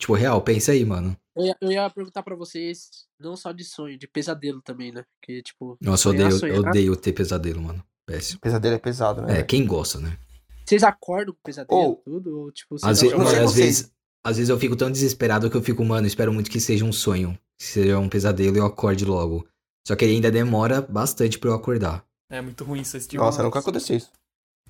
Tipo, 0.01 0.15
real, 0.15 0.41
pensa 0.43 0.73
aí, 0.73 0.85
mano. 0.85 1.17
Eu 1.37 1.45
ia, 1.47 1.57
eu 1.61 1.73
ia 1.73 1.91
perguntar 1.91 2.23
pra 2.23 2.35
vocês, 2.37 2.89
não 3.19 3.37
só 3.37 3.53
de 3.53 3.65
sonho, 3.65 3.99
de 3.99 4.07
pesadelo 4.07 4.61
também, 4.63 4.93
né? 4.93 5.05
Que, 5.23 5.43
tipo, 5.43 5.77
Nossa, 5.81 6.09
eu 6.09 6.13
odeio, 6.13 6.33
sonhar. 6.33 6.57
eu 6.57 6.63
odeio 6.63 6.97
ter 6.97 7.13
pesadelo, 7.13 7.61
mano. 7.63 7.83
Péssimo. 8.07 8.41
Pesadelo 8.41 8.75
é 8.75 8.79
pesado, 8.79 9.23
né? 9.23 9.41
É, 9.41 9.43
quem 9.43 9.67
gosta, 9.67 9.99
né? 9.99 10.17
Vocês 10.65 10.83
acordam 10.85 11.35
com 11.35 11.41
pesadelo, 11.45 11.81
Ou- 11.81 11.97
tudo? 12.05 12.41
Ou, 12.41 12.53
tipo, 12.53 12.75
Às, 12.77 12.99
vocês 12.99 13.13
ve- 13.13 13.19
mano, 13.19 13.45
às 13.45 13.55
vezes, 13.55 13.93
às 14.25 14.37
vezes 14.37 14.49
eu 14.51 14.59
fico 14.59 14.77
tão 14.77 14.91
desesperado 14.91 15.51
que 15.51 15.57
eu 15.57 15.63
fico, 15.63 15.85
mano, 15.85 16.07
espero 16.07 16.33
muito 16.33 16.51
que 16.51 16.61
seja 16.61 16.85
um 16.85 16.93
sonho. 16.93 17.39
Que 17.59 17.65
seja 17.67 17.99
um 17.99 18.09
pesadelo 18.09 18.57
e 18.57 18.59
eu 18.61 18.67
acorde 18.67 19.05
logo. 19.05 19.47
Só 19.87 19.97
que 19.97 20.05
ainda 20.05 20.31
demora 20.31 20.81
bastante 20.83 21.39
pra 21.39 21.51
eu 21.51 21.55
acordar. 21.55 22.05
É 22.31 22.41
muito 22.41 22.63
ruim 22.63 22.81
isso, 22.83 22.97
esse 22.97 23.09
tipo. 23.09 23.23
Nossa, 23.23 23.43
nunca 23.43 23.59
aconteceu 23.59 23.97
isso. 23.97 24.13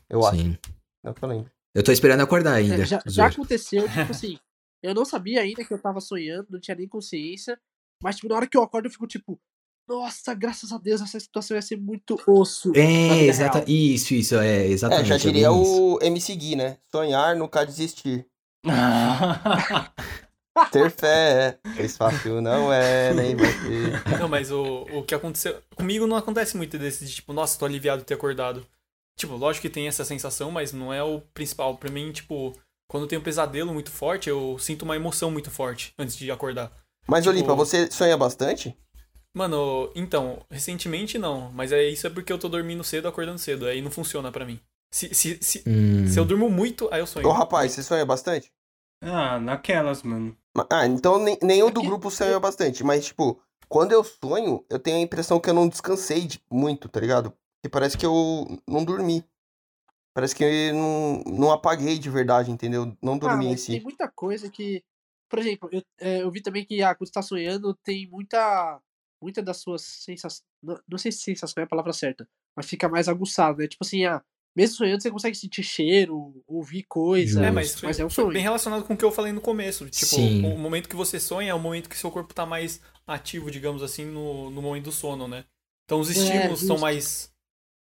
Eu 0.09 0.25
acho. 0.25 0.37
Sim. 0.39 0.57
Não 1.05 1.13
que 1.13 1.23
eu 1.25 1.29
lembro. 1.29 1.51
Eu 1.75 1.83
tô 1.83 1.93
esperando 1.93 2.21
acordar 2.21 2.55
ainda. 2.55 2.83
É, 2.83 2.87
já, 2.87 3.03
já 3.07 3.27
aconteceu, 3.27 3.83
tipo 3.89 4.11
assim, 4.11 4.39
eu 4.83 4.95
não 4.95 5.05
sabia 5.05 5.41
ainda 5.41 5.65
que 5.65 5.73
eu 5.73 5.81
tava 5.81 6.01
sonhando, 6.01 6.49
não 6.51 6.61
tinha 6.61 6.77
nem 6.77 6.89
consciência, 6.89 7.59
mas 8.03 8.17
tipo, 8.17 8.29
na 8.29 8.37
hora 8.37 8.47
que 8.47 8.57
eu 8.57 8.63
acordo 8.63 8.87
eu 8.87 8.93
fico 8.93 9.07
tipo, 9.07 9.41
nossa, 9.89 10.35
graças 10.35 10.71
a 10.71 10.79
Deus, 10.79 11.01
essa 11.01 11.19
situação 11.19 11.57
ia 11.57 11.63
ser 11.63 11.77
muito 11.77 12.21
osso. 12.27 12.73
É, 12.77 13.25
exata... 13.25 13.65
isso, 13.67 14.13
isso, 14.13 14.37
é, 14.37 14.65
É, 14.65 14.67
exatamente. 14.67 15.09
já 15.09 15.15
é 15.15 15.19
diria 15.19 15.51
bem 15.51 15.63
isso. 15.63 15.95
o 15.95 15.99
MC 16.03 16.37
Gui, 16.37 16.57
né? 16.57 16.77
Sonhar, 16.91 17.35
nunca 17.35 17.65
desistir. 17.65 18.27
Ter 20.73 20.91
fé, 20.91 21.59
fez 21.77 21.97
fácil, 21.97 22.41
não 22.41 22.73
é, 22.73 23.15
nem 23.15 23.37
vai 23.37 23.47
ter. 23.47 24.19
Não, 24.19 24.29
mas 24.29 24.51
o, 24.51 24.83
o 24.93 25.05
que 25.05 25.15
aconteceu. 25.15 25.63
Comigo 25.77 26.05
não 26.07 26.17
acontece 26.17 26.57
muito 26.57 26.77
desse 26.77 27.05
de 27.05 27.15
tipo, 27.15 27.33
nossa, 27.33 27.57
tô 27.57 27.65
aliviado 27.65 28.01
de 28.01 28.07
ter 28.07 28.15
acordado. 28.15 28.67
Tipo, 29.17 29.37
lógico 29.37 29.63
que 29.63 29.73
tem 29.73 29.87
essa 29.87 30.05
sensação, 30.05 30.51
mas 30.51 30.73
não 30.73 30.93
é 30.93 31.03
o 31.03 31.21
principal. 31.33 31.77
Pra 31.77 31.91
mim, 31.91 32.11
tipo, 32.11 32.53
quando 32.89 33.03
eu 33.05 33.09
tenho 33.09 33.21
um 33.21 33.25
pesadelo 33.25 33.73
muito 33.73 33.91
forte, 33.91 34.29
eu 34.29 34.59
sinto 34.59 34.83
uma 34.83 34.97
emoção 34.97 35.31
muito 35.31 35.51
forte 35.51 35.93
antes 35.99 36.17
de 36.17 36.31
acordar. 36.31 36.73
Mas, 37.07 37.25
Tipo- 37.25 37.37
Olipa, 37.37 37.55
você 37.55 37.91
sonha 37.91 38.17
bastante? 38.17 38.77
Mano, 39.35 39.91
então, 39.95 40.41
recentemente 40.51 41.19
não, 41.19 41.53
mas 41.53 41.71
é 41.71 41.85
isso 41.85 42.07
é 42.07 42.11
porque 42.11 42.33
eu 42.33 42.39
tô 42.39 42.49
dormindo 42.49 42.83
cedo, 42.83 43.07
acordando 43.07 43.39
cedo, 43.39 43.67
aí 43.67 43.81
não 43.81 43.91
funciona 43.91 44.33
pra 44.33 44.45
mim. 44.45 44.59
Se, 44.93 45.15
se, 45.15 45.39
se, 45.41 45.63
Hum, 45.67 46.09
se 46.09 46.19
eu 46.19 46.25
durmo 46.25 46.49
muito, 46.51 46.89
aí 46.91 47.01
eu 47.01 47.07
sonho. 47.07 47.29
Ô, 47.29 47.33
rapaz, 47.33 47.73
você 47.73 47.83
sonha 47.83 48.05
bastante? 48.07 48.51
Ah, 49.03 49.39
naquelas, 49.39 50.03
mano. 50.03 50.37
Ma- 50.57 50.67
Ah, 50.71 50.87
então 50.87 51.19
nem- 51.23 51.39
nenhum 51.43 51.67
do 51.69 51.75
Porque- 51.75 51.87
grupo 51.89 52.11
sonha 52.11 52.41
bastante. 52.41 52.83
Mas, 52.83 53.05
tipo, 53.07 53.41
quando 53.69 53.93
eu 53.93 54.03
sonho, 54.03 54.65
eu 54.69 54.79
tenho 54.79 54.97
a 54.97 55.01
impressão 55.01 55.39
que 55.39 55.49
eu 55.51 55.55
não 55.55 55.69
descansei 55.69 56.23
de- 56.27 56.41
muito, 56.51 56.89
tá 56.89 56.99
ligado? 56.99 57.31
Porque 57.61 57.71
parece 57.71 57.97
que 57.99 58.07
eu 58.07 58.59
não 58.67 58.83
dormi. 58.85 59.23
Parece 60.15 60.35
que 60.35 60.43
eu 60.45 60.75
não, 60.75 61.23
não 61.27 61.53
apaguei 61.53 61.99
de 61.99 62.11
verdade, 62.11 62.51
entendeu? 62.51 62.97
Não 63.01 63.15
Ah, 63.15 63.19
dormi 63.19 63.47
em 63.47 63.51
mas 63.51 63.67
tem 63.67 63.79
si. 63.79 63.81
muita 63.81 64.09
coisa 64.09 64.51
que. 64.51 64.83
Por 65.29 65.39
exemplo, 65.39 65.69
eu, 65.71 65.83
é, 66.01 66.23
eu 66.23 66.31
vi 66.31 66.41
também 66.43 66.65
que 66.65 66.83
ah, 66.83 66.95
quando 66.95 67.09
você 67.09 67.13
tá 67.13 67.23
sonhando, 67.23 67.75
tem 67.85 68.09
muita. 68.09 68.81
Muita 69.21 69.43
das 69.43 69.57
suas 69.59 69.83
sensações. 69.83 70.45
Não, 70.63 70.81
não 70.89 70.99
sei 70.99 71.11
se 71.11 71.19
sensação 71.21 71.61
é 71.61 71.65
a 71.65 71.69
palavra 71.69 71.93
certa, 71.93 72.29
mas 72.57 72.67
fica 72.67 72.89
mais 72.89 73.09
aguçado, 73.09 73.59
né? 73.59 73.67
Tipo 73.67 73.85
assim, 73.85 74.05
ah, 74.05 74.23
mesmo 74.57 74.77
sonhando, 74.77 75.03
você 75.03 75.11
consegue 75.11 75.37
sentir 75.37 75.63
cheiro, 75.65 76.41
ouvir 76.47 76.85
coisa. 76.85 77.45
É, 77.45 77.51
mas, 77.51 77.83
mas 77.83 77.99
é 77.99 78.05
um 78.05 78.11
sonho. 78.11 78.33
bem 78.33 78.43
relacionado 78.43 78.85
com 78.85 78.95
o 78.95 78.97
que 78.97 79.05
eu 79.05 79.11
falei 79.11 79.33
no 79.33 79.41
começo. 79.41 79.89
Tipo, 79.91 80.15
Sim. 80.17 80.45
o 80.45 80.57
momento 80.57 80.89
que 80.89 80.95
você 80.97 81.19
sonha 81.19 81.51
é 81.51 81.55
o 81.55 81.59
momento 81.59 81.89
que 81.89 81.99
seu 81.99 82.11
corpo 82.13 82.33
tá 82.33 82.47
mais 82.47 82.81
ativo, 83.07 83.51
digamos 83.51 83.83
assim, 83.83 84.05
no, 84.05 84.51
no 84.51 84.63
momento 84.63 84.85
do 84.85 84.93
sono, 84.93 85.27
né? 85.27 85.45
Então 85.85 85.99
os 86.01 86.09
É, 86.11 86.13
estímulos 86.13 86.61
são 86.61 86.77
justo. 86.77 86.81
mais. 86.81 87.33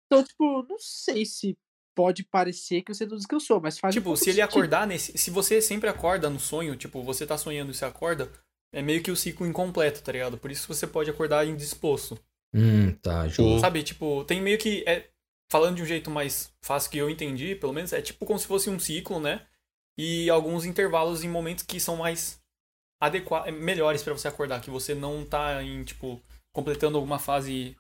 Então, 0.06 0.24
tipo, 0.24 0.64
não 0.70 0.78
sei 0.80 1.26
se 1.26 1.58
pode 1.96 2.24
parecer 2.24 2.82
que 2.84 2.94
você 2.94 3.06
não 3.06 3.16
descansou, 3.18 3.60
mas 3.62 3.80
faz 3.80 3.96
um 3.96 3.98
Tipo, 3.98 4.10
pouco 4.10 4.18
se 4.18 4.30
ele 4.30 4.42
sentido. 4.42 4.50
acordar 4.50 4.86
nesse. 4.86 5.18
Se 5.18 5.32
você 5.32 5.62
sempre 5.62 5.90
acorda 5.90 6.30
no 6.30 6.40
sonho, 6.40 6.76
tipo, 6.76 7.02
você 7.02 7.26
tá 7.26 7.38
sonhando 7.38 7.72
e 7.72 7.74
você 7.74 7.86
acorda, 7.86 8.30
é 8.74 8.82
meio 8.82 9.02
que 9.02 9.10
o 9.10 9.16
ciclo 9.16 9.48
incompleto, 9.48 10.02
tá 10.04 10.12
ligado? 10.12 10.38
Por 10.38 10.52
isso 10.52 10.68
você 10.68 10.86
pode 10.86 11.10
acordar 11.10 11.48
indisposto. 11.48 12.20
Hum, 12.54 12.92
tá, 13.02 13.28
justo. 13.28 13.60
Sabe, 13.62 13.82
tipo, 13.84 14.24
tem 14.26 14.42
meio 14.42 14.58
que. 14.58 14.84
É, 14.86 15.08
falando 15.50 15.78
de 15.78 15.82
um 15.84 15.86
jeito 15.86 16.12
mais 16.12 16.52
fácil 16.62 16.92
que 16.92 16.98
eu 16.98 17.10
entendi, 17.10 17.56
pelo 17.56 17.74
menos, 17.74 17.94
é 17.94 18.02
tipo 18.02 18.26
como 18.26 18.38
se 18.40 18.48
fosse 18.48 18.70
um 18.70 18.78
ciclo, 18.80 19.20
né? 19.20 19.46
E 19.98 20.30
alguns 20.30 20.66
intervalos 20.66 21.24
em 21.24 21.30
momentos 21.30 21.64
que 21.64 21.80
são 21.80 21.96
mais 21.96 22.42
adequados, 23.00 23.54
melhores 23.54 24.04
pra 24.04 24.14
você 24.14 24.28
acordar, 24.28 24.62
que 24.62 24.70
você 24.70 24.94
não 24.96 25.24
tá 25.26 25.64
em, 25.64 25.84
tipo, 25.84 26.22
completando 26.52 26.98
alguma 26.98 27.20
fase. 27.20 27.76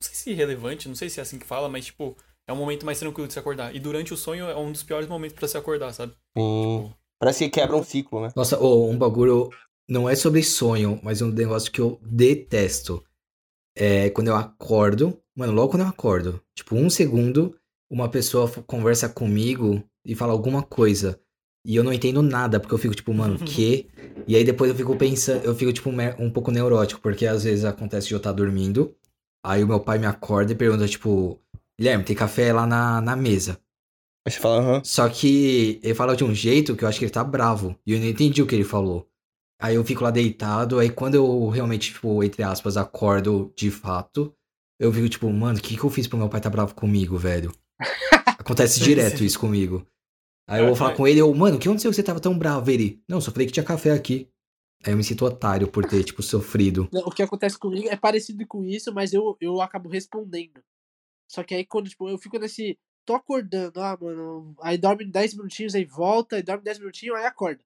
Não 0.00 0.08
sei 0.08 0.14
se 0.14 0.32
relevante, 0.34 0.88
não 0.88 0.94
sei 0.94 1.08
se 1.08 1.18
é 1.18 1.22
assim 1.22 1.38
que 1.38 1.46
fala, 1.46 1.68
mas, 1.68 1.86
tipo, 1.86 2.16
é 2.48 2.52
um 2.52 2.56
momento 2.56 2.86
mais 2.86 2.98
tranquilo 2.98 3.26
de 3.26 3.32
se 3.32 3.38
acordar. 3.38 3.74
E 3.74 3.80
durante 3.80 4.14
o 4.14 4.16
sonho 4.16 4.46
é 4.46 4.56
um 4.56 4.70
dos 4.70 4.82
piores 4.82 5.08
momentos 5.08 5.36
pra 5.36 5.48
se 5.48 5.56
acordar, 5.56 5.92
sabe? 5.92 6.12
Sim. 6.36 6.92
Parece 7.18 7.44
que 7.44 7.50
quebra 7.50 7.76
um 7.76 7.82
ciclo, 7.82 8.22
né? 8.22 8.32
Nossa, 8.36 8.58
ô, 8.58 8.88
um 8.88 8.96
bagulho 8.96 9.50
não 9.88 10.08
é 10.08 10.14
sobre 10.14 10.42
sonho, 10.42 11.00
mas 11.02 11.22
um 11.22 11.30
negócio 11.30 11.72
que 11.72 11.80
eu 11.80 11.98
detesto. 12.02 13.02
É 13.76 14.10
quando 14.10 14.28
eu 14.28 14.36
acordo, 14.36 15.20
mano, 15.34 15.52
logo 15.52 15.72
quando 15.72 15.82
eu 15.82 15.88
acordo, 15.88 16.40
tipo, 16.54 16.74
um 16.74 16.88
segundo, 16.88 17.54
uma 17.90 18.08
pessoa 18.08 18.50
conversa 18.66 19.08
comigo 19.08 19.82
e 20.04 20.14
fala 20.14 20.32
alguma 20.32 20.62
coisa. 20.62 21.20
E 21.64 21.74
eu 21.74 21.82
não 21.82 21.92
entendo 21.92 22.22
nada, 22.22 22.60
porque 22.60 22.74
eu 22.74 22.78
fico 22.78 22.94
tipo, 22.94 23.12
mano, 23.12 23.38
que? 23.44 23.88
E 24.26 24.36
aí 24.36 24.44
depois 24.44 24.70
eu 24.70 24.76
fico 24.76 24.96
pensando, 24.96 25.44
eu 25.44 25.54
fico 25.54 25.72
tipo 25.72 25.90
um 25.90 26.30
pouco 26.30 26.50
neurótico, 26.50 27.00
porque 27.00 27.26
às 27.26 27.44
vezes 27.44 27.64
acontece 27.64 28.08
de 28.08 28.14
eu 28.14 28.18
estar 28.18 28.32
dormindo, 28.32 28.94
aí 29.44 29.62
o 29.62 29.66
meu 29.66 29.80
pai 29.80 29.98
me 29.98 30.06
acorda 30.06 30.52
e 30.52 30.56
pergunta, 30.56 30.88
tipo, 30.88 31.40
Guilherme, 31.78 32.04
tem 32.04 32.16
café 32.16 32.52
lá 32.52 32.66
na, 32.66 33.00
na 33.00 33.16
mesa. 33.16 33.60
Aí 34.26 34.32
você 34.32 34.40
fala, 34.40 34.58
aham. 34.60 34.84
Só 34.84 35.08
que 35.08 35.80
ele 35.82 35.94
fala 35.94 36.16
de 36.16 36.24
um 36.24 36.34
jeito 36.34 36.74
que 36.76 36.84
eu 36.84 36.88
acho 36.88 36.98
que 36.98 37.04
ele 37.04 37.12
tá 37.12 37.22
bravo. 37.22 37.78
E 37.86 37.92
eu 37.92 38.00
não 38.00 38.06
entendi 38.06 38.42
o 38.42 38.46
que 38.46 38.54
ele 38.54 38.64
falou. 38.64 39.08
Aí 39.60 39.74
eu 39.76 39.84
fico 39.84 40.04
lá 40.04 40.10
deitado, 40.10 40.78
aí 40.78 40.90
quando 40.90 41.14
eu 41.14 41.48
realmente, 41.48 41.92
tipo, 41.92 42.22
entre 42.22 42.42
aspas, 42.42 42.76
acordo 42.76 43.52
de 43.56 43.70
fato, 43.70 44.34
eu 44.78 44.92
fico 44.92 45.08
tipo, 45.08 45.32
mano, 45.32 45.58
o 45.58 45.62
que 45.62 45.76
que 45.76 45.82
eu 45.84 45.88
fiz 45.88 46.06
pro 46.06 46.18
meu 46.18 46.28
pai 46.28 46.40
tá 46.40 46.50
bravo 46.50 46.74
comigo, 46.74 47.16
velho? 47.16 47.52
Acontece 48.38 48.80
direto 48.80 49.24
isso 49.24 49.38
comigo. 49.38 49.86
Aí 50.48 50.60
eu 50.60 50.66
vou 50.66 50.76
falar 50.76 50.92
É, 50.92 50.96
com 50.96 51.06
ele, 51.08 51.20
eu, 51.20 51.32
mano, 51.34 51.56
o 51.56 51.58
que 51.58 51.68
aconteceu 51.68 51.90
que 51.90 51.96
você 51.96 52.02
tava 52.02 52.20
tão 52.20 52.38
bravo? 52.38 52.70
Ele, 52.70 53.02
não, 53.08 53.20
só 53.20 53.30
falei 53.32 53.46
que 53.46 53.52
tinha 53.52 53.64
café 53.64 53.92
aqui. 53.92 54.28
Aí 54.84 54.92
eu 54.92 54.96
me 54.96 55.02
sinto 55.02 55.24
otário 55.24 55.66
por 55.68 55.84
ter, 55.86 56.04
tipo, 56.04 56.22
sofrido. 56.22 56.88
Não, 56.92 57.00
O 57.02 57.10
que 57.10 57.22
acontece 57.22 57.58
comigo 57.58 57.88
é 57.88 57.96
parecido 57.96 58.46
com 58.46 58.64
isso, 58.64 58.92
mas 58.92 59.12
eu, 59.12 59.36
eu 59.40 59.60
acabo 59.60 59.88
respondendo. 59.88 60.62
Só 61.28 61.42
que 61.42 61.54
aí 61.54 61.64
quando, 61.64 61.88
tipo, 61.88 62.08
eu 62.08 62.18
fico 62.18 62.38
nesse. 62.38 62.78
Tô 63.04 63.14
acordando, 63.14 63.80
ah, 63.80 63.96
mano. 64.00 64.54
Aí 64.60 64.76
dorme 64.76 65.04
10 65.04 65.34
minutinhos, 65.34 65.74
aí 65.74 65.84
volta, 65.84 66.36
aí 66.36 66.42
dorme 66.42 66.64
10 66.64 66.78
minutinhos, 66.80 67.16
aí 67.16 67.24
acorda. 67.24 67.62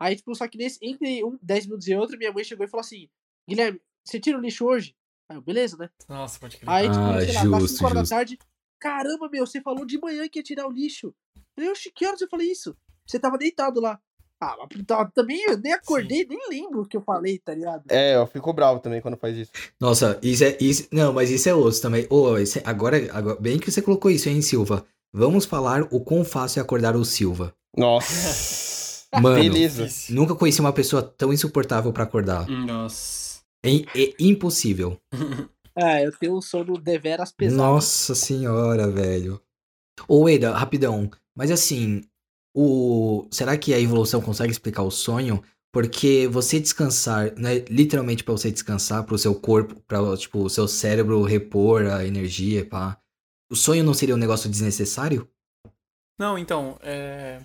Aí, 0.00 0.16
tipo, 0.16 0.34
só 0.34 0.48
que 0.48 0.58
nesse, 0.58 0.78
entre 0.82 1.22
um 1.24 1.38
10 1.42 1.66
minutos 1.66 1.86
e 1.86 1.94
outro, 1.94 2.18
minha 2.18 2.32
mãe 2.32 2.42
chegou 2.42 2.64
e 2.66 2.68
falou 2.68 2.80
assim: 2.80 3.08
Guilherme, 3.48 3.80
você 4.04 4.18
tira 4.18 4.38
o 4.38 4.40
lixo 4.40 4.64
hoje? 4.64 4.96
Aí 5.28 5.36
eu, 5.36 5.42
beleza, 5.42 5.76
né? 5.76 5.90
Nossa, 6.08 6.40
pode 6.40 6.56
crer. 6.56 6.68
Aí, 6.68 6.90
tipo, 6.90 7.04
Ah, 7.04 7.20
sei 7.20 7.34
lá, 7.34 7.58
justo, 7.58 7.76
5 7.76 7.86
horas 7.86 8.10
da 8.10 8.16
tarde. 8.16 8.38
Caramba, 8.80 9.28
meu, 9.28 9.46
você 9.46 9.60
falou 9.60 9.84
de 9.84 9.98
manhã 9.98 10.28
que 10.28 10.38
ia 10.38 10.42
tirar 10.42 10.66
o 10.66 10.72
lixo. 10.72 11.14
Eu 11.56 11.72
que 11.94 12.06
horas 12.06 12.20
eu 12.20 12.28
falei 12.28 12.50
isso? 12.50 12.76
Você 13.06 13.18
tava 13.18 13.38
deitado 13.38 13.80
lá. 13.80 14.00
Ah, 14.44 14.56
mas 14.58 14.84
tá- 14.84 15.04
também 15.14 15.40
eu 15.48 15.56
nem 15.56 15.72
acordei, 15.72 16.26
nem 16.28 16.38
lembro 16.48 16.82
o 16.82 16.86
que 16.86 16.96
eu 16.96 17.00
falei, 17.00 17.38
tá 17.38 17.54
ligado? 17.54 17.84
É, 17.88 18.16
eu 18.16 18.26
fico 18.26 18.52
bravo 18.52 18.80
também 18.80 19.00
quando 19.00 19.16
faz 19.16 19.36
isso. 19.36 19.52
Nossa, 19.80 20.18
isso 20.20 20.42
é. 20.42 20.56
Isso, 20.60 20.88
não, 20.90 21.12
mas 21.12 21.30
isso 21.30 21.48
é 21.48 21.54
osso 21.54 21.80
também. 21.80 22.06
Ô, 22.10 22.36
esse- 22.36 22.60
agora, 22.64 22.96
agora, 23.12 23.38
bem 23.40 23.56
que 23.58 23.70
você 23.70 23.80
colocou 23.80 24.10
isso, 24.10 24.28
hein, 24.28 24.42
Silva? 24.42 24.84
Vamos 25.12 25.44
falar 25.44 25.82
o 25.92 26.00
quão 26.00 26.24
fácil 26.24 26.58
é 26.58 26.62
acordar 26.62 26.96
o 26.96 27.04
Silva. 27.04 27.54
Nossa. 27.76 29.06
Mano, 29.22 29.42
Beleza. 29.52 29.88
Nunca 30.12 30.34
conheci 30.34 30.60
uma 30.60 30.72
pessoa 30.72 31.02
tão 31.02 31.32
insuportável 31.32 31.92
pra 31.92 32.02
acordar. 32.04 32.48
Nossa. 32.48 33.42
É, 33.64 33.70
é 33.94 34.14
impossível. 34.18 34.98
É, 35.74 36.04
eu 36.06 36.12
tenho 36.18 36.36
um 36.36 36.40
sono 36.42 36.76
deveras 36.76 37.32
pesado. 37.32 37.56
Nossa 37.62 38.14
senhora, 38.14 38.90
velho. 38.90 39.40
Ô, 40.06 40.28
Eda, 40.28 40.52
rapidão. 40.52 41.10
Mas 41.34 41.50
assim, 41.50 42.02
o 42.54 43.26
será 43.30 43.56
que 43.56 43.72
a 43.72 43.80
evolução 43.80 44.20
consegue 44.20 44.52
explicar 44.52 44.82
o 44.82 44.90
sonho? 44.90 45.42
Porque 45.72 46.28
você 46.30 46.60
descansar, 46.60 47.34
né, 47.38 47.64
literalmente 47.70 48.22
pra 48.22 48.32
você 48.32 48.50
descansar, 48.50 49.04
pro 49.04 49.16
seu 49.16 49.34
corpo, 49.34 49.80
para 49.88 50.16
tipo, 50.18 50.40
o 50.40 50.50
seu 50.50 50.68
cérebro 50.68 51.22
repor 51.22 51.86
a 51.86 52.04
energia, 52.04 52.64
pá. 52.66 52.98
O 53.50 53.56
sonho 53.56 53.82
não 53.82 53.94
seria 53.94 54.14
um 54.14 54.18
negócio 54.18 54.50
desnecessário? 54.50 55.26
Não, 56.18 56.38
então, 56.38 56.78
é... 56.82 57.40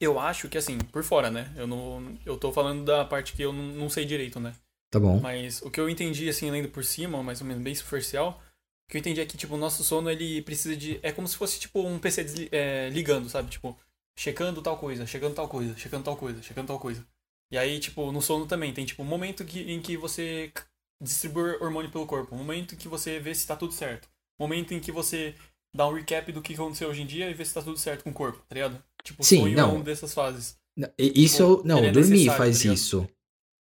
eu 0.00 0.18
acho 0.18 0.48
que 0.48 0.56
assim, 0.56 0.78
por 0.78 1.04
fora, 1.04 1.30
né? 1.30 1.52
Eu 1.56 1.66
não, 1.66 2.16
eu 2.24 2.38
tô 2.38 2.52
falando 2.52 2.84
da 2.84 3.04
parte 3.04 3.34
que 3.34 3.42
eu 3.42 3.52
não, 3.52 3.64
não 3.64 3.90
sei 3.90 4.04
direito, 4.04 4.40
né? 4.40 4.54
Tá 4.90 4.98
bom. 4.98 5.20
Mas 5.20 5.60
o 5.60 5.70
que 5.70 5.78
eu 5.78 5.90
entendi, 5.90 6.28
assim, 6.28 6.50
lendo 6.50 6.70
por 6.70 6.84
cima, 6.84 7.22
mais 7.22 7.40
ou 7.42 7.46
menos 7.46 7.62
bem 7.62 7.74
superficial, 7.74 8.40
o 8.86 8.90
que 8.90 8.96
eu 8.96 9.00
entendi 9.00 9.20
é 9.20 9.26
que, 9.26 9.36
tipo, 9.36 9.54
o 9.54 9.58
nosso 9.58 9.84
sono, 9.84 10.10
ele 10.10 10.40
precisa 10.40 10.74
de... 10.74 10.98
É 11.02 11.12
como 11.12 11.28
se 11.28 11.36
fosse, 11.36 11.60
tipo, 11.60 11.82
um 11.82 11.98
PC 11.98 12.24
desli- 12.24 12.48
é, 12.50 12.88
ligando, 12.88 13.28
sabe? 13.28 13.50
Tipo, 13.50 13.78
checando 14.18 14.60
tal 14.60 14.76
coisa, 14.76 15.06
checando 15.06 15.34
tal 15.34 15.48
coisa, 15.48 15.76
checando 15.76 16.04
tal 16.04 16.16
coisa, 16.16 16.42
checando 16.42 16.66
tal 16.66 16.80
coisa. 16.80 17.06
E 17.52 17.56
aí, 17.56 17.78
tipo, 17.78 18.10
no 18.10 18.20
sono 18.20 18.46
também 18.46 18.74
tem, 18.74 18.84
tipo, 18.84 19.02
um 19.02 19.06
momento 19.06 19.44
que, 19.44 19.60
em 19.72 19.80
que 19.80 19.96
você 19.96 20.52
distribui 21.00 21.52
hormônio 21.62 21.90
pelo 21.90 22.06
corpo, 22.06 22.34
um 22.34 22.38
momento 22.38 22.74
em 22.74 22.78
que 22.78 22.88
você 22.88 23.20
vê 23.20 23.34
se 23.34 23.46
tá 23.46 23.56
tudo 23.56 23.72
certo, 23.72 24.08
um 24.38 24.44
momento 24.44 24.74
em 24.74 24.80
que 24.80 24.90
você 24.90 25.34
dá 25.74 25.86
um 25.86 25.92
recap 25.94 26.32
do 26.32 26.42
que 26.42 26.54
aconteceu 26.54 26.88
hoje 26.88 27.02
em 27.02 27.06
dia 27.06 27.30
e 27.30 27.34
vê 27.34 27.44
se 27.44 27.54
tá 27.54 27.62
tudo 27.62 27.78
certo 27.78 28.02
com 28.02 28.10
o 28.10 28.14
corpo, 28.14 28.38
tá 28.48 28.54
ligado? 28.54 28.82
Tipo, 29.04 29.22
Sim, 29.22 29.40
sonho 29.40 29.56
não. 29.56 29.70
é 29.70 29.72
uma 29.74 29.84
dessas 29.84 30.12
fases. 30.12 30.58
Isso, 30.98 31.42
eu- 31.42 31.62
não, 31.64 31.78
é 31.78 31.90
dormir 31.92 32.10
necessário, 32.10 32.38
faz 32.38 32.64
tá 32.64 32.72
isso. 32.72 33.08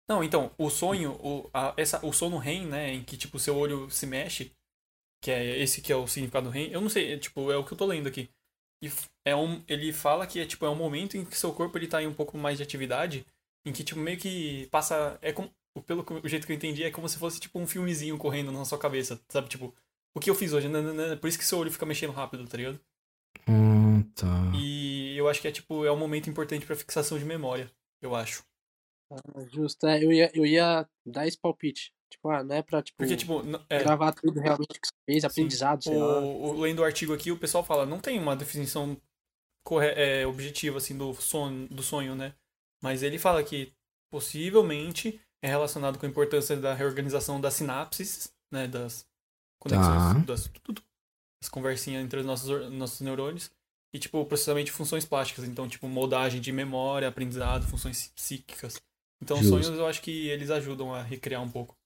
Não, 0.09 0.23
então, 0.23 0.51
o 0.57 0.69
sonho, 0.69 1.13
o, 1.21 1.49
a- 1.53 1.73
essa, 1.77 2.05
o 2.05 2.13
sono 2.13 2.37
REM, 2.37 2.67
né, 2.67 2.93
em 2.93 3.03
que, 3.03 3.17
tipo, 3.17 3.39
seu 3.39 3.57
olho 3.57 3.89
se 3.89 4.05
mexe, 4.05 4.51
que 5.21 5.31
é 5.31 5.59
esse 5.59 5.81
que 5.81 5.91
é 5.91 5.95
o 5.95 6.07
significado 6.07 6.47
do 6.47 6.51
REM, 6.51 6.71
eu 6.71 6.81
não 6.81 6.89
sei, 6.89 7.13
é, 7.13 7.17
tipo, 7.17 7.51
é 7.51 7.57
o 7.57 7.65
que 7.65 7.73
eu 7.73 7.77
tô 7.77 7.85
lendo 7.85 8.07
aqui. 8.07 8.29
E 8.83 8.89
é 9.25 9.35
um, 9.35 9.63
ele 9.67 9.91
fala 9.91 10.27
que 10.27 10.39
é, 10.39 10.45
tipo, 10.45 10.65
é 10.65 10.69
um 10.69 10.75
momento 10.75 11.17
em 11.17 11.25
que 11.25 11.37
seu 11.37 11.51
corpo, 11.53 11.77
ele 11.77 11.87
tá 11.87 12.01
em 12.01 12.07
um 12.07 12.13
pouco 12.13 12.37
mais 12.37 12.57
de 12.57 12.63
atividade, 12.63 13.25
em 13.65 13.73
que, 13.73 13.83
tipo, 13.83 13.99
meio 13.99 14.17
que 14.17 14.67
passa, 14.71 15.17
é 15.21 15.33
como, 15.33 15.51
pelo 15.85 16.05
o 16.23 16.27
jeito 16.29 16.45
que 16.47 16.53
eu 16.53 16.55
entendi, 16.55 16.83
é 16.83 16.91
como 16.91 17.09
se 17.09 17.17
fosse, 17.17 17.39
tipo, 17.39 17.59
um 17.59 17.67
filmezinho 17.67 18.17
correndo 18.17 18.51
na 18.51 18.63
sua 18.65 18.77
cabeça, 18.77 19.19
sabe, 19.29 19.49
tipo, 19.49 19.73
o 20.15 20.19
que 20.19 20.29
eu 20.29 20.35
fiz 20.35 20.53
hoje, 20.53 20.69
por 21.19 21.27
isso 21.27 21.37
que 21.37 21.45
seu 21.45 21.57
olho 21.59 21.71
fica 21.71 21.85
mexendo 21.85 22.13
rápido, 22.13 22.47
tá 22.47 22.55
ligado? 22.57 22.79
Hum, 23.47 24.03
tá. 24.15 24.51
E 24.61 25.15
eu 25.17 25.27
acho 25.27 25.41
que 25.41 25.47
é, 25.47 25.51
tipo, 25.51 25.83
é 25.85 25.91
um 25.91 25.97
momento 25.97 26.29
importante 26.29 26.65
pra 26.65 26.75
fixação 26.75 27.17
de 27.17 27.25
memória, 27.25 27.69
eu 28.01 28.15
acho. 28.15 28.43
Ah, 29.11 29.19
Justo, 29.51 29.85
é, 29.87 30.03
eu 30.03 30.11
ia, 30.11 30.31
eu 30.33 30.45
ia 30.45 30.87
dar 31.05 31.27
esse 31.27 31.37
palpite. 31.37 31.93
Tipo, 32.09 32.29
ah, 32.29 32.43
não 32.43 32.55
é 32.55 32.61
pra, 32.61 32.81
tipo, 32.81 32.97
Porque, 32.97 33.15
tipo, 33.15 33.41
é, 33.69 33.79
gravar 33.79 34.13
tudo 34.13 34.39
realmente 34.39 34.79
que 34.79 34.87
você 34.87 34.93
fez, 35.05 35.25
aprendizado, 35.25 35.83
sei 35.83 35.97
lá. 35.97 36.21
o, 36.21 36.49
o- 36.49 36.59
lendo 36.61 36.79
o 36.79 36.83
artigo 36.83 37.13
aqui, 37.13 37.31
o 37.31 37.37
pessoal 37.37 37.63
fala, 37.63 37.85
não 37.85 37.99
tem 37.99 38.19
uma 38.19 38.35
definição 38.35 38.97
é, 39.81 40.25
objetiva 40.27 40.77
assim 40.77 40.97
do 40.97 41.13
sonho, 41.15 41.67
do 41.69 41.81
sonho, 41.83 42.15
né? 42.15 42.33
Mas 42.81 43.03
ele 43.03 43.17
fala 43.17 43.43
que 43.43 43.73
possivelmente 44.11 45.19
é 45.41 45.47
relacionado 45.47 45.97
com 45.99 46.05
a 46.05 46.09
importância 46.09 46.55
da 46.55 46.73
reorganização 46.73 47.39
das 47.41 47.55
sinapses, 47.55 48.33
né, 48.51 48.67
das 48.67 49.05
conexões, 49.59 50.13
Tá. 50.13 50.13
das, 50.25 50.49
tudo, 50.63 50.81
conversinhas 51.49 52.03
entre 52.03 52.19
os 52.19 52.25
nossos, 52.25 52.71
nossos 52.71 53.01
neurônios 53.01 53.51
e 53.93 53.99
tipo 53.99 54.19
o 54.19 54.25
processamento 54.25 54.65
de 54.65 54.71
funções 54.71 55.05
plásticas, 55.05 55.45
então 55.45 55.67
tipo 55.67 55.87
moldagem 55.87 56.41
de 56.41 56.51
memória, 56.51 57.07
aprendizado, 57.07 57.67
funções 57.67 58.11
psíquicas. 58.15 58.77
Então 59.21 59.37
Justo. 59.37 59.51
sonhos 59.51 59.79
eu 59.79 59.87
acho 59.87 60.01
que 60.01 60.27
eles 60.27 60.49
ajudam 60.49 60.93
a 60.93 61.01
recriar 61.01 61.41
um 61.41 61.49
pouco. 61.49 61.77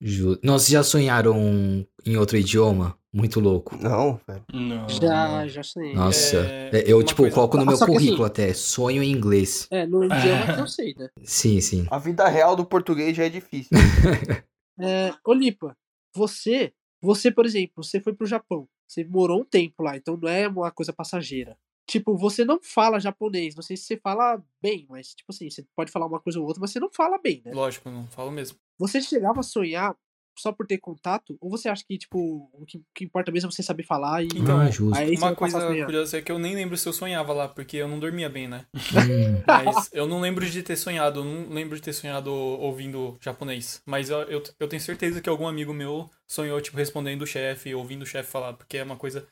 Ju... 0.00 0.38
Nossa, 0.42 0.70
já 0.70 0.82
sonharam 0.82 1.86
em 2.04 2.16
outro 2.16 2.36
idioma? 2.36 2.98
Muito 3.14 3.38
louco. 3.38 3.76
Não, 3.80 4.18
velho. 4.26 4.42
Não. 4.52 4.88
Já, 4.88 5.46
já 5.46 5.62
sonhei. 5.62 5.94
Nossa. 5.94 6.38
É, 6.38 6.70
É, 6.80 6.82
Eu, 6.90 6.98
uma 6.98 7.04
tipo, 7.04 7.22
coisa- 7.22 7.34
coloco 7.34 7.56
no 7.56 7.64
meu 7.64 7.78
que 7.78 7.86
currículo 7.86 8.24
assim- 8.24 8.30
até. 8.32 8.52
Sonho 8.54 9.02
em 9.04 9.12
inglês. 9.12 9.68
É, 9.70 9.86
no 9.86 10.02
idioma 10.04 10.54
que 10.54 10.60
eu 10.60 10.66
sei, 10.66 10.94
né? 10.98 11.08
Sim, 11.22 11.60
sim. 11.60 11.86
A 11.90 11.98
vida 11.98 12.26
real 12.28 12.56
do 12.56 12.66
português 12.66 13.16
já 13.16 13.24
é 13.24 13.28
difícil. 13.28 13.70
É, 14.80 15.14
Olipa, 15.24 15.76
você, 16.12 16.72
você, 17.00 17.30
por 17.30 17.46
exemplo, 17.46 17.84
você 17.84 18.00
foi 18.00 18.12
pro 18.12 18.26
Japão. 18.26 18.66
Você 18.88 19.04
morou 19.04 19.40
um 19.40 19.44
tempo 19.44 19.84
lá, 19.84 19.96
então 19.96 20.16
não 20.20 20.28
é 20.28 20.48
uma 20.48 20.70
coisa 20.72 20.92
passageira. 20.92 21.56
Tipo, 21.88 22.16
você 22.16 22.44
não 22.44 22.58
fala 22.60 22.98
japonês. 22.98 23.54
Não 23.54 23.62
sei 23.62 23.76
se 23.76 23.84
você 23.84 23.96
fala 23.96 24.42
bem, 24.60 24.84
mas, 24.90 25.14
tipo 25.14 25.30
assim, 25.30 25.48
você 25.48 25.64
pode 25.76 25.92
falar 25.92 26.06
uma 26.06 26.18
coisa 26.20 26.40
ou 26.40 26.46
outra, 26.46 26.60
mas 26.60 26.72
você 26.72 26.80
não 26.80 26.90
fala 26.90 27.18
bem, 27.18 27.40
né? 27.44 27.52
Lógico, 27.54 27.88
não 27.88 28.06
falo 28.08 28.32
mesmo. 28.32 28.58
Você 28.78 29.00
chegava 29.00 29.38
a 29.40 29.42
sonhar 29.44 29.94
só 30.36 30.52
por 30.52 30.66
ter 30.66 30.78
contato? 30.78 31.36
Ou 31.40 31.50
você 31.50 31.68
acha 31.68 31.84
que, 31.86 31.96
tipo, 31.96 32.50
o 32.52 32.64
que, 32.66 32.82
que 32.94 33.04
importa 33.04 33.30
mesmo 33.30 33.48
é 33.48 33.52
você 33.52 33.62
saber 33.62 33.84
falar 33.84 34.22
e. 34.22 34.28
Então, 34.34 34.58
ah, 34.58 34.70
justo. 34.70 34.98
aí 34.98 35.16
Uma 35.16 35.34
coisa 35.34 35.84
curiosa 35.84 36.18
é 36.18 36.22
que 36.22 36.32
eu 36.32 36.38
nem 36.38 36.54
lembro 36.54 36.76
se 36.76 36.88
eu 36.88 36.92
sonhava 36.92 37.32
lá, 37.32 37.48
porque 37.48 37.76
eu 37.76 37.88
não 37.88 37.98
dormia 37.98 38.28
bem, 38.28 38.48
né? 38.48 38.66
Hum, 38.74 39.42
Mas 39.46 39.90
eu 39.92 40.06
não 40.06 40.20
lembro 40.20 40.44
de 40.48 40.62
ter 40.62 40.76
sonhado, 40.76 41.20
eu 41.20 41.24
não 41.24 41.54
lembro 41.54 41.76
de 41.76 41.82
ter 41.82 41.92
sonhado 41.92 42.32
ouvindo 42.32 43.16
japonês. 43.20 43.82
Mas 43.86 44.10
eu, 44.10 44.22
eu, 44.22 44.42
eu 44.58 44.68
tenho 44.68 44.82
certeza 44.82 45.20
que 45.20 45.28
algum 45.28 45.46
amigo 45.46 45.72
meu 45.72 46.10
sonhou, 46.26 46.60
tipo, 46.60 46.76
respondendo 46.76 47.22
o 47.22 47.26
chefe, 47.26 47.74
ouvindo 47.74 48.02
o 48.02 48.06
chefe 48.06 48.30
falar, 48.30 48.54
porque 48.54 48.78
é 48.78 48.84
uma 48.84 48.96
coisa 48.96 49.26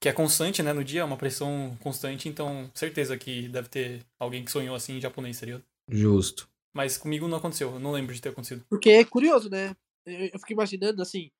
que 0.00 0.08
é 0.08 0.12
constante, 0.12 0.62
né, 0.62 0.72
no 0.72 0.84
dia, 0.84 1.00
é 1.00 1.04
uma 1.04 1.16
pressão 1.16 1.76
constante, 1.80 2.28
então 2.28 2.70
certeza 2.74 3.16
que 3.16 3.48
deve 3.48 3.68
ter 3.68 4.02
alguém 4.18 4.44
que 4.44 4.50
sonhou 4.50 4.76
assim 4.76 4.98
em 4.98 5.00
japonês, 5.00 5.36
seria. 5.36 5.62
justo. 5.90 6.48
Mas 6.74 6.98
comigo 6.98 7.26
não 7.26 7.38
aconteceu, 7.38 7.72
eu 7.72 7.80
não 7.80 7.92
lembro 7.92 8.14
de 8.14 8.20
ter 8.20 8.28
acontecido. 8.28 8.62
Porque 8.68 8.90
é 8.90 9.04
curioso, 9.04 9.48
né? 9.48 9.74
Eu, 10.06 10.30
eu 10.32 10.38
fico 10.38 10.52
imaginando, 10.52 11.02
assim, 11.02 11.30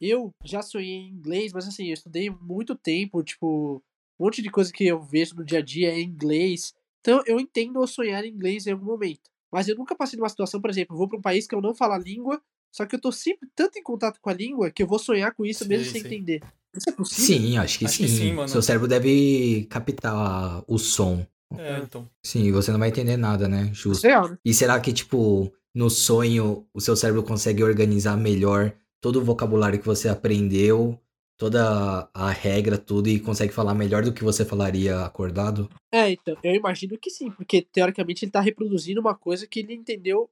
eu 0.00 0.30
já 0.44 0.62
sonhei 0.62 0.94
em 0.94 1.10
inglês, 1.10 1.52
mas 1.52 1.68
assim, 1.68 1.88
eu 1.88 1.94
estudei 1.94 2.30
muito 2.30 2.74
tempo, 2.74 3.22
tipo, 3.22 3.82
um 4.18 4.24
monte 4.24 4.42
de 4.42 4.50
coisa 4.50 4.72
que 4.72 4.86
eu 4.86 5.00
vejo 5.00 5.34
no 5.36 5.44
dia 5.44 5.58
a 5.58 5.62
dia 5.62 5.92
é 5.92 6.00
em 6.00 6.08
inglês. 6.08 6.74
Então 7.00 7.22
eu 7.26 7.38
entendo 7.38 7.80
eu 7.80 7.86
sonhar 7.86 8.24
em 8.24 8.30
inglês 8.30 8.66
em 8.66 8.72
algum 8.72 8.86
momento. 8.86 9.30
Mas 9.52 9.68
eu 9.68 9.76
nunca 9.76 9.94
passei 9.94 10.18
numa 10.18 10.28
situação, 10.28 10.60
por 10.60 10.70
exemplo, 10.70 10.94
eu 10.94 10.98
vou 10.98 11.08
pra 11.08 11.18
um 11.18 11.22
país 11.22 11.46
que 11.46 11.54
eu 11.54 11.60
não 11.60 11.74
falo 11.74 11.92
a 11.92 11.98
língua, 11.98 12.42
só 12.74 12.84
que 12.84 12.94
eu 12.96 13.00
tô 13.00 13.12
sempre 13.12 13.48
tanto 13.54 13.78
em 13.78 13.82
contato 13.82 14.20
com 14.20 14.28
a 14.28 14.34
língua 14.34 14.70
que 14.70 14.82
eu 14.82 14.86
vou 14.86 14.98
sonhar 14.98 15.32
com 15.34 15.46
isso 15.46 15.66
mesmo 15.66 15.84
Sei, 15.84 16.00
sem 16.00 16.12
entender. 16.12 16.42
Isso 16.74 16.90
é 16.90 16.92
possível? 16.92 17.40
Sim, 17.40 17.58
acho 17.58 17.78
que 17.78 17.84
Acho 17.86 17.96
sim. 17.96 18.02
que 18.02 18.08
sim, 18.08 18.32
mano. 18.32 18.48
Seu 18.48 18.60
cérebro 18.60 18.88
deve 18.88 19.66
captar 19.70 20.62
o 20.66 20.78
som. 20.78 21.26
É, 21.56 21.78
então. 21.78 22.08
Sim, 22.22 22.50
você 22.52 22.72
não 22.72 22.78
vai 22.78 22.88
entender 22.88 23.16
nada, 23.16 23.48
né? 23.48 23.70
Justo. 23.72 24.04
É 24.06 24.10
real, 24.10 24.28
né? 24.28 24.38
E 24.44 24.52
será 24.52 24.78
que, 24.80 24.92
tipo, 24.92 25.50
no 25.76 25.90
sonho, 25.90 26.66
o 26.72 26.80
seu 26.80 26.96
cérebro 26.96 27.22
consegue 27.22 27.62
organizar 27.62 28.16
melhor 28.16 28.74
todo 28.98 29.20
o 29.20 29.24
vocabulário 29.24 29.78
que 29.78 29.84
você 29.84 30.08
aprendeu, 30.08 30.98
toda 31.36 32.08
a 32.14 32.30
regra, 32.30 32.78
tudo, 32.78 33.10
e 33.10 33.20
consegue 33.20 33.52
falar 33.52 33.74
melhor 33.74 34.02
do 34.02 34.10
que 34.10 34.24
você 34.24 34.42
falaria 34.42 35.04
acordado? 35.04 35.68
É, 35.92 36.10
então, 36.10 36.34
eu 36.42 36.54
imagino 36.54 36.96
que 36.98 37.10
sim, 37.10 37.30
porque 37.30 37.60
teoricamente 37.60 38.24
ele 38.24 38.32
tá 38.32 38.40
reproduzindo 38.40 39.02
uma 39.02 39.14
coisa 39.14 39.46
que 39.46 39.60
ele 39.60 39.74
entendeu. 39.74 40.30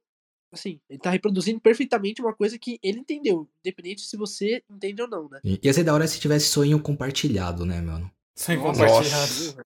Assim, 0.51 0.79
ele 0.89 0.97
tá 0.97 1.11
reproduzindo 1.11 1.59
perfeitamente 1.59 2.21
uma 2.23 2.33
coisa 2.33 2.57
que 2.57 2.79
ele 2.81 2.97
entendeu, 2.97 3.47
independente 3.59 4.01
se 4.01 4.17
você 4.17 4.63
entende 4.67 4.99
ou 5.03 5.07
não, 5.07 5.29
né? 5.29 5.41
E- 5.43 5.59
Ia 5.61 5.73
ser 5.73 5.83
da 5.83 5.93
hora 5.93 6.07
se 6.07 6.19
tivesse 6.19 6.47
sonho 6.47 6.79
compartilhado, 6.79 7.65
né, 7.67 7.79
mano? 7.81 8.09
Sem 8.33 8.57
Nossa. 8.57 9.63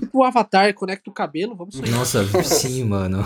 Tipo 0.00 0.18
o 0.18 0.24
Avatar 0.24 0.72
conecta 0.74 1.10
o 1.10 1.12
cabelo, 1.12 1.54
vamos 1.54 1.74
sonhar. 1.76 1.90
Nossa, 1.90 2.24
sim, 2.44 2.84
mano. 2.84 3.24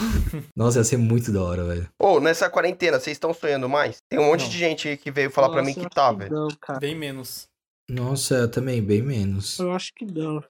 Nossa, 0.57 0.79
ia 0.79 0.85
ser 0.85 0.97
muito 0.97 1.31
da 1.33 1.43
hora, 1.43 1.65
velho. 1.65 1.89
Ô, 1.99 2.21
nessa 2.21 2.49
quarentena, 2.51 2.99
vocês 2.99 3.17
estão 3.17 3.33
sonhando 3.35 3.69
mais? 3.69 4.01
Tem 4.09 4.19
um 4.19 4.27
monte 4.27 4.43
Não. 4.45 4.49
de 4.51 4.59
gente 4.59 4.97
que 4.97 5.11
veio 5.11 5.31
falar 5.31 5.51
pra 5.51 5.63
mim 5.63 5.75
Nossa, 5.75 5.89
que 5.89 5.95
tá, 5.95 6.13
velho. 6.13 6.33
Não, 6.33 6.49
cara. 6.61 6.79
Bem 6.81 6.95
menos. 6.95 7.49
Nossa, 7.91 8.35
eu 8.35 8.51
também, 8.51 8.83
bem 8.83 9.01
menos. 9.03 9.59
Eu 9.59 9.73
acho 9.73 9.95
que 9.95 10.05
não. 10.05 10.43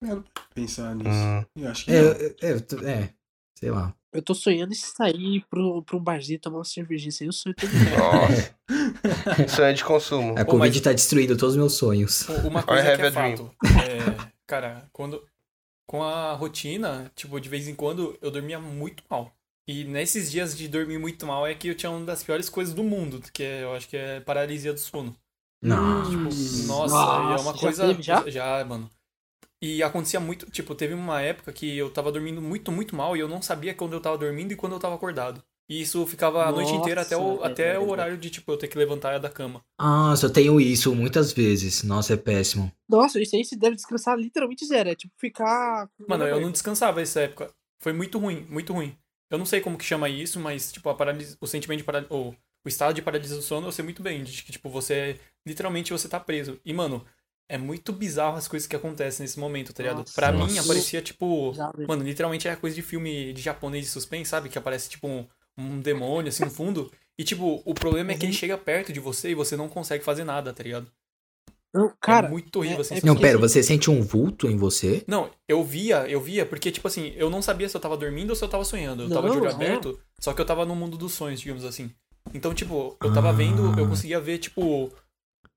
Pensar 0.55 0.95
nisso. 0.95 1.09
Hum. 1.11 1.45
Eu 1.57 1.69
acho 1.71 1.85
que 1.85 1.93
É, 1.93 2.03
não. 2.03 2.11
é, 2.11 2.35
é, 2.43 2.91
é, 2.91 3.09
sei 3.57 3.71
lá. 3.71 3.95
Eu 4.13 4.23
tô 4.23 4.35
sonhando 4.35 4.73
em 4.73 4.75
sair 4.75 5.45
pro, 5.51 5.83
pro 5.83 5.99
um 5.99 6.03
barzinho 6.03 6.41
tomar 6.41 6.59
uma 6.59 6.65
cervejinha. 6.65 7.11
Isso 7.11 7.23
aí 7.23 7.29
eu 7.29 7.33
sonho 7.33 7.55
todo 7.55 7.71
dia. 7.71 7.99
Nossa. 7.99 8.55
Sonho 9.55 9.75
de 9.75 9.85
consumo. 9.85 10.33
A 10.39 10.45
Pô, 10.45 10.53
Covid 10.53 10.75
mas- 10.77 10.83
tá 10.83 10.93
destruindo 10.93 11.37
todos 11.37 11.53
os 11.55 11.59
meus 11.59 11.75
sonhos. 11.75 12.23
Pô, 12.25 12.33
Uma 12.49 12.63
coisa 12.63 12.97
que 12.97 13.03
é 13.03 13.13
fato. 13.13 13.51
É, 13.65 14.29
cara, 14.47 14.89
quando. 14.93 15.23
Com 15.89 16.05
a 16.05 16.35
rotina, 16.35 17.11
tipo, 17.17 17.41
de 17.41 17.49
vez 17.49 17.67
em 17.67 17.75
quando 17.75 18.17
eu 18.23 18.31
dormia 18.31 18.61
muito 18.61 19.03
mal. 19.11 19.35
E 19.67 19.85
nesses 19.85 20.31
dias 20.31 20.57
de 20.57 20.69
dormir 20.69 20.99
muito 20.99 21.27
mal 21.27 21.47
é 21.47 21.55
que 21.55 21.69
eu 21.69 21.75
tinha 21.75 21.91
uma 21.91 22.07
das 22.07 22.23
piores 22.23 22.49
coisas 22.49 22.75
do 22.75 22.85
mundo, 22.85 23.21
que 23.33 23.43
é, 23.43 23.65
eu 23.65 23.75
acho 23.75 23.89
que 23.89 23.97
é 23.97 24.21
paralisia 24.21 24.73
do 24.73 24.79
sono. 24.79 25.17
Não. 25.63 26.03
Tipo, 26.09 26.29
nossa, 26.67 26.95
e 26.95 27.33
é 27.33 27.41
uma 27.41 27.53
já 27.55 27.61
coisa. 27.61 27.87
teve, 27.89 28.03
já? 28.03 28.31
já, 28.31 28.65
mano. 28.65 28.91
E 29.61 29.83
acontecia 29.83 30.21
muito, 30.21 30.51
tipo, 30.51 30.75
teve 30.75 30.95
uma 30.95 31.21
época 31.21 31.53
que 31.53 31.77
eu 31.77 31.91
tava 31.91 32.13
dormindo 32.13 32.41
muito, 32.41 32.71
muito 32.71 32.95
mal 32.95 33.17
e 33.17 33.21
eu 33.21 33.29
não 33.29 33.43
sabia 33.43 33.75
quando 33.75 33.95
eu 33.95 34.01
tava 34.01 34.19
dormindo 34.19 34.53
e 34.53 34.57
quando 34.57 34.75
eu 34.75 34.81
tava 34.81 34.95
acordado. 34.95 35.43
E 35.69 35.83
isso 35.83 36.07
ficava 36.07 36.47
a 36.47 36.53
noite 36.53 36.73
inteira 36.73 37.03
até 37.03 37.17
o, 37.17 37.37
Nossa, 37.37 37.47
até 37.47 37.79
o 37.79 37.89
horário 37.91 38.17
de, 38.17 38.31
tipo, 38.31 38.51
eu 38.51 38.57
ter 38.57 38.69
que 38.69 38.79
levantar 38.79 39.19
da 39.19 39.29
cama. 39.29 39.63
Nossa, 39.79 40.27
eu 40.27 40.33
tenho 40.33 40.59
isso 40.59 40.95
muitas 40.95 41.31
vezes. 41.33 41.83
Nossa, 41.83 42.15
é 42.15 42.17
péssimo. 42.17 42.73
Nossa, 42.89 43.21
isso 43.21 43.37
aí 43.37 43.45
você 43.45 43.55
deve 43.55 43.77
descansar 43.77 44.17
literalmente 44.17 44.65
zero. 44.65 44.89
É 44.89 44.95
tipo 44.95 45.13
ficar. 45.19 45.91
Mano, 46.09 46.25
eu 46.25 46.41
não 46.41 46.51
descansava 46.51 47.01
nessa 47.01 47.21
época. 47.21 47.53
Foi 47.81 47.93
muito 47.93 48.19
ruim, 48.19 48.47
muito 48.49 48.73
ruim. 48.73 48.97
Eu 49.31 49.37
não 49.37 49.45
sei 49.45 49.61
como 49.61 49.77
que 49.77 49.85
chama 49.85 50.09
isso, 50.09 50.41
mas, 50.41 50.73
tipo, 50.73 50.89
a 50.89 50.95
paralisia, 50.95 51.37
o 51.39 51.47
sentimento 51.47 51.79
de 51.79 51.85
paralisia, 51.85 52.17
ou 52.17 52.35
o 52.65 52.69
estado 52.69 52.95
de 52.95 53.03
paralisia 53.03 53.37
do 53.37 53.43
sono 53.43 53.69
eu 53.69 53.73
sei 53.73 53.85
muito 53.85 54.03
bem, 54.03 54.25
de 54.25 54.43
que, 54.43 54.53
tipo, 54.53 54.71
você, 54.71 55.21
literalmente, 55.47 55.93
você 55.93 56.09
tá 56.09 56.19
preso. 56.19 56.59
E, 56.65 56.73
mano, 56.73 57.05
é 57.49 57.59
muito 57.59 57.93
bizarro 57.93 58.37
as 58.37 58.49
coisas 58.49 58.67
que 58.67 58.75
acontecem 58.75 59.25
nesse 59.25 59.39
momento, 59.39 59.73
tá 59.73 59.83
ligado? 59.83 59.99
Nossa. 59.99 60.15
Pra 60.15 60.33
mim, 60.33 60.39
Nossa. 60.39 60.61
aparecia, 60.63 61.03
tipo, 61.03 61.53
Já, 61.55 61.71
mano, 61.87 62.03
literalmente 62.03 62.49
é 62.49 62.57
coisa 62.57 62.75
de 62.75 62.83
filme 62.83 63.33
de 63.33 63.43
japonês 63.43 63.85
de 63.85 63.91
suspense, 63.91 64.31
sabe? 64.31 64.49
Que 64.49 64.59
aparece, 64.59 64.89
tipo, 64.89 65.07
um, 65.07 65.27
um 65.59 65.81
demônio, 65.81 66.29
assim, 66.29 66.45
no 66.45 66.51
fundo. 66.51 66.91
E, 67.19 67.25
tipo, 67.25 67.63
o 67.65 67.75
problema 67.75 68.13
é 68.13 68.15
que 68.15 68.25
ele 68.25 68.33
Uhum. 68.33 68.39
chega 68.39 68.57
perto 68.57 68.93
de 68.93 69.01
você 69.01 69.31
e 69.31 69.35
você 69.35 69.57
não 69.57 69.69
consegue 69.69 70.05
fazer 70.05 70.25
nada, 70.25 70.53
tá 70.53 70.63
ligado? 70.63 70.91
Não, 71.75 71.93
cara, 72.01 72.29
é 72.29 72.31
muito 72.31 72.57
horrível, 72.59 72.79
é- 72.79 72.81
assim. 72.81 72.95
é 72.95 73.01
Não, 73.05 73.15
pera, 73.17 73.37
você 73.37 73.63
sente 73.63 73.91
um 73.91 74.01
vulto 74.01 74.49
em 74.49 74.57
você? 74.57 75.05
Não, 75.07 75.31
eu 75.47 75.63
via, 75.63 76.09
eu 76.09 76.21
via, 76.21 76.47
porque, 76.47 76.71
tipo 76.71 76.89
assim, 76.89 77.13
eu 77.17 77.29
não 77.29 77.43
sabia 77.43 77.69
se 77.69 77.77
eu 77.77 77.81
tava 77.81 77.97
dormindo 77.97 78.31
ou 78.31 78.37
se 78.37 78.43
eu 78.43 78.49
tava 78.49 78.65
sonhando. 78.65 79.03
Eu 79.03 79.11
tava 79.11 79.29
de 79.29 79.37
Não, 79.37 79.43
olho 79.43 79.51
é. 79.51 79.55
aberto, 79.55 80.01
só 80.19 80.33
que 80.33 80.41
eu 80.41 80.47
tava 80.47 80.65
no 80.65 80.75
mundo 80.75 80.97
dos 80.97 81.13
sonhos, 81.13 81.41
digamos 81.41 81.65
assim. 81.65 81.91
Então, 82.33 82.55
tipo, 82.55 82.97
eu 83.03 83.13
tava 83.13 83.33
vendo, 83.33 83.79
eu 83.79 83.85
Ah. 83.85 83.89
conseguia 83.89 84.21
ver, 84.21 84.39
tipo. 84.39 84.91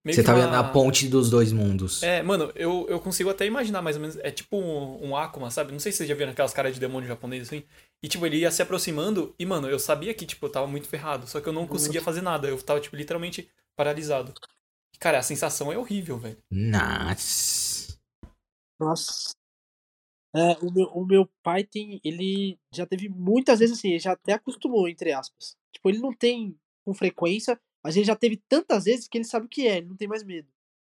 Meio 0.04 0.16
Você 0.16 0.24
tava 0.24 0.40
uma- 0.40 0.48
na 0.48 0.64
ponte 0.64 1.08
dos 1.08 1.30
dois 1.30 1.52
mundos. 1.52 2.02
É, 2.02 2.24
mano, 2.24 2.52
eu, 2.56 2.88
eu 2.90 3.00
consigo 3.00 3.30
até 3.30 3.46
imaginar 3.46 3.84
mais 3.84 3.96
ou 3.96 4.02
menos. 4.02 4.18
É 4.18 4.32
tipo 4.32 4.58
um, 4.58 5.10
um 5.10 5.16
Akuma, 5.16 5.52
sabe? 5.52 5.72
Não 5.72 5.80
sei 5.80 5.92
se 5.92 6.00
vocês 6.00 6.10
já 6.10 6.16
viram 6.16 6.32
aquelas 6.32 6.54
caras 6.54 6.74
de 6.74 6.80
demônio 6.80 7.08
japonês 7.08 7.44
assim. 7.44 7.64
E, 8.02 8.08
tipo, 8.08 8.26
ele 8.26 8.38
ia 8.38 8.50
se 8.50 8.64
aproximando 8.64 9.36
e, 9.38 9.46
mano, 9.46 9.70
eu 9.70 9.78
sabia 9.78 10.12
que, 10.14 10.26
tipo, 10.26 10.48
eu 10.48 10.52
tava 10.52 10.66
muito 10.66 10.88
ferrado. 10.88 11.28
Só 11.28 11.40
que 11.40 11.48
eu 11.48 11.54
não 11.54 11.68
conseguia 11.68 12.02
fazer 12.02 12.22
nada. 12.22 12.48
Eu 12.48 12.60
tava, 12.64 12.80
tipo, 12.82 12.96
literalmente 12.96 13.48
paralisado. 13.76 14.34
Cara, 15.00 15.20
a 15.20 15.24
sensação 15.24 15.72
é 15.72 15.78
horrível, 15.78 16.18
velho. 16.18 16.38
Nossa. 16.50 17.96
Nossa. 18.80 19.36
É, 20.36 20.58
o 20.66 20.72
meu, 20.72 20.88
o 20.88 21.06
meu 21.06 21.30
pai 21.44 21.64
tem. 21.64 22.00
Ele 22.04 22.58
já 22.74 22.86
teve 22.86 23.08
muitas 23.10 23.60
vezes 23.60 23.78
assim, 23.78 23.90
ele 23.90 24.00
já 24.00 24.14
até 24.14 24.34
acostumou, 24.34 24.88
entre 24.88 25.12
aspas. 25.12 25.56
Tipo, 25.74 25.90
ele 25.90 26.00
não 26.00 26.14
tem 26.14 26.58
com 26.86 26.94
frequência, 26.94 27.60
mas 27.84 27.96
ele 27.96 28.06
já 28.06 28.16
teve 28.16 28.38
tantas 28.50 28.86
vezes 28.86 29.08
que 29.08 29.18
ele 29.18 29.26
sabe 29.26 29.46
o 29.46 29.50
que 29.50 29.68
é, 29.68 29.78
ele 29.78 29.88
não 29.88 29.96
tem 29.96 30.08
mais 30.08 30.24
medo. 30.24 30.48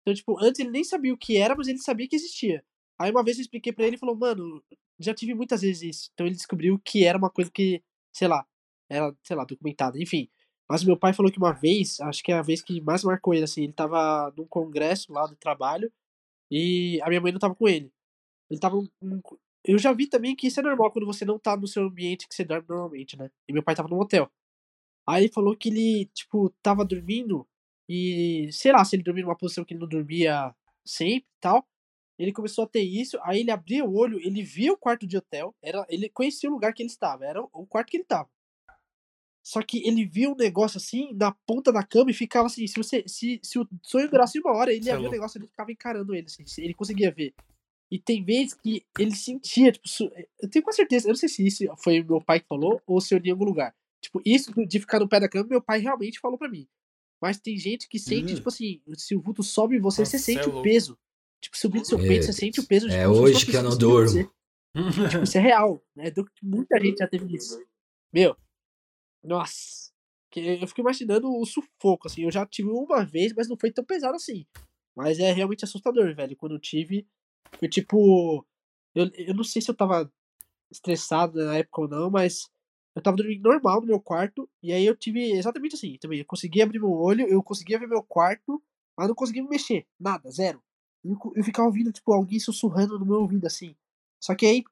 Então, 0.02 0.14
tipo, 0.14 0.38
antes 0.40 0.60
ele 0.60 0.70
nem 0.70 0.84
sabia 0.84 1.12
o 1.12 1.18
que 1.18 1.36
era, 1.36 1.54
mas 1.56 1.68
ele 1.68 1.78
sabia 1.78 2.08
que 2.08 2.16
existia. 2.16 2.64
Aí 2.98 3.10
uma 3.10 3.24
vez 3.24 3.36
eu 3.38 3.42
expliquei 3.42 3.72
pra 3.72 3.86
ele 3.86 3.96
e 3.96 3.98
falou, 3.98 4.16
mano, 4.16 4.62
já 4.98 5.12
tive 5.14 5.34
muitas 5.34 5.62
vezes 5.62 5.82
isso. 5.82 6.10
Então 6.14 6.26
ele 6.26 6.36
descobriu 6.36 6.78
que 6.84 7.04
era 7.04 7.18
uma 7.18 7.30
coisa 7.30 7.50
que, 7.50 7.82
sei 8.12 8.28
lá, 8.28 8.46
era, 8.88 9.14
sei 9.22 9.36
lá, 9.36 9.44
documentada, 9.44 9.98
enfim. 10.00 10.28
Mas 10.68 10.84
meu 10.84 10.96
pai 10.96 11.12
falou 11.12 11.30
que 11.30 11.38
uma 11.38 11.52
vez, 11.52 12.00
acho 12.00 12.22
que 12.22 12.32
é 12.32 12.36
a 12.36 12.42
vez 12.42 12.62
que 12.62 12.80
mais 12.80 13.04
marcou 13.04 13.34
ele, 13.34 13.44
assim, 13.44 13.64
ele 13.64 13.72
tava 13.72 14.32
num 14.36 14.46
congresso 14.46 15.12
lá 15.12 15.26
do 15.26 15.36
trabalho 15.36 15.92
e 16.50 17.00
a 17.02 17.08
minha 17.08 17.20
mãe 17.20 17.32
não 17.32 17.40
tava 17.40 17.54
com 17.54 17.68
ele. 17.68 17.92
Ele 18.50 18.60
tava 18.60 18.76
num- 19.02 19.22
Eu 19.64 19.78
já 19.78 19.92
vi 19.92 20.06
também 20.08 20.36
que 20.36 20.46
isso 20.48 20.60
é 20.60 20.62
normal 20.62 20.92
quando 20.92 21.06
você 21.06 21.24
não 21.24 21.38
tá 21.38 21.56
no 21.56 21.66
seu 21.68 21.84
ambiente 21.84 22.28
que 22.28 22.34
você 22.34 22.44
dorme 22.44 22.66
normalmente, 22.68 23.16
né? 23.18 23.30
E 23.48 23.52
meu 23.52 23.62
pai 23.62 23.74
tava 23.74 23.88
num 23.88 23.98
hotel. 24.00 24.30
Aí 25.06 25.24
ele 25.24 25.32
falou 25.32 25.56
que 25.56 25.68
ele, 25.68 26.06
tipo, 26.14 26.50
tava 26.62 26.84
dormindo 26.84 27.46
e, 27.88 28.48
sei 28.52 28.72
lá, 28.72 28.84
se 28.84 28.96
ele 28.96 29.02
dormia 29.02 29.24
numa 29.24 29.36
posição 29.38 29.64
que 29.64 29.72
ele 29.74 29.80
não 29.80 29.88
dormia 29.88 30.54
sempre 30.84 31.28
e 31.28 31.40
tal. 31.40 31.66
Ele 32.18 32.32
começou 32.32 32.64
a 32.64 32.68
ter 32.68 32.80
isso, 32.82 33.18
aí 33.22 33.40
ele 33.40 33.50
abria 33.50 33.84
o 33.84 33.94
olho, 33.94 34.18
ele 34.18 34.42
via 34.42 34.72
o 34.72 34.76
quarto 34.76 35.06
de 35.06 35.18
hotel, 35.18 35.54
era, 35.62 35.86
ele 35.88 36.08
conhecia 36.08 36.48
o 36.48 36.52
lugar 36.52 36.72
que 36.72 36.82
ele 36.82 36.88
estava, 36.88 37.26
era 37.26 37.42
o- 37.42 37.66
quarto 37.66 37.90
que 37.90 37.98
ele 37.98 38.04
estava. 38.04 38.28
Só 39.44 39.62
que 39.62 39.86
ele 39.86 40.04
via 40.04 40.28
um 40.28 40.34
negócio 40.34 40.76
assim 40.78 41.12
na 41.14 41.30
ponta 41.30 41.70
da 41.72 41.82
cama 41.84 42.10
e 42.10 42.14
ficava 42.14 42.46
assim, 42.46 42.66
se 42.66 42.74
você 42.74 43.04
se, 43.06 43.38
se 43.42 43.58
o 43.58 43.68
sonho 43.82 44.10
durasse 44.10 44.40
uma 44.40 44.50
hora, 44.56 44.72
ele 44.72 44.82
Cê 44.82 44.90
ia 44.90 44.96
é 44.96 44.98
ver 44.98 45.06
o 45.06 45.10
negócio, 45.10 45.38
ele 45.38 45.46
ficava 45.46 45.70
encarando 45.70 46.14
ele, 46.14 46.26
assim, 46.26 46.42
ele 46.62 46.74
conseguia 46.74 47.12
ver. 47.12 47.32
E 47.88 47.98
tem 48.00 48.24
vezes 48.24 48.54
que 48.54 48.84
ele 48.98 49.14
sentia, 49.14 49.70
tipo, 49.70 49.86
eu 50.42 50.50
tenho 50.50 50.64
quase 50.64 50.76
certeza, 50.76 51.06
eu 51.06 51.10
não 51.10 51.16
sei 51.16 51.28
se 51.28 51.46
isso 51.46 51.64
foi 51.78 52.02
meu 52.02 52.20
pai 52.20 52.40
que 52.40 52.48
falou 52.48 52.82
ou 52.84 53.00
se 53.00 53.14
eu 53.14 53.18
li 53.18 53.28
em 53.28 53.32
algum 53.32 53.44
lugar. 53.44 53.72
Tipo, 54.06 54.22
isso 54.24 54.52
de 54.66 54.78
ficar 54.78 55.00
no 55.00 55.08
pé 55.08 55.18
da 55.18 55.28
cama, 55.28 55.48
meu 55.48 55.60
pai 55.60 55.80
realmente 55.80 56.20
falou 56.20 56.38
pra 56.38 56.48
mim. 56.48 56.68
Mas 57.20 57.38
tem 57.40 57.56
gente 57.58 57.88
que 57.88 57.98
sente, 57.98 58.32
Hum. 58.32 58.36
tipo 58.36 58.48
assim, 58.48 58.80
se 58.96 59.16
o 59.16 59.20
vulto 59.20 59.42
sobe 59.42 59.76
em 59.76 59.80
você, 59.80 60.02
Nossa, 60.02 60.12
você 60.12 60.18
cê 60.18 60.32
é 60.32 60.34
sente 60.36 60.48
o 60.48 60.52
louco. 60.52 60.62
peso. 60.68 60.96
Tipo, 61.40 61.56
subindo 61.56 61.84
seu 61.86 61.98
Meu 61.98 62.06
peito, 62.06 62.24
você 62.26 62.32
sente 62.32 62.60
o 62.60 62.66
peso 62.66 62.88
de 62.88 62.94
É 62.94 63.08
hoje 63.08 63.44
que 63.46 63.56
eu 63.56 63.62
não 63.62 63.76
durmo. 63.76 64.08
você. 64.08 64.24
Tipo, 65.10 65.24
isso 65.24 65.38
é 65.38 65.40
real, 65.40 65.82
né? 65.94 66.10
Do- 66.10 66.30
Muita 66.42 66.78
gente 66.80 66.98
já 66.98 67.08
teve 67.08 67.34
isso. 67.34 67.58
Meu, 68.12 68.36
nossa. 69.24 69.90
Que 70.30 70.40
eu 70.62 70.68
fico 70.68 70.80
imaginando 70.82 71.28
o 71.28 71.44
sufoco, 71.46 72.06
assim. 72.06 72.22
Eu 72.24 72.30
já 72.30 72.46
tive 72.46 72.68
uma 72.70 73.04
vez, 73.04 73.32
mas 73.34 73.48
não 73.48 73.56
foi 73.58 73.70
tão 73.72 73.84
pesado 73.84 74.14
assim. 74.16 74.46
Mas 74.94 75.18
é 75.18 75.32
realmente 75.32 75.64
assustador, 75.64 76.14
velho. 76.14 76.36
Quando 76.36 76.54
eu 76.54 76.60
tive, 76.60 77.06
foi 77.58 77.68
tipo. 77.68 78.46
Eu, 78.94 79.10
eu 79.14 79.34
não 79.34 79.44
sei 79.44 79.60
se 79.62 79.70
eu 79.70 79.74
tava 79.74 80.12
estressado 80.70 81.42
na 81.44 81.56
época 81.58 81.82
ou 81.82 81.88
não, 81.88 82.10
mas 82.10 82.48
eu 82.96 83.02
tava 83.02 83.14
dormindo 83.18 83.42
normal 83.42 83.82
no 83.82 83.86
meu 83.86 84.00
quarto. 84.00 84.48
E 84.62 84.72
aí 84.72 84.86
eu 84.86 84.96
tive 84.96 85.32
exatamente 85.32 85.74
assim 85.74 85.98
também. 86.00 86.18
Eu 86.20 86.24
consegui 86.24 86.62
abrir 86.62 86.78
meu 86.78 86.90
olho, 86.90 87.28
eu 87.28 87.42
conseguia 87.42 87.78
ver 87.78 87.86
meu 87.86 88.02
quarto, 88.02 88.60
mas 88.96 89.06
não 89.06 89.14
conseguia 89.14 89.42
me 89.42 89.50
mexer. 89.50 89.86
Nada, 90.00 90.30
zero. 90.30 90.62
E 91.04 91.10
Eu, 91.10 91.18
eu 91.36 91.44
ficava 91.44 91.68
ouvindo, 91.68 91.92
tipo, 91.92 92.10
alguém 92.10 92.40
sussurrando 92.40 92.98
no 92.98 93.04
meu 93.04 93.20
ouvido, 93.20 93.46
assim. 93.46 93.76
Só 94.18 94.34
que 94.34 94.46
aí. 94.46 94.64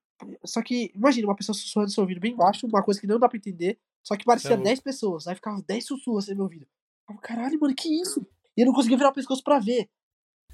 Só 0.43 0.63
que, 0.63 0.91
imagina, 0.95 1.29
uma 1.29 1.37
pessoa 1.37 1.55
sussurrando 1.55 1.89
no 1.89 1.93
seu 1.93 2.03
ouvido 2.03 2.21
bem 2.21 2.35
baixo, 2.35 2.67
uma 2.67 2.83
coisa 2.83 2.99
que 2.99 3.07
não 3.07 3.19
dá 3.19 3.29
pra 3.29 3.37
entender. 3.37 3.79
Só 4.03 4.17
que 4.17 4.25
parecia 4.25 4.51
louco. 4.51 4.65
10 4.65 4.81
pessoas. 4.81 5.27
Aí 5.27 5.35
ficava 5.35 5.61
10 5.61 5.85
sussurros 5.85 6.25
assim 6.25 6.33
no 6.33 6.37
meu 6.39 6.45
ouvido. 6.45 6.63
Eu 6.63 7.07
falava, 7.07 7.23
caralho, 7.27 7.61
mano, 7.61 7.75
que 7.75 7.89
isso? 8.01 8.27
E 8.57 8.63
eu 8.63 8.67
não 8.67 8.73
conseguia 8.73 8.97
virar 8.97 9.11
o 9.11 9.15
pescoço 9.15 9.45
pra 9.45 9.59
ver. 9.59 9.91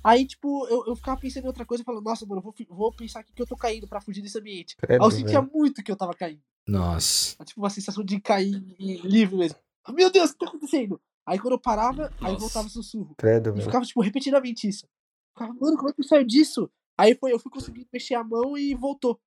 Aí, 0.03 0.27
tipo, 0.27 0.67
eu, 0.67 0.87
eu 0.87 0.97
ficava 0.97 1.21
pensando 1.21 1.45
em 1.45 1.49
outra 1.49 1.65
coisa, 1.65 1.85
falando, 1.85 2.03
nossa, 2.03 2.27
mano, 2.27 2.41
eu 2.41 2.43
vou, 2.43 2.55
vou 2.77 2.93
pensar 2.93 3.21
aqui 3.21 3.33
que 3.33 3.43
eu 3.43 3.47
tô 3.47 3.55
caindo 3.57 3.87
pra 3.87 4.01
fugir 4.01 4.23
desse 4.23 4.39
ambiente. 4.39 4.75
Aí 4.81 4.87
Credo, 4.87 5.05
eu 5.05 5.11
sentia 5.11 5.41
velho. 5.41 5.53
muito 5.55 5.85
que 5.85 5.93
eu 5.93 5.97
tava 5.97 6.15
caindo. 6.15 6.43
Nossa. 6.71 7.37
É 7.41 7.45
tipo 7.45 7.61
uma 7.61 7.71
sensação 7.71 8.05
de 8.05 8.21
cair 8.21 8.55
em- 8.79 9.01
livre 9.03 9.37
mesmo. 9.37 9.59
Meu 9.91 10.11
Deus, 10.11 10.31
o 10.31 10.33
que 10.35 10.39
tá 10.39 10.47
acontecendo? 10.47 11.01
Aí 11.27 11.39
quando 11.39 11.53
eu 11.55 11.61
parava, 11.61 12.07
aí 12.21 12.33
Nossa. 12.33 12.39
voltava 12.39 12.67
o 12.67 12.71
sussurro. 12.71 13.15
Credo, 13.17 13.55
E 13.59 13.63
ficava, 13.63 13.85
tipo, 13.85 14.01
repetidamente 14.01 14.69
isso. 14.69 14.87
Ficava, 15.35 15.53
mano, 15.61 15.77
como 15.77 15.91
é 15.91 15.93
que 15.93 16.01
eu 16.01 16.05
saio 16.07 16.27
disso? 16.27 16.71
Aí 16.99 17.15
foi, 17.15 17.33
eu 17.33 17.39
fui 17.39 17.51
conseguir 17.51 17.87
mexer 17.93 18.15
a 18.15 18.23
mão 18.25 18.57
e 18.59 18.75
voltou. 18.75 19.19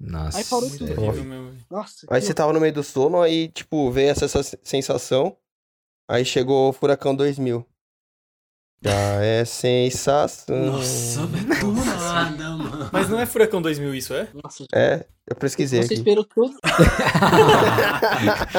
Nossa. 0.00 0.38
Aí 0.38 0.44
parou 0.44 0.68
tudo. 0.70 0.94
Nossa. 1.70 2.06
Aí 2.10 2.20
que 2.20 2.26
você 2.26 2.34
tava 2.34 2.52
no 2.52 2.60
meio 2.60 2.72
do 2.72 2.82
sono, 2.82 3.20
aí, 3.20 3.48
tipo, 3.48 3.90
veio 3.90 4.10
essa, 4.10 4.24
essa 4.24 4.42
sensação. 4.64 5.36
Aí 6.08 6.24
chegou 6.24 6.68
o 6.70 6.72
Furacão 6.72 7.14
2000. 7.14 7.64
Já 8.84 8.90
é 9.22 9.44
sensação. 9.44 10.56
Nossa, 10.66 11.24
velho, 11.26 11.60
do 11.60 11.72
nada, 11.72 12.50
mano. 12.50 12.88
Mas 12.92 13.08
não 13.08 13.20
é 13.20 13.26
Furacão 13.26 13.62
2000 13.62 13.94
isso, 13.94 14.12
é? 14.14 14.26
Nossa, 14.42 14.64
É, 14.74 15.04
eu 15.28 15.36
pesquisei 15.36 15.80
você 15.82 15.86
aqui. 15.86 15.94
esperou 15.94 16.24
todo. 16.24 16.52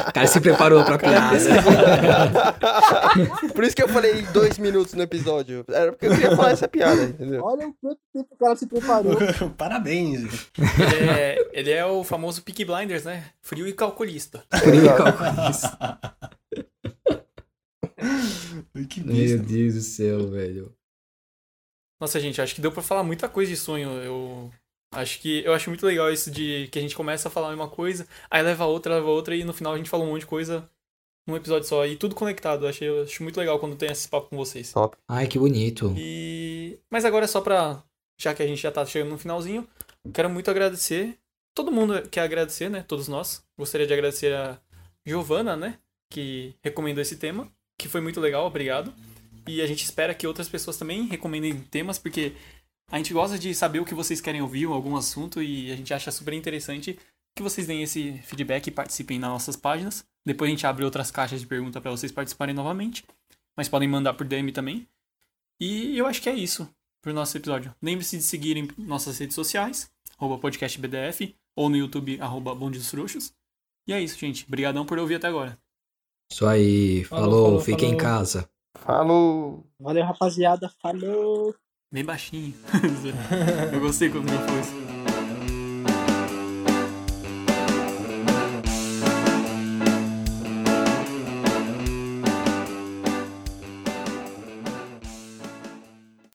o 0.08 0.14
cara 0.14 0.28
se 0.28 0.40
preparou 0.40 0.84
pra 0.86 0.98
piada. 0.98 1.38
Por 3.54 3.64
isso 3.66 3.76
que 3.76 3.84
eu 3.84 3.90
falei 3.90 4.22
dois 4.34 4.58
minutos 4.58 4.94
no 4.94 5.04
episódio. 5.04 5.66
Era 5.70 5.92
porque 5.92 6.08
eu 6.08 6.12
queria 6.12 6.36
falar 6.36 6.52
essa 6.52 6.68
piada, 6.70 7.04
entendeu? 7.04 7.44
Olha 7.44 7.68
o 7.68 7.74
quanto 7.82 8.00
tempo 8.14 8.28
o 8.34 8.38
cara 8.38 8.56
se 8.56 8.66
preparou. 8.66 9.18
Parabéns. 9.58 10.48
Ele 10.58 11.10
é, 11.10 11.50
ele 11.52 11.72
é 11.72 11.86
o 11.86 12.02
famoso 12.04 12.42
Peaky 12.44 12.64
Blinders, 12.66 13.04
né? 13.04 13.26
Frio 13.42 13.68
e 13.68 13.74
calculista. 13.74 14.42
Frio 14.54 14.86
e 14.86 14.90
calculista. 14.90 16.00
que 18.90 19.02
Meu. 19.02 19.40
Deus 19.40 19.74
do 19.76 19.82
céu, 19.82 20.30
velho. 20.30 20.76
Nossa, 22.00 22.20
gente, 22.20 22.42
acho 22.42 22.56
que 22.56 22.62
deu 22.62 22.72
pra 22.72 22.82
falar 22.82 23.04
muita 23.04 23.30
coisa 23.30 23.52
de 23.52 23.58
sonho. 23.58 23.90
Eu 24.02 24.52
acho 24.94 25.20
que 25.20 25.44
eu 25.44 25.54
acho 25.54 25.70
muito 25.70 25.86
legal 25.86 26.12
isso 26.12 26.30
de 26.30 26.68
que 26.72 26.80
a 26.80 26.82
gente 26.82 26.96
começa 26.96 27.28
a 27.28 27.32
falar 27.32 27.54
uma 27.54 27.70
coisa, 27.70 28.08
aí 28.30 28.42
leva 28.42 28.66
outra, 28.66 28.96
leva 28.96 29.08
outra 29.08 29.36
e 29.36 29.44
no 29.44 29.54
final 29.54 29.74
a 29.74 29.78
gente 29.78 29.90
fala 29.90 30.04
um 30.04 30.08
monte 30.08 30.22
de 30.22 30.28
coisa 30.28 30.70
num 31.28 31.36
episódio 31.36 31.68
só 31.68 31.86
e 31.86 31.96
tudo 31.96 32.16
conectado. 32.16 32.66
Eu 32.66 32.70
achei, 32.70 32.90
eu 32.90 33.04
acho 33.04 33.24
muito 33.24 33.40
legal 33.40 33.60
quando 33.60 33.76
tem 33.76 33.90
esse 33.90 34.08
papo 34.08 34.30
com 34.30 34.38
vocês. 34.38 34.74
Top. 34.74 34.98
Ai, 35.08 35.28
que 35.28 35.40
bonito. 35.40 35.94
E 35.98 36.80
mas 36.92 37.06
agora 37.06 37.26
é 37.26 37.28
só 37.28 37.42
pra 37.42 37.84
já 38.20 38.34
que 38.34 38.44
a 38.44 38.48
gente 38.48 38.62
já 38.62 38.72
tá 38.72 38.86
chegando 38.86 39.12
no 39.12 39.18
finalzinho, 39.18 39.68
quero 40.14 40.30
muito 40.30 40.52
agradecer. 40.52 41.18
Todo 41.56 41.72
mundo 41.72 42.08
quer 42.10 42.22
agradecer, 42.22 42.70
né? 42.70 42.84
Todos 42.88 43.08
nós. 43.08 43.44
Gostaria 43.58 43.86
de 43.88 43.94
agradecer 43.94 44.34
a 44.34 44.60
Giovana, 45.06 45.56
né, 45.56 45.80
que 46.10 46.56
recomendou 46.64 47.02
esse 47.02 47.18
tema, 47.18 47.52
que 47.78 47.88
foi 47.88 48.02
muito 48.02 48.20
legal, 48.20 48.46
obrigado. 48.46 48.94
E 49.48 49.62
a 49.62 49.68
gente 49.68 49.84
espera 49.84 50.14
que 50.14 50.26
outras 50.26 50.48
pessoas 50.48 50.78
também 50.78 51.08
recomendem 51.08 51.60
temas, 51.60 52.00
porque 52.00 52.34
a 52.90 52.98
gente 52.98 53.14
gosta 53.14 53.38
de 53.38 53.54
saber 53.54 53.80
o 53.80 53.86
que 53.86 53.94
vocês 53.94 54.22
querem 54.22 54.42
ouvir, 54.42 54.66
algum 54.66 54.96
assunto, 54.96 55.42
e 55.42 55.72
a 55.72 55.76
gente 55.76 55.94
acha 55.94 56.12
super 56.12 56.34
interessante 56.34 56.98
que 57.36 57.44
vocês 57.44 57.68
deem 57.68 57.84
esse 57.84 58.14
feedback 58.20 58.68
e 58.68 58.72
participem 58.72 59.20
nas 59.20 59.30
nossas 59.30 59.56
páginas. 59.56 60.06
Depois 60.26 60.48
a 60.48 60.52
gente 60.52 60.66
abre 60.68 60.86
outras 60.86 61.12
caixas 61.12 61.42
de 61.42 61.48
pergunta 61.48 61.82
para 61.82 61.92
vocês 61.92 62.12
participarem 62.12 62.54
novamente, 62.54 63.04
mas 63.58 63.68
podem 63.68 63.88
mandar 63.88 64.14
por 64.14 64.26
DM 64.28 64.52
também. 64.52 64.88
E 65.60 65.98
eu 65.98 66.06
acho 66.06 66.22
que 66.22 66.30
é 66.30 66.34
isso 66.34 66.70
pro 67.02 67.14
nosso 67.14 67.36
episódio. 67.36 67.76
Lembre-se 67.82 68.18
de 68.18 68.24
seguirem 68.24 68.70
nossas 68.78 69.18
redes 69.18 69.36
sociais, 69.36 69.92
podcastbdf, 70.18 71.36
ou 71.56 71.70
no 71.70 71.76
YouTube, 71.76 72.20
arroba. 72.22 72.58
E 73.88 73.94
é 73.94 74.02
isso, 74.02 74.18
gente. 74.18 74.46
Obrigadão 74.46 74.86
por 74.86 74.98
ouvir 74.98 75.16
até 75.16 75.28
agora. 75.28 75.58
Isso 76.32 76.46
aí. 76.46 77.04
Falou, 77.06 77.24
Falou, 77.26 77.46
falou, 77.46 77.60
fiquem 77.62 77.90
em 77.94 78.00
falou. 78.00 78.04
casa. 78.16 78.50
Falou! 78.78 79.66
Valeu, 79.80 80.04
rapaziada. 80.04 80.70
Falou. 80.82 81.54
Bem 81.92 82.04
baixinho. 82.04 82.54
eu 83.72 83.80
gostei 83.80 84.10
quando 84.10 84.30
eu 84.30 84.40
fiz. 84.40 85.13